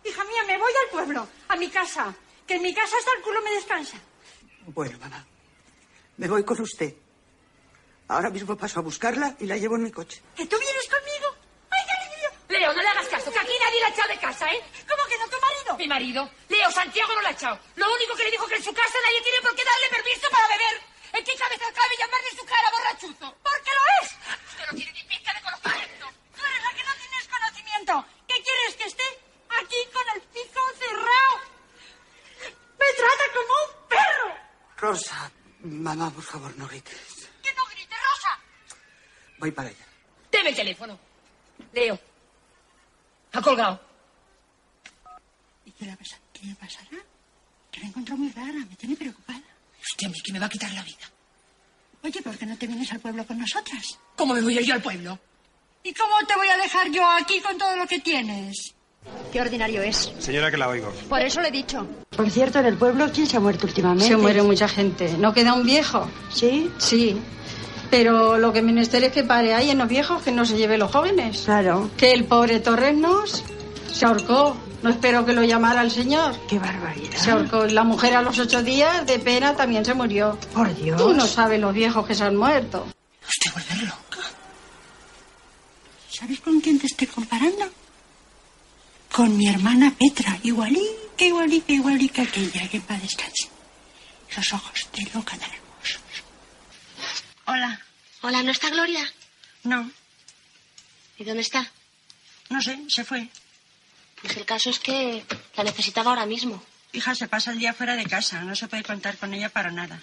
Hija 0.03 0.23
mía, 0.23 0.43
me 0.47 0.57
voy 0.57 0.71
al 0.83 0.89
pueblo, 0.91 1.27
a 1.47 1.55
mi 1.55 1.69
casa. 1.69 2.13
Que 2.47 2.55
en 2.55 2.61
mi 2.61 2.73
casa 2.73 2.95
hasta 2.97 3.11
el 3.13 3.21
culo 3.21 3.41
me 3.41 3.51
descansa. 3.51 3.97
Bueno, 4.67 4.97
mamá. 4.99 5.25
Me 6.17 6.27
voy 6.27 6.43
con 6.43 6.59
usted. 6.61 6.93
Ahora 8.07 8.29
mismo 8.29 8.57
paso 8.57 8.79
a 8.79 8.83
buscarla 8.83 9.35
y 9.39 9.45
la 9.45 9.57
llevo 9.57 9.75
en 9.75 9.83
mi 9.83 9.91
coche. 9.91 10.21
¿Que 10.35 10.45
tú 10.45 10.57
vienes 10.57 10.87
conmigo? 10.89 11.35
¡Ay, 11.69 11.83
qué 11.85 11.93
alivio! 11.93 12.29
Leo, 12.49 12.73
no 12.73 12.81
le 12.81 12.87
hagas 12.87 13.07
caso, 13.07 13.31
que 13.31 13.39
aquí 13.39 13.53
nadie 13.65 13.79
la 13.81 13.87
ha 13.87 13.89
echado 13.91 14.09
de 14.09 14.19
casa, 14.19 14.45
¿eh? 14.51 14.61
¿Cómo 14.89 15.03
que 15.07 15.17
no, 15.19 15.27
tu 15.29 15.37
marido? 15.39 15.77
Mi 15.77 15.87
marido. 15.87 16.29
Leo, 16.49 16.71
Santiago 16.71 17.13
no 17.13 17.21
la 17.21 17.29
ha 17.29 17.33
echado. 17.33 17.59
Lo 17.75 17.93
único 17.93 18.15
que 18.15 18.23
le 18.23 18.31
dijo 18.31 18.47
que 18.47 18.55
en 18.55 18.63
su 18.63 18.73
casa 18.73 18.97
nadie 19.05 19.21
tiene 19.21 19.41
por 19.41 19.55
qué 19.55 19.63
darle 19.63 19.97
permiso 20.01 20.27
para 20.31 20.47
beber. 20.47 20.75
¿En 21.13 21.23
qué 21.23 21.33
cabeza 21.37 21.65
cabe 21.73 21.93
llamarle 21.99 22.29
su 22.35 22.45
cara 22.45 22.71
borrachuzo? 22.71 23.27
¡Porque 23.43 23.71
lo 23.77 23.83
es! 24.01 24.07
Usted 24.49 24.65
no 24.65 24.73
tiene 24.77 24.91
ni 24.93 25.03
pizca 25.05 25.33
de 25.33 25.41
conocimiento. 25.41 26.05
Tú 26.33 26.41
eres 26.45 26.61
la 26.65 26.71
que 26.73 26.83
no 26.83 26.93
tienes 26.97 27.25
conocimiento. 27.29 27.93
¿Qué 28.27 28.37
quieres 28.41 28.73
que 28.75 28.85
esté 28.89 29.07
aquí 29.53 29.79
con 29.93 30.05
el 30.17 30.21
pico 30.33 30.61
cerrado? 30.81 31.33
Me 32.79 32.89
trata 32.97 33.25
como 33.37 33.53
un 33.53 33.69
perro. 33.89 34.29
Rosa, 34.89 35.31
mamá, 35.65 36.09
por 36.09 36.23
favor, 36.23 36.57
no 36.57 36.67
grites. 36.67 37.29
Que 37.43 37.53
no 37.53 37.63
grite, 37.71 37.93
Rosa. 37.93 38.39
Voy 39.37 39.51
para 39.51 39.69
allá. 39.69 39.85
Deme 40.31 40.49
el 40.49 40.55
teléfono. 40.55 40.99
Leo. 41.73 41.99
Ha 43.33 43.39
colgado. 43.39 43.79
¿Y 45.65 45.71
qué 45.73 45.85
le, 45.85 45.95
pasa? 45.95 46.17
qué 46.33 46.47
le 46.47 46.55
pasará? 46.55 46.97
Que 47.71 47.81
la 47.81 47.85
encuentro 47.85 48.17
muy 48.17 48.31
rara, 48.31 48.65
me 48.67 48.75
tiene 48.77 48.95
preocupada. 48.95 49.43
Hostia, 49.79 50.07
a 50.07 50.11
mí 50.11 50.19
que 50.25 50.33
me 50.33 50.39
va 50.39 50.47
a 50.47 50.49
quitar 50.49 50.71
la 50.71 50.81
vida. 50.81 51.05
Oye, 52.01 52.21
¿por 52.23 52.35
qué 52.35 52.47
no 52.47 52.57
te 52.57 52.65
vienes 52.65 52.91
al 52.91 52.99
pueblo 52.99 53.27
con 53.27 53.37
nosotras? 53.37 53.99
¿Cómo 54.15 54.33
me 54.33 54.41
voy 54.41 54.57
a 54.57 54.61
ir 54.61 54.67
yo 54.67 54.73
al 54.73 54.81
pueblo? 54.81 55.19
¿Y 55.83 55.93
cómo 55.93 56.15
te 56.25 56.35
voy 56.35 56.47
a 56.47 56.57
dejar 56.57 56.89
yo 56.89 57.07
aquí 57.07 57.39
con 57.41 57.59
todo 57.59 57.75
lo 57.75 57.85
que 57.85 57.99
tienes? 57.99 58.73
Qué 59.31 59.41
ordinario 59.41 59.81
es. 59.81 60.11
Señora, 60.19 60.49
que 60.49 60.57
la 60.57 60.67
oigo. 60.69 60.91
Por 61.07 61.21
eso 61.21 61.41
le 61.41 61.49
he 61.49 61.51
dicho. 61.51 61.85
Por 62.15 62.29
cierto, 62.31 62.59
en 62.59 62.65
el 62.65 62.77
pueblo, 62.77 63.09
¿quién 63.13 63.27
se 63.27 63.37
ha 63.37 63.39
muerto 63.39 63.67
últimamente? 63.67 64.07
Se 64.07 64.17
muere 64.17 64.41
mucha 64.41 64.67
gente. 64.67 65.15
¿No 65.17 65.33
queda 65.33 65.53
un 65.53 65.65
viejo? 65.65 66.09
¿Sí? 66.33 66.69
Sí. 66.79 67.19
Pero 67.91 68.37
lo 68.37 68.51
que 68.53 68.61
menester 68.61 69.03
es 69.03 69.11
que 69.11 69.23
pare 69.23 69.53
ahí 69.53 69.69
en 69.69 69.77
los 69.77 69.87
viejos, 69.87 70.21
que 70.21 70.31
no 70.31 70.45
se 70.45 70.57
lleve 70.57 70.77
los 70.77 70.91
jóvenes. 70.91 71.43
Claro. 71.45 71.89
Que 71.97 72.11
el 72.13 72.25
pobre 72.25 72.59
Torresnos 72.59 73.43
se 73.91 74.05
ahorcó. 74.05 74.57
No 74.81 74.89
espero 74.89 75.25
que 75.25 75.33
lo 75.33 75.43
llamara 75.43 75.81
el 75.81 75.91
señor. 75.91 76.33
¡Qué 76.47 76.57
barbaridad! 76.57 77.17
Se 77.17 77.31
ahorcó. 77.31 77.65
La 77.65 77.83
mujer 77.83 78.15
a 78.15 78.21
los 78.21 78.39
ocho 78.39 78.63
días 78.63 79.05
de 79.05 79.19
pena 79.19 79.55
también 79.55 79.83
se 79.83 79.93
murió. 79.93 80.37
Por 80.53 80.73
Dios. 80.75 80.97
Tú 81.01 81.13
no 81.13 81.27
sabes 81.27 81.59
los 81.59 81.73
viejos 81.73 82.05
que 82.07 82.15
se 82.15 82.23
han 82.23 82.35
muerto. 82.35 82.85
Usted 83.27 83.51
vuelve 83.53 83.85
loca. 83.85 84.27
¿Sabes 86.09 86.39
con 86.39 86.59
quién 86.61 86.79
te 86.79 86.85
estoy 86.85 87.07
comparando? 87.07 87.65
Con 89.11 89.37
mi 89.37 89.47
hermana 89.47 89.93
Petra. 89.97 90.37
Igualica, 90.43 90.83
igualica, 91.25 91.71
igualica 91.73 92.25
que 92.25 92.41
ella. 92.41 92.67
Que 92.69 92.77
en 92.77 92.83
paz 92.83 93.01
descanse. 93.01 93.49
Esos 94.29 94.53
ojos 94.53 94.87
de 94.93 95.03
loca 95.13 95.37
tan 95.37 95.51
hermosos. 95.51 96.01
Hola. 97.45 97.81
Hola, 98.21 98.43
¿no 98.43 98.51
está 98.51 98.69
Gloria? 98.69 99.01
No, 99.63 99.89
¿Y 101.17 101.23
dónde 101.23 101.41
está? 101.41 101.69
no 102.49 102.61
sé, 102.61 102.79
se 102.87 103.03
fue. 103.03 103.27
Pues 104.21 104.35
el 104.37 104.45
caso 104.45 104.69
es 104.69 104.79
que 104.79 105.23
la 105.55 105.63
necesitaba 105.63 106.11
ahora 106.11 106.25
mismo. 106.25 106.63
Hija, 106.93 107.13
se 107.15 107.27
pasa 107.27 107.51
el 107.51 107.59
día 107.59 107.73
fuera 107.73 107.95
de 107.95 108.05
casa. 108.05 108.41
No 108.41 108.55
se 108.55 108.67
puede 108.67 108.83
contar 108.83 109.17
con 109.17 109.33
ella 109.33 109.49
para 109.49 109.71
nada. 109.71 109.99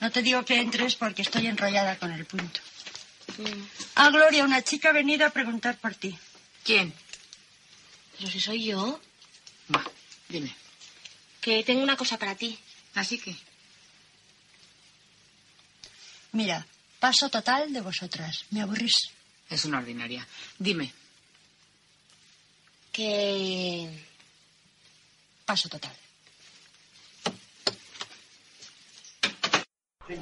No 0.00 0.10
te 0.10 0.22
digo 0.22 0.44
que 0.44 0.58
entres 0.60 0.96
porque 0.96 1.22
estoy 1.22 1.46
enrollada 1.46 1.96
con 1.98 2.12
el 2.12 2.24
punto. 2.26 2.60
Ah, 3.94 4.10
Gloria, 4.10 4.44
una 4.44 4.62
chica 4.62 4.90
ha 4.90 4.92
venido 4.92 5.26
a 5.26 5.30
preguntar 5.30 5.76
por 5.78 5.94
ti. 5.94 6.18
¿Quién? 6.64 6.92
Pero 8.22 8.30
si 8.34 8.38
soy 8.38 8.62
yo. 8.66 9.00
Va, 9.74 9.84
dime. 10.28 10.54
Que 11.40 11.64
tengo 11.64 11.82
una 11.82 11.96
cosa 11.96 12.16
para 12.16 12.36
ti. 12.36 12.56
Así 12.94 13.18
que. 13.18 13.34
Mira, 16.30 16.64
paso 17.00 17.28
total 17.28 17.72
de 17.72 17.80
vosotras. 17.80 18.44
Me 18.50 18.62
aburrís. 18.62 18.94
Es 19.50 19.64
una 19.64 19.78
ordinaria. 19.78 20.24
Dime. 20.56 20.92
Que. 22.92 23.90
Paso 25.44 25.68
total. 25.68 25.96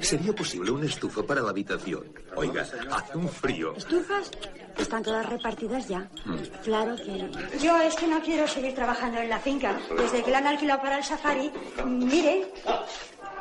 ¿Sería 0.01 0.33
posible 0.33 0.71
una 0.71 0.85
estufa 0.85 1.23
para 1.23 1.41
la 1.41 1.49
habitación? 1.49 2.03
Oiga, 2.35 2.61
hace 2.91 3.17
un 3.17 3.27
frío. 3.27 3.73
¿Estufas? 3.75 4.31
Están 4.77 5.03
todas 5.03 5.25
repartidas 5.27 5.87
ya. 5.87 6.07
Claro 6.63 6.95
que... 6.95 7.29
Yo 7.59 7.77
es 7.77 7.95
que 7.95 8.07
no 8.07 8.21
quiero 8.21 8.47
seguir 8.47 8.73
trabajando 8.73 9.19
en 9.19 9.29
la 9.29 9.39
finca. 9.39 9.77
Desde 9.97 10.23
que 10.23 10.31
la 10.31 10.37
han 10.37 10.47
alquilado 10.47 10.81
para 10.81 10.97
el 10.97 11.03
safari, 11.03 11.51
mire, 11.85 12.51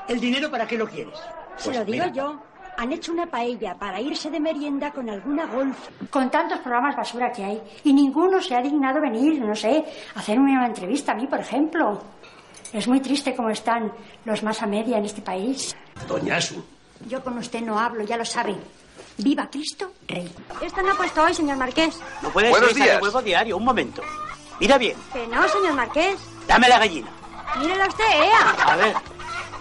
¿El 0.09 0.19
dinero 0.19 0.51
para 0.51 0.67
qué 0.67 0.77
lo 0.77 0.89
quieres? 0.89 1.17
Se 1.57 1.73
lo 1.73 1.85
digo 1.85 2.05
yo. 2.13 2.43
Han 2.77 2.93
hecho 2.93 3.13
una 3.13 3.27
paella 3.27 3.77
para 3.79 4.01
irse 4.01 4.31
de 4.31 4.41
merienda 4.41 4.91
con 4.91 5.09
alguna 5.09 5.47
golf. 5.47 5.77
con 6.09 6.31
tantos 6.31 6.59
programas 6.61 6.97
basura 6.97 7.31
que 7.31 7.45
hay, 7.45 7.63
y 7.85 7.93
ninguno 7.93 8.41
se 8.41 8.55
ha 8.57 8.63
dignado 8.63 9.01
venir, 9.01 9.41
no 9.41 9.55
sé, 9.55 9.85
a 10.15 10.19
hacerme 10.19 10.53
una 10.53 10.67
entrevista 10.67 11.13
a 11.13 11.15
mí, 11.15 11.27
por 11.27 11.41
ejemplo. 11.41 12.03
Es 12.73 12.87
muy 12.87 13.01
triste 13.01 13.35
cómo 13.35 13.51
están 13.51 13.93
los 14.25 14.43
más 14.43 14.63
a 14.63 14.67
media 14.67 14.99
en 14.99 15.05
este 15.05 15.21
país. 15.23 15.75
Doña 16.07 16.41
Su. 16.41 16.63
Yo 17.09 17.23
con 17.23 17.37
usted 17.39 17.61
no 17.63 17.79
hablo, 17.79 18.05
ya 18.05 18.17
lo 18.17 18.25
sabe. 18.25 18.57
Viva 19.17 19.49
Cristo 19.51 19.93
Rey. 20.07 20.31
Esto 20.63 20.83
no 20.83 20.93
ha 20.93 20.95
puesto 20.95 21.23
hoy, 21.23 21.35
señor 21.35 21.57
Marqués. 21.57 21.99
No 22.23 22.31
puede 22.31 22.51
Buenos 22.51 22.69
ser, 22.71 22.77
días. 22.77 22.95
le 22.95 23.01
vuelvo 23.01 23.23
diario. 23.23 23.57
Un 23.57 23.65
momento. 23.65 24.03
Mira 24.61 24.79
bien. 24.79 24.97
Que 25.13 25.27
no, 25.27 25.47
señor 25.49 25.75
Marqués. 25.75 26.17
Dame 26.47 26.69
la 26.69 26.79
gallina. 26.79 27.09
Mírela 27.59 27.87
usted, 27.87 28.05
Ea. 28.05 28.51
A 28.67 28.77
ver. 28.77 28.95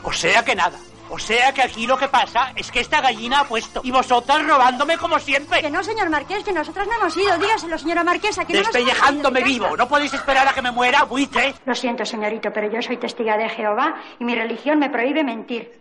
O 0.03 0.12
sea 0.14 0.43
que 0.45 0.55
nada. 0.55 0.78
O 1.10 1.18
sea 1.20 1.51
que 1.53 1.62
aquí 1.62 1.88
lo 1.88 1.97
que 1.97 2.07
pasa 2.07 2.51
es 2.55 2.72
que 2.72 2.80
esta 2.80 3.01
gallina 3.01 3.41
ha 3.41 3.43
puesto. 3.45 3.82
Y 3.84 3.91
vosotras 3.91 4.45
robándome 4.45 4.97
como 4.97 5.20
siempre. 5.20 5.62
Que 5.62 5.70
no, 5.70 5.84
señor 5.84 6.10
Marqués, 6.10 6.43
que 6.43 6.53
nosotras 6.53 6.88
no 6.88 6.93
hemos 6.95 7.18
ido. 7.18 7.38
Dígaselo, 7.38 7.78
señora 7.78 8.03
Marquesa, 8.03 8.45
que 8.45 8.53
no 8.53 8.60
hemos 8.60 8.74
Despellejándome 8.74 9.39
ido 9.39 9.47
de 9.47 9.53
vivo. 9.53 9.78
No 9.78 9.88
podéis 9.88 10.14
esperar 10.14 10.47
a 10.47 10.53
que 10.53 10.62
me 10.62 10.72
muera, 10.72 11.03
buitre. 11.03 11.53
Lo 11.66 11.76
siento, 11.76 12.05
señorito, 12.05 12.51
pero 12.53 12.70
yo 12.72 12.82
soy 12.82 12.97
testiga 12.97 13.38
de 13.38 13.49
Jehová 13.49 13.95
y 14.20 14.24
mi 14.24 14.36
religión 14.36 14.80
me 14.80 14.89
prohíbe 14.89 15.24
mentir. 15.24 15.72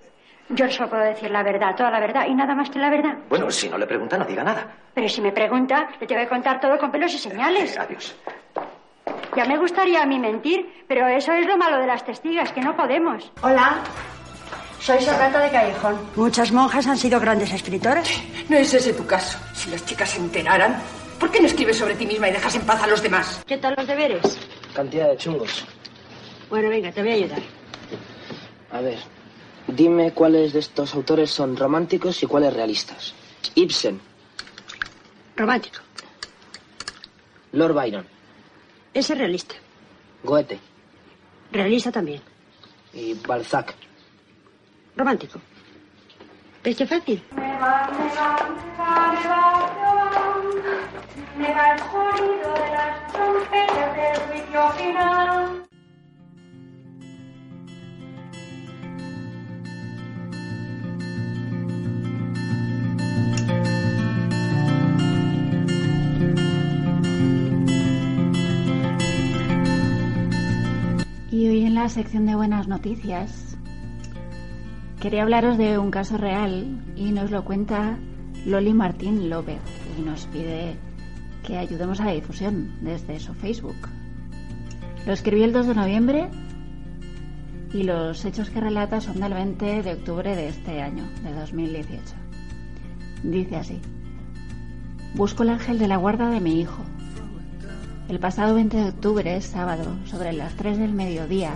Yo 0.51 0.71
solo 0.71 0.89
puedo 0.89 1.03
decir 1.03 1.31
la 1.31 1.43
verdad, 1.43 1.75
toda 1.77 1.91
la 1.91 2.01
verdad 2.01 2.27
y 2.27 2.35
nada 2.35 2.55
más 2.55 2.71
que 2.71 2.79
la 2.79 2.89
verdad. 2.89 3.19
Bueno, 3.29 3.51
si 3.51 3.69
no 3.69 3.77
le 3.77 3.87
pregunta, 3.87 4.17
no 4.17 4.25
diga 4.25 4.43
nada. 4.43 4.67
Pero 4.95 5.09
si 5.09 5.21
me 5.21 5.31
pregunta, 5.33 5.89
le 6.01 6.07
tengo 6.07 6.23
que 6.23 6.29
contar 6.29 6.59
todo 6.59 6.79
con 6.79 6.91
pelos 6.91 7.13
y 7.13 7.19
señales. 7.19 7.79
Adiós. 7.79 8.17
Ya 9.37 9.45
me 9.45 9.59
gustaría 9.59 10.03
a 10.03 10.07
mí 10.07 10.19
mentir, 10.19 10.85
pero 10.89 11.07
eso 11.07 11.33
es 11.33 11.47
lo 11.47 11.59
malo 11.59 11.79
de 11.79 11.87
las 11.87 12.05
testigas, 12.05 12.51
que 12.53 12.61
no 12.61 12.75
podemos. 12.75 13.31
Hola, 13.43 13.83
soy 14.81 15.01
Sorrata 15.03 15.41
de 15.41 15.51
Callejón. 15.51 15.99
Muchas 16.17 16.53
monjas 16.53 16.87
han 16.87 16.97
sido 16.99 17.21
grandes 17.21 17.53
escritoras. 17.53 18.09
No 18.49 18.57
es 18.57 18.73
ese 18.73 18.93
tu 18.95 19.07
caso. 19.07 19.39
Si 19.55 19.71
las 19.71 19.85
chicas 19.85 20.11
se 20.11 20.19
enteraran, 20.19 20.81
¿por 21.19 21.31
qué 21.31 21.41
no 21.41 21.47
escribes 21.47 21.77
sobre 21.77 21.95
ti 21.95 22.07
misma 22.07 22.29
y 22.29 22.33
dejas 22.33 22.55
en 22.55 22.63
paz 22.63 22.83
a 22.83 22.87
los 22.87 23.03
demás? 23.03 23.43
¿Qué 23.47 23.59
tal 23.59 23.75
los 23.77 23.87
deberes? 23.87 24.39
Cantidad 24.75 25.09
de 25.09 25.17
chungos. 25.17 25.65
Bueno, 26.49 26.69
venga, 26.69 26.91
te 26.93 27.03
voy 27.03 27.11
a 27.13 27.15
ayudar. 27.15 27.43
A 28.73 28.81
ver, 28.81 28.99
dime 29.67 30.13
cuáles 30.13 30.53
de 30.53 30.61
estos 30.61 30.95
autores 30.95 31.31
son 31.31 31.57
románticos 31.57 32.23
y 32.23 32.27
cuáles 32.27 32.53
realistas. 32.55 33.15
Ibsen, 33.55 34.01
Romántico. 35.37 35.79
Lord 37.53 37.73
Byron, 37.75 38.07
Ese 38.93 39.13
es 39.13 39.19
realista. 39.19 39.55
Goethe 40.25 40.59
Realista 41.53 41.91
también. 41.93 42.21
y 42.93 43.15
Balzac. 43.15 43.75
Romántico. 44.99 45.41
¿Ves 46.65 46.77
qué 46.77 46.87
fácil? 46.87 47.23
Y 71.31 71.49
hoy 71.49 71.65
en 71.67 71.75
la 71.77 71.89
sección 71.89 72.27
de 72.27 72.35
buenas 72.35 72.67
noticias, 72.67 73.48
quería 75.01 75.23
hablaros 75.23 75.59
de 75.59 75.79
un 75.79 75.91
caso 75.91 76.17
real 76.17 76.83
y 76.97 77.13
nos 77.13 77.31
lo 77.31 77.45
cuenta 77.45 77.99
Loli 78.45 78.75
Martín 78.75 79.31
López 79.31 79.61
y 79.99 80.03
nos 80.03 80.27
pide 80.27 80.77
que 81.45 81.57
ayudemos 81.57 82.01
a 82.01 82.07
la 82.07 82.13
difusión 82.13 82.77
desde 82.81 83.21
su 83.21 83.33
Facebook. 83.35 83.77
Lo 85.07 85.13
escribió 85.13 85.45
el 85.45 85.53
2 85.53 85.69
de 85.69 85.75
noviembre 85.75 86.31
y 87.73 87.85
los 87.85 88.25
hechos 88.25 88.51
que 88.51 88.61
relata 88.61 89.01
son 89.01 89.21
del 89.21 89.35
20 89.35 89.83
de 89.83 89.93
octubre 89.93 90.35
de 90.35 90.49
este 90.49 90.83
año, 90.83 91.05
de 91.23 91.33
2018. 91.33 92.01
Dice 93.23 93.57
así. 93.57 93.81
Busco 95.15 95.43
el 95.43 95.51
ángel 95.51 95.79
de 95.79 95.89
la 95.89 95.97
guarda 95.97 96.31
de 96.31 96.41
mi 96.41 96.61
hijo. 96.61 96.83
El 98.09 98.19
pasado 98.19 98.55
20 98.55 98.77
de 98.77 98.89
octubre, 98.89 99.41
sábado, 99.41 99.97
sobre 100.07 100.33
las 100.33 100.55
3 100.55 100.79
del 100.79 100.93
mediodía, 100.93 101.53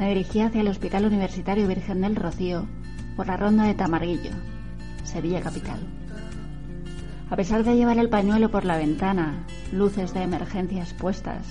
me 0.00 0.08
dirigí 0.08 0.40
hacia 0.40 0.62
el 0.62 0.68
Hospital 0.68 1.04
Universitario 1.04 1.68
Virgen 1.68 2.00
del 2.00 2.16
Rocío 2.16 2.64
por 3.16 3.26
la 3.26 3.36
ronda 3.36 3.64
de 3.64 3.74
Tamarguillo, 3.74 4.30
Sevilla 5.04 5.42
capital. 5.42 5.78
A 7.28 7.36
pesar 7.36 7.64
de 7.64 7.76
llevar 7.76 7.98
el 7.98 8.08
pañuelo 8.08 8.50
por 8.50 8.64
la 8.64 8.78
ventana, 8.78 9.44
luces 9.72 10.14
de 10.14 10.22
emergencia 10.22 10.80
expuestas 10.80 11.46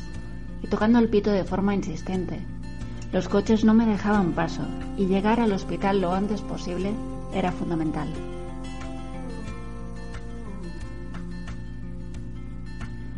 y 0.64 0.68
tocando 0.68 0.98
el 0.98 1.10
pito 1.10 1.30
de 1.30 1.44
forma 1.44 1.76
insistente, 1.76 2.40
los 3.12 3.30
coches 3.30 3.64
no 3.64 3.76
me 3.76 3.86
dejaban 3.86 4.32
paso 4.32 4.64
y 4.98 5.06
llegar 5.06 5.40
al 5.40 5.54
hospital 5.54 6.02
lo 6.02 6.16
antes 6.16 6.42
posible 6.42 6.92
era 7.36 7.52
fundamental. 7.52 8.08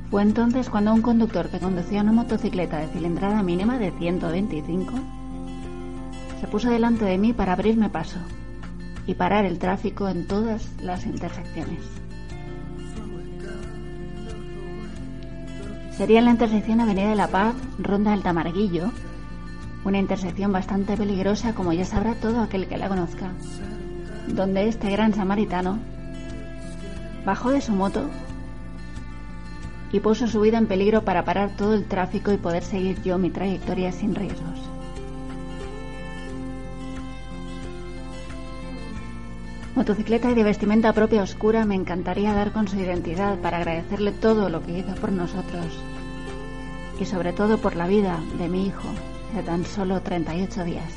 Fue 0.09 0.23
entonces 0.23 0.69
cuando 0.69 0.93
un 0.93 1.01
conductor 1.01 1.47
que 1.47 1.59
conducía 1.59 2.01
una 2.01 2.11
motocicleta 2.11 2.79
de 2.79 2.87
cilindrada 2.87 3.41
mínima 3.43 3.77
de 3.79 3.91
125 3.91 5.20
se 6.41 6.47
puso 6.47 6.71
delante 6.71 7.05
de 7.05 7.19
mí 7.19 7.33
para 7.33 7.53
abrirme 7.53 7.89
paso 7.89 8.17
y 9.05 9.13
parar 9.13 9.45
el 9.45 9.59
tráfico 9.59 10.09
en 10.09 10.25
todas 10.25 10.67
las 10.81 11.05
intersecciones. 11.05 11.83
Sería 15.91 16.19
la 16.21 16.31
intersección 16.31 16.81
Avenida 16.81 17.09
de 17.09 17.15
la 17.15 17.27
Paz, 17.27 17.53
Ronda 17.77 18.09
del 18.09 18.23
Tamarguillo, 18.23 18.91
una 19.85 19.99
intersección 19.99 20.51
bastante 20.51 20.97
peligrosa 20.97 21.53
como 21.53 21.73
ya 21.73 21.85
sabrá 21.85 22.15
todo 22.15 22.41
aquel 22.41 22.67
que 22.67 22.79
la 22.79 22.89
conozca, 22.89 23.33
donde 24.27 24.67
este 24.67 24.89
gran 24.89 25.13
samaritano 25.13 25.77
bajó 27.23 27.51
de 27.51 27.61
su 27.61 27.73
moto 27.73 28.09
y 29.91 29.99
puso 29.99 30.25
su 30.25 30.41
vida 30.41 30.57
en 30.57 30.65
peligro 30.65 31.03
para 31.03 31.23
parar 31.23 31.55
todo 31.55 31.75
el 31.75 31.85
tráfico 31.85 32.31
y 32.31 32.37
poder 32.37 32.63
seguir 32.63 32.99
yo 33.03 33.19
mi 33.19 33.29
trayectoria 33.29 33.91
sin 33.91 34.15
riesgos. 34.15 34.70
Motocicleta 39.75 40.29
y 40.29 40.33
de 40.33 40.43
vestimenta 40.43 40.91
propia 40.91 41.23
oscura, 41.23 41.65
me 41.65 41.75
encantaría 41.75 42.33
dar 42.33 42.51
con 42.51 42.67
su 42.67 42.77
identidad 42.77 43.39
para 43.39 43.57
agradecerle 43.57 44.11
todo 44.11 44.49
lo 44.49 44.61
que 44.61 44.79
hizo 44.79 44.93
por 44.95 45.13
nosotros 45.13 45.65
y 46.99 47.05
sobre 47.05 47.31
todo 47.31 47.57
por 47.57 47.75
la 47.75 47.87
vida 47.87 48.19
de 48.37 48.49
mi 48.49 48.67
hijo 48.67 48.89
de 49.33 49.43
tan 49.43 49.65
solo 49.65 50.01
38 50.01 50.65
días. 50.65 50.91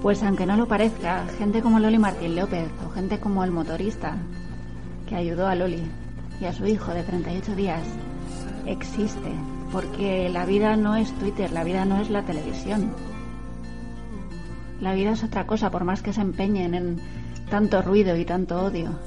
Pues 0.00 0.22
aunque 0.22 0.46
no 0.46 0.56
lo 0.56 0.66
parezca, 0.66 1.26
gente 1.38 1.60
como 1.60 1.80
Loli 1.80 1.98
Martín 1.98 2.36
López 2.36 2.68
o 2.86 2.90
gente 2.90 3.18
como 3.18 3.42
el 3.44 3.50
motorista 3.50 4.16
que 5.08 5.16
ayudó 5.16 5.48
a 5.48 5.56
Loli 5.56 5.82
y 6.40 6.44
a 6.44 6.52
su 6.52 6.66
hijo 6.66 6.94
de 6.94 7.02
38 7.02 7.54
días 7.56 7.82
existe, 8.64 9.32
porque 9.72 10.28
la 10.28 10.44
vida 10.44 10.76
no 10.76 10.96
es 10.96 11.12
Twitter, 11.18 11.52
la 11.52 11.64
vida 11.64 11.84
no 11.84 12.00
es 12.00 12.10
la 12.10 12.22
televisión. 12.22 12.92
La 14.80 14.94
vida 14.94 15.12
es 15.12 15.22
otra 15.22 15.46
cosa, 15.46 15.70
por 15.70 15.84
más 15.84 16.02
que 16.02 16.12
se 16.12 16.20
empeñen 16.20 16.74
en 16.74 17.00
tanto 17.50 17.82
ruido 17.82 18.16
y 18.16 18.24
tanto 18.24 18.62
odio. 18.62 18.98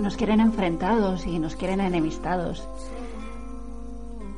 Nos 0.00 0.16
quieren 0.16 0.40
enfrentados 0.40 1.26
y 1.26 1.38
nos 1.38 1.56
quieren 1.56 1.80
enemistados. 1.80 2.68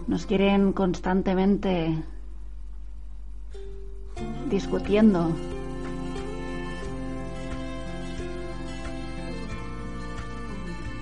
Nos 0.07 0.27
quieren 0.27 0.73
constantemente 0.73 2.05
discutiendo. 4.49 5.33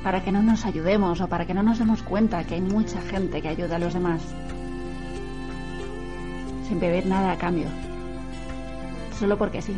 Para 0.03 0.23
que 0.23 0.33
no 0.33 0.43
nos 0.43 0.67
ayudemos 0.67 1.21
o 1.21 1.29
para 1.29 1.47
que 1.47 1.55
no 1.55 1.63
nos 1.63 1.79
demos 1.79 2.03
cuenta 2.03 2.45
que 2.45 2.55
hay 2.55 2.61
mucha 2.61 3.01
gente 3.01 3.41
que 3.41 3.49
ayuda 3.49 3.77
a 3.77 3.79
los 3.79 3.95
demás. 3.95 4.23
Sin 6.69 6.79
pedir 6.79 7.07
nada 7.07 7.33
a 7.33 7.39
cambio. 7.39 7.69
Solo 9.19 9.39
porque 9.39 9.63
sí. 9.63 9.77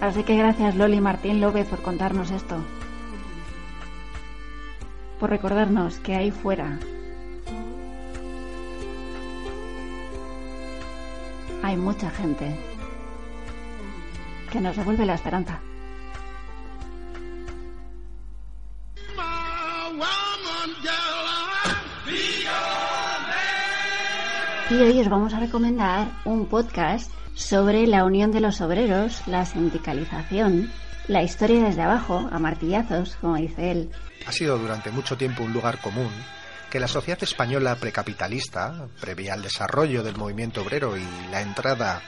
Así 0.00 0.22
que 0.22 0.36
gracias 0.36 0.76
Loli 0.76 1.00
Martín 1.00 1.40
López 1.40 1.66
por 1.66 1.82
contarnos 1.82 2.30
esto. 2.30 2.62
Recordarnos 5.26 5.98
que 5.98 6.14
ahí 6.14 6.30
fuera 6.30 6.78
hay 11.66 11.76
mucha 11.76 12.08
gente 12.10 12.54
que 14.52 14.60
nos 14.60 14.76
devuelve 14.76 15.04
la 15.04 15.14
esperanza. 15.14 15.60
Y 24.70 24.74
hoy 24.74 25.00
os 25.00 25.08
vamos 25.08 25.34
a 25.34 25.40
recomendar 25.40 26.08
un 26.24 26.46
podcast 26.46 27.10
sobre 27.34 27.86
la 27.86 28.04
unión 28.04 28.30
de 28.30 28.40
los 28.40 28.60
obreros, 28.60 29.26
la 29.26 29.44
sindicalización, 29.44 30.70
la 31.08 31.22
historia 31.22 31.64
desde 31.64 31.82
abajo, 31.82 32.28
a 32.30 32.38
martillazos, 32.38 33.16
como 33.20 33.36
dice 33.36 33.70
él. 33.70 33.90
Ha 34.26 34.32
sido 34.32 34.58
durante 34.58 34.90
mucho 34.90 35.16
tiempo 35.16 35.44
un 35.44 35.52
lugar 35.52 35.80
común 35.80 36.10
que 36.70 36.80
la 36.80 36.88
sociedad 36.88 37.22
española 37.22 37.76
precapitalista, 37.76 38.88
previa 39.00 39.34
al 39.34 39.42
desarrollo 39.42 40.02
del 40.02 40.16
movimiento 40.16 40.62
obrero 40.62 40.96
y 40.96 41.06
la 41.30 41.40
entrada 41.40 42.02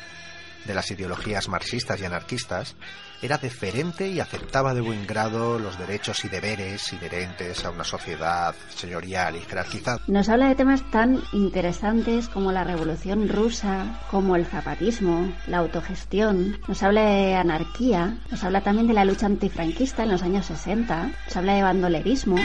de 0.66 0.74
las 0.74 0.90
ideologías 0.90 1.48
marxistas 1.48 2.00
y 2.00 2.04
anarquistas, 2.04 2.76
era 3.20 3.38
deferente 3.38 4.09
y 4.09 4.20
aceptaba 4.20 4.74
de 4.74 4.80
buen 4.80 5.06
grado 5.06 5.59
los 5.59 5.78
derechos 5.78 6.24
y 6.24 6.28
deberes 6.28 6.92
inherentes 6.92 7.64
a 7.64 7.70
una 7.70 7.84
sociedad 7.84 8.54
señorial 8.68 9.36
y 9.36 9.40
jerarquizada. 9.40 10.00
Nos 10.06 10.28
habla 10.28 10.48
de 10.48 10.54
temas 10.54 10.88
tan 10.90 11.22
interesantes 11.32 12.28
como 12.28 12.52
la 12.52 12.64
revolución 12.64 13.28
rusa, 13.28 14.00
como 14.11 14.36
el 14.36 14.46
zapatismo, 14.46 15.32
la 15.46 15.59
autogestión, 15.59 16.61
nos 16.68 16.82
habla 16.82 17.02
de 17.02 17.34
anarquía, 17.34 18.18
nos 18.30 18.44
habla 18.44 18.62
también 18.62 18.86
de 18.86 18.94
la 18.94 19.04
lucha 19.04 19.26
antifranquista 19.26 20.04
en 20.04 20.11
los 20.11 20.22
años 20.22 20.46
60, 20.46 21.11
nos 21.26 21.36
habla 21.36 21.54
de 21.54 21.62
bandolerismo. 21.62 22.36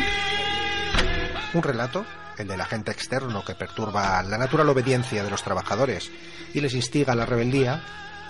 Un 1.54 1.62
relato 1.62 2.04
el 2.38 2.48
del 2.48 2.62
agente 2.62 2.92
externo 2.92 3.44
que 3.46 3.56
perturba 3.56 4.24
la 4.24 4.38
natural 4.38 4.70
obediencia 4.70 5.24
de 5.24 5.30
los 5.30 5.44
trabajadores 5.44 6.12
y 6.54 6.62
les 6.62 6.74
instiga 6.74 7.14
a 7.14 7.16
la 7.16 7.26
rebeldía, 7.26 7.82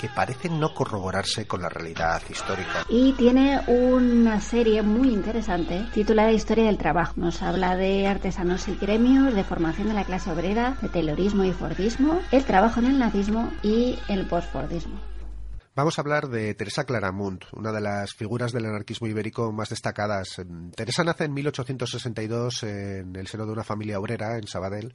que 0.03 0.09
parecen 0.09 0.59
no 0.59 0.73
corroborarse 0.73 1.47
con 1.47 1.61
la 1.61 1.69
realidad 1.69 2.21
histórica. 2.29 2.85
Y 2.89 3.13
tiene 3.13 3.61
una 3.67 4.41
serie 4.41 4.81
muy 4.81 5.13
interesante 5.13 5.85
titulada 5.93 6.33
Historia 6.33 6.65
del 6.65 6.77
Trabajo. 6.77 7.13
Nos 7.15 7.41
habla 7.41 7.77
de 7.77 8.05
artesanos 8.05 8.67
y 8.67 8.75
gremios, 8.75 9.33
de 9.33 9.45
formación 9.45 9.87
de 9.87 9.93
la 9.93 10.03
clase 10.03 10.29
obrera, 10.29 10.75
de 10.81 10.89
taylorismo 10.89 11.45
y 11.45 11.53
fordismo, 11.53 12.19
el 12.31 12.43
trabajo 12.43 12.81
en 12.81 12.87
el 12.87 12.99
nazismo 12.99 13.49
y 13.61 13.97
el 14.09 14.27
postfordismo. 14.27 14.99
Vamos 15.73 15.97
a 15.97 16.01
hablar 16.01 16.27
de 16.27 16.53
Teresa 16.53 16.83
Claramunt, 16.83 17.45
una 17.53 17.71
de 17.71 17.79
las 17.79 18.13
figuras 18.13 18.51
del 18.51 18.65
anarquismo 18.65 19.07
ibérico 19.07 19.53
más 19.53 19.69
destacadas. 19.69 20.41
Teresa 20.75 21.05
nace 21.05 21.23
en 21.23 21.33
1862 21.33 22.63
en 22.63 23.15
el 23.15 23.27
seno 23.27 23.45
de 23.45 23.53
una 23.53 23.63
familia 23.63 23.99
obrera 23.99 24.37
en 24.37 24.47
Sabadell 24.47 24.93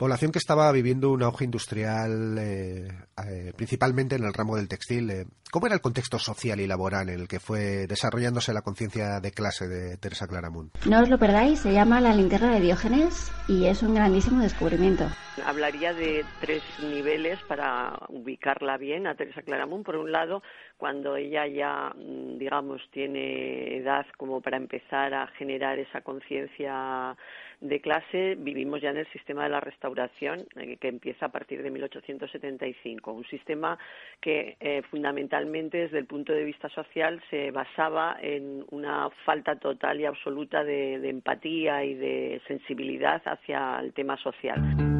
población 0.00 0.32
que 0.32 0.38
estaba 0.38 0.72
viviendo 0.72 1.10
un 1.10 1.22
auge 1.22 1.44
industrial 1.44 2.38
eh, 2.38 2.88
eh, 3.18 3.52
principalmente 3.54 4.16
en 4.16 4.24
el 4.24 4.32
ramo 4.32 4.56
del 4.56 4.66
textil. 4.66 5.10
Eh, 5.10 5.26
¿Cómo 5.52 5.66
era 5.66 5.74
el 5.74 5.82
contexto 5.82 6.18
social 6.18 6.58
y 6.58 6.66
laboral 6.66 7.10
en 7.10 7.20
el 7.20 7.28
que 7.28 7.38
fue 7.38 7.86
desarrollándose 7.86 8.54
la 8.54 8.62
conciencia 8.62 9.20
de 9.20 9.30
clase 9.30 9.68
de 9.68 9.98
Teresa 9.98 10.26
Claramunt? 10.26 10.72
No 10.86 11.02
os 11.02 11.10
lo 11.10 11.18
perdáis, 11.18 11.60
se 11.60 11.74
llama 11.74 12.00
La 12.00 12.14
linterna 12.14 12.54
de 12.54 12.60
Diógenes 12.60 13.30
y 13.46 13.66
es 13.66 13.82
un 13.82 13.94
grandísimo 13.94 14.40
descubrimiento. 14.40 15.04
Hablaría 15.44 15.92
de 15.92 16.24
tres 16.40 16.62
niveles 16.82 17.38
para 17.46 17.98
ubicarla 18.08 18.78
bien 18.78 19.06
a 19.06 19.16
Teresa 19.16 19.42
Claramunt. 19.42 19.84
Por 19.84 19.96
un 19.96 20.12
lado, 20.12 20.42
cuando 20.78 21.16
ella 21.16 21.46
ya, 21.46 21.92
mm, 21.94 22.38
digamos, 22.38 22.80
tiene 22.90 23.76
edad 23.76 24.06
como 24.16 24.40
para 24.40 24.56
empezar 24.56 25.12
a 25.12 25.26
generar 25.36 25.78
esa 25.78 26.00
conciencia 26.00 27.16
de 27.60 27.80
clase, 27.80 28.36
vivimos 28.38 28.80
ya 28.80 28.90
en 28.90 28.98
el 28.98 29.06
sistema 29.12 29.44
de 29.44 29.50
la 29.50 29.60
restauración, 29.60 30.46
eh, 30.56 30.76
que 30.78 30.88
empieza 30.88 31.26
a 31.26 31.28
partir 31.28 31.62
de 31.62 31.70
1875. 31.70 33.12
Un 33.12 33.24
sistema 33.24 33.78
que 34.20 34.56
eh, 34.60 34.82
fundamentalmente, 34.90 35.78
desde 35.78 35.98
el 35.98 36.06
punto 36.06 36.32
de 36.32 36.44
vista 36.44 36.68
social, 36.70 37.22
se 37.30 37.50
basaba 37.50 38.16
en 38.20 38.64
una 38.70 39.10
falta 39.24 39.56
total 39.56 40.00
y 40.00 40.06
absoluta 40.06 40.64
de 40.64 41.08
empatía 41.08 41.84
y 41.84 41.94
de 41.94 42.40
sensibilidad 42.46 43.22
hacia 43.24 43.78
el 43.80 43.92
tema 43.92 44.16
social. 44.16 44.99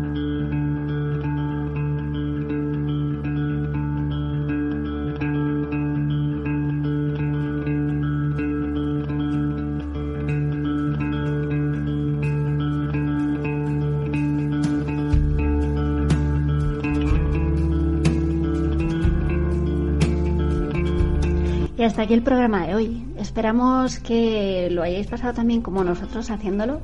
Hasta 22.00 22.06
aquí 22.06 22.14
el 22.14 22.22
programa 22.22 22.66
de 22.66 22.74
hoy. 22.74 23.06
Esperamos 23.18 23.98
que 23.98 24.70
lo 24.70 24.82
hayáis 24.82 25.06
pasado 25.06 25.34
también 25.34 25.60
como 25.60 25.84
nosotros 25.84 26.30
haciéndolo. 26.30 26.80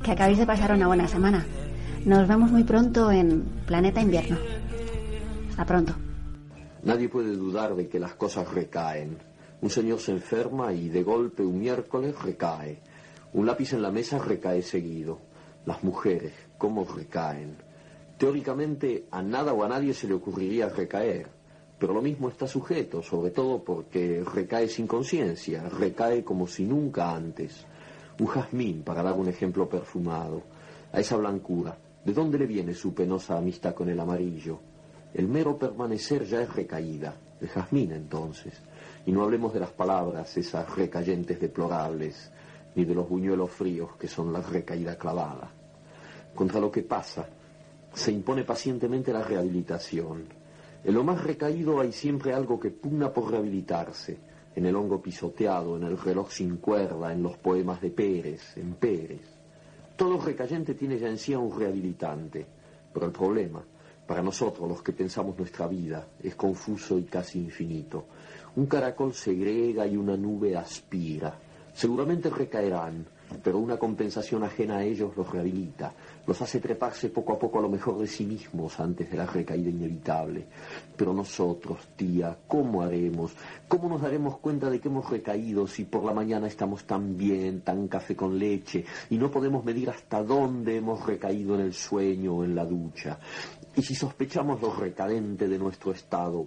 Que 0.00 0.12
acabéis 0.12 0.38
de 0.38 0.46
pasar 0.46 0.74
una 0.74 0.86
buena 0.86 1.08
semana. 1.08 1.44
Nos 2.04 2.28
vemos 2.28 2.52
muy 2.52 2.62
pronto 2.62 3.10
en 3.10 3.42
Planeta 3.66 4.00
Invierno. 4.00 4.36
Hasta 5.50 5.66
pronto. 5.66 5.92
Nadie 6.84 7.08
puede 7.08 7.34
dudar 7.34 7.74
de 7.74 7.88
que 7.88 7.98
las 7.98 8.14
cosas 8.14 8.48
recaen 8.48 9.31
un 9.62 9.70
señor 9.70 10.00
se 10.00 10.10
enferma 10.10 10.72
y 10.72 10.88
de 10.88 11.04
golpe 11.04 11.44
un 11.44 11.60
miércoles 11.60 12.20
recae. 12.20 12.80
Un 13.32 13.46
lápiz 13.46 13.72
en 13.72 13.82
la 13.82 13.92
mesa 13.92 14.18
recae 14.18 14.60
seguido. 14.60 15.20
Las 15.66 15.84
mujeres, 15.84 16.32
¿cómo 16.58 16.84
recaen? 16.84 17.56
Teóricamente 18.18 19.06
a 19.12 19.22
nada 19.22 19.52
o 19.52 19.62
a 19.62 19.68
nadie 19.68 19.94
se 19.94 20.08
le 20.08 20.14
ocurriría 20.14 20.68
recaer, 20.68 21.28
pero 21.78 21.94
lo 21.94 22.02
mismo 22.02 22.28
está 22.28 22.48
sujeto, 22.48 23.02
sobre 23.02 23.30
todo 23.30 23.62
porque 23.62 24.24
recae 24.24 24.66
sin 24.66 24.88
conciencia, 24.88 25.68
recae 25.68 26.24
como 26.24 26.48
si 26.48 26.64
nunca 26.64 27.14
antes. 27.14 27.64
Un 28.18 28.26
jazmín, 28.26 28.82
para 28.82 29.04
dar 29.04 29.14
un 29.14 29.28
ejemplo 29.28 29.68
perfumado, 29.68 30.42
a 30.92 30.98
esa 30.98 31.16
blancura, 31.16 31.78
¿de 32.04 32.12
dónde 32.12 32.36
le 32.36 32.46
viene 32.46 32.74
su 32.74 32.92
penosa 32.92 33.38
amistad 33.38 33.74
con 33.74 33.88
el 33.88 34.00
amarillo? 34.00 34.58
El 35.14 35.28
mero 35.28 35.56
permanecer 35.56 36.24
ya 36.24 36.42
es 36.42 36.52
recaída, 36.52 37.14
el 37.40 37.48
jazmín 37.48 37.92
entonces. 37.92 38.60
Y 39.06 39.12
no 39.12 39.22
hablemos 39.22 39.52
de 39.52 39.60
las 39.60 39.70
palabras, 39.70 40.36
esas 40.36 40.74
recayentes 40.76 41.40
deplorables, 41.40 42.30
ni 42.74 42.84
de 42.84 42.94
los 42.94 43.08
buñuelos 43.08 43.50
fríos 43.50 43.96
que 43.98 44.08
son 44.08 44.32
la 44.32 44.40
recaída 44.40 44.96
clavada. 44.96 45.50
Contra 46.34 46.60
lo 46.60 46.70
que 46.70 46.82
pasa, 46.82 47.28
se 47.92 48.12
impone 48.12 48.44
pacientemente 48.44 49.12
la 49.12 49.22
rehabilitación. 49.22 50.24
En 50.84 50.94
lo 50.94 51.04
más 51.04 51.22
recaído 51.22 51.80
hay 51.80 51.92
siempre 51.92 52.32
algo 52.32 52.58
que 52.58 52.70
pugna 52.70 53.12
por 53.12 53.30
rehabilitarse, 53.30 54.18
en 54.54 54.66
el 54.66 54.76
hongo 54.76 55.00
pisoteado, 55.00 55.76
en 55.76 55.84
el 55.84 55.98
reloj 55.98 56.30
sin 56.30 56.56
cuerda, 56.56 57.12
en 57.12 57.22
los 57.22 57.36
poemas 57.38 57.80
de 57.80 57.90
Pérez, 57.90 58.56
en 58.56 58.74
Pérez. 58.74 59.22
Todo 59.96 60.20
recayente 60.20 60.74
tiene 60.74 60.98
ya 60.98 61.08
en 61.08 61.18
sí 61.18 61.34
un 61.34 61.58
rehabilitante, 61.58 62.46
pero 62.92 63.06
el 63.06 63.12
problema, 63.12 63.62
para 64.06 64.22
nosotros 64.22 64.68
los 64.68 64.82
que 64.82 64.92
pensamos 64.92 65.38
nuestra 65.38 65.66
vida, 65.68 66.06
es 66.22 66.34
confuso 66.34 66.98
y 66.98 67.04
casi 67.04 67.38
infinito. 67.38 68.06
Un 68.54 68.66
caracol 68.66 69.14
segrega 69.14 69.86
y 69.86 69.96
una 69.96 70.16
nube 70.16 70.56
aspira. 70.56 71.34
Seguramente 71.72 72.28
recaerán, 72.28 73.06
pero 73.42 73.58
una 73.58 73.78
compensación 73.78 74.44
ajena 74.44 74.76
a 74.76 74.84
ellos 74.84 75.16
los 75.16 75.30
rehabilita, 75.30 75.94
los 76.26 76.40
hace 76.42 76.60
treparse 76.60 77.08
poco 77.08 77.32
a 77.32 77.38
poco 77.38 77.58
a 77.58 77.62
lo 77.62 77.70
mejor 77.70 77.98
de 77.98 78.06
sí 78.06 78.26
mismos 78.26 78.78
antes 78.78 79.10
de 79.10 79.16
la 79.16 79.24
recaída 79.24 79.70
inevitable. 79.70 80.46
Pero 80.94 81.14
nosotros, 81.14 81.78
tía, 81.96 82.36
¿cómo 82.46 82.82
haremos? 82.82 83.32
¿Cómo 83.68 83.88
nos 83.88 84.02
daremos 84.02 84.36
cuenta 84.38 84.68
de 84.68 84.80
que 84.80 84.88
hemos 84.88 85.08
recaído 85.08 85.66
si 85.66 85.84
por 85.84 86.04
la 86.04 86.12
mañana 86.12 86.46
estamos 86.46 86.84
tan 86.84 87.16
bien, 87.16 87.62
tan 87.62 87.88
café 87.88 88.14
con 88.14 88.38
leche, 88.38 88.84
y 89.08 89.16
no 89.16 89.30
podemos 89.30 89.64
medir 89.64 89.88
hasta 89.88 90.22
dónde 90.22 90.76
hemos 90.76 91.06
recaído 91.06 91.54
en 91.54 91.62
el 91.62 91.72
sueño 91.72 92.36
o 92.36 92.44
en 92.44 92.54
la 92.54 92.66
ducha? 92.66 93.18
Y 93.74 93.82
si 93.82 93.94
sospechamos 93.94 94.60
lo 94.60 94.74
recadente 94.74 95.48
de 95.48 95.58
nuestro 95.58 95.92
estado, 95.92 96.46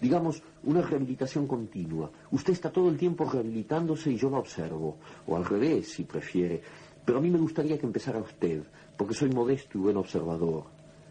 digamos, 0.00 0.42
una 0.64 0.82
rehabilitación 0.82 1.46
continua. 1.46 2.10
Usted 2.30 2.52
está 2.52 2.70
todo 2.70 2.88
el 2.88 2.96
tiempo 2.96 3.24
rehabilitándose 3.24 4.10
y 4.10 4.16
yo 4.16 4.30
lo 4.30 4.38
observo, 4.38 4.96
o 5.26 5.36
al 5.36 5.44
revés, 5.44 5.92
si 5.92 6.04
prefiere. 6.04 6.60
Pero 7.04 7.18
a 7.18 7.20
mí 7.20 7.30
me 7.30 7.38
gustaría 7.38 7.78
que 7.78 7.86
empezara 7.86 8.18
usted, 8.18 8.62
porque 8.96 9.14
soy 9.14 9.30
modesto 9.30 9.78
y 9.78 9.80
buen 9.80 9.96
observador. 9.96 10.64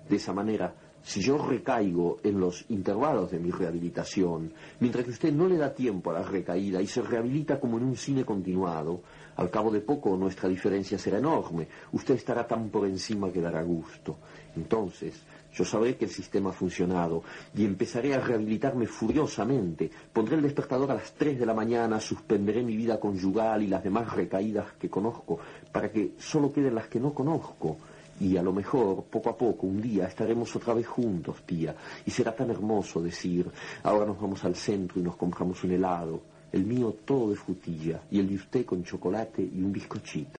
De 0.09 0.17
esa 0.17 0.33
manera, 0.33 0.73
si 1.01 1.21
yo 1.21 1.37
recaigo 1.37 2.17
en 2.23 2.39
los 2.39 2.65
intervalos 2.69 3.31
de 3.31 3.39
mi 3.39 3.51
rehabilitación, 3.51 4.51
mientras 4.79 5.05
que 5.05 5.11
usted 5.11 5.33
no 5.33 5.47
le 5.47 5.57
da 5.57 5.73
tiempo 5.73 6.11
a 6.11 6.19
la 6.19 6.23
recaída 6.23 6.81
y 6.81 6.87
se 6.87 7.01
rehabilita 7.01 7.59
como 7.59 7.77
en 7.77 7.85
un 7.85 7.95
cine 7.95 8.25
continuado, 8.25 9.01
Al 9.37 9.49
cabo 9.49 9.69
de 9.69 9.81
poco 9.81 10.15
nuestra 10.15 10.47
diferencia 10.47 10.97
será 10.97 11.17
enorme. 11.17 11.67
Usted 11.91 12.15
estará 12.15 12.47
tan 12.47 12.69
por 12.69 12.87
encima 12.87 13.31
que 13.31 13.41
dará 13.41 13.63
gusto. 13.63 14.17
Entonces, 14.55 15.21
yo 15.55 15.63
sabré 15.63 15.95
que 15.95 16.05
el 16.05 16.11
sistema 16.11 16.49
ha 16.49 16.53
funcionado 16.53 17.23
y 17.55 17.63
empezaré 17.63 18.13
a 18.13 18.19
rehabilitarme 18.19 18.87
furiosamente. 18.87 19.89
Pondré 20.11 20.35
el 20.35 20.41
despertador 20.41 20.91
a 20.91 20.95
las 20.95 21.13
3 21.13 21.39
de 21.39 21.45
la 21.45 21.53
mañana, 21.53 21.99
suspenderé 22.01 22.61
mi 22.61 22.75
vida 22.75 22.99
conyugal 22.99 23.63
y 23.63 23.67
las 23.67 23.83
demás 23.83 24.11
recaídas 24.13 24.73
que 24.73 24.89
conozco 24.89 25.39
para 25.71 25.89
que 25.89 26.11
solo 26.19 26.51
queden 26.51 26.75
las 26.75 26.87
que 26.87 26.99
no 26.99 27.13
conozco. 27.13 27.77
Y 28.19 28.37
a 28.37 28.43
lo 28.43 28.51
mejor, 28.51 29.03
poco 29.05 29.29
a 29.29 29.37
poco, 29.37 29.67
un 29.67 29.81
día 29.81 30.07
estaremos 30.07 30.53
otra 30.55 30.73
vez 30.73 30.87
juntos, 30.87 31.43
tía. 31.45 31.75
Y 32.05 32.11
será 32.11 32.35
tan 32.35 32.49
hermoso 32.49 33.01
decir, 33.01 33.49
ahora 33.83 34.05
nos 34.05 34.19
vamos 34.19 34.43
al 34.43 34.55
centro 34.55 34.99
y 34.99 35.03
nos 35.03 35.15
compramos 35.15 35.63
un 35.63 35.71
helado. 35.71 36.21
El 36.51 36.65
mío 36.65 36.95
todo 37.03 37.29
de 37.29 37.35
frutilla 37.35 38.01
y 38.11 38.19
el 38.19 38.29
de 38.29 38.35
usted 38.35 38.65
con 38.65 38.83
chocolate 38.83 39.41
y 39.41 39.61
un 39.61 39.73
bizcochito. 39.73 40.31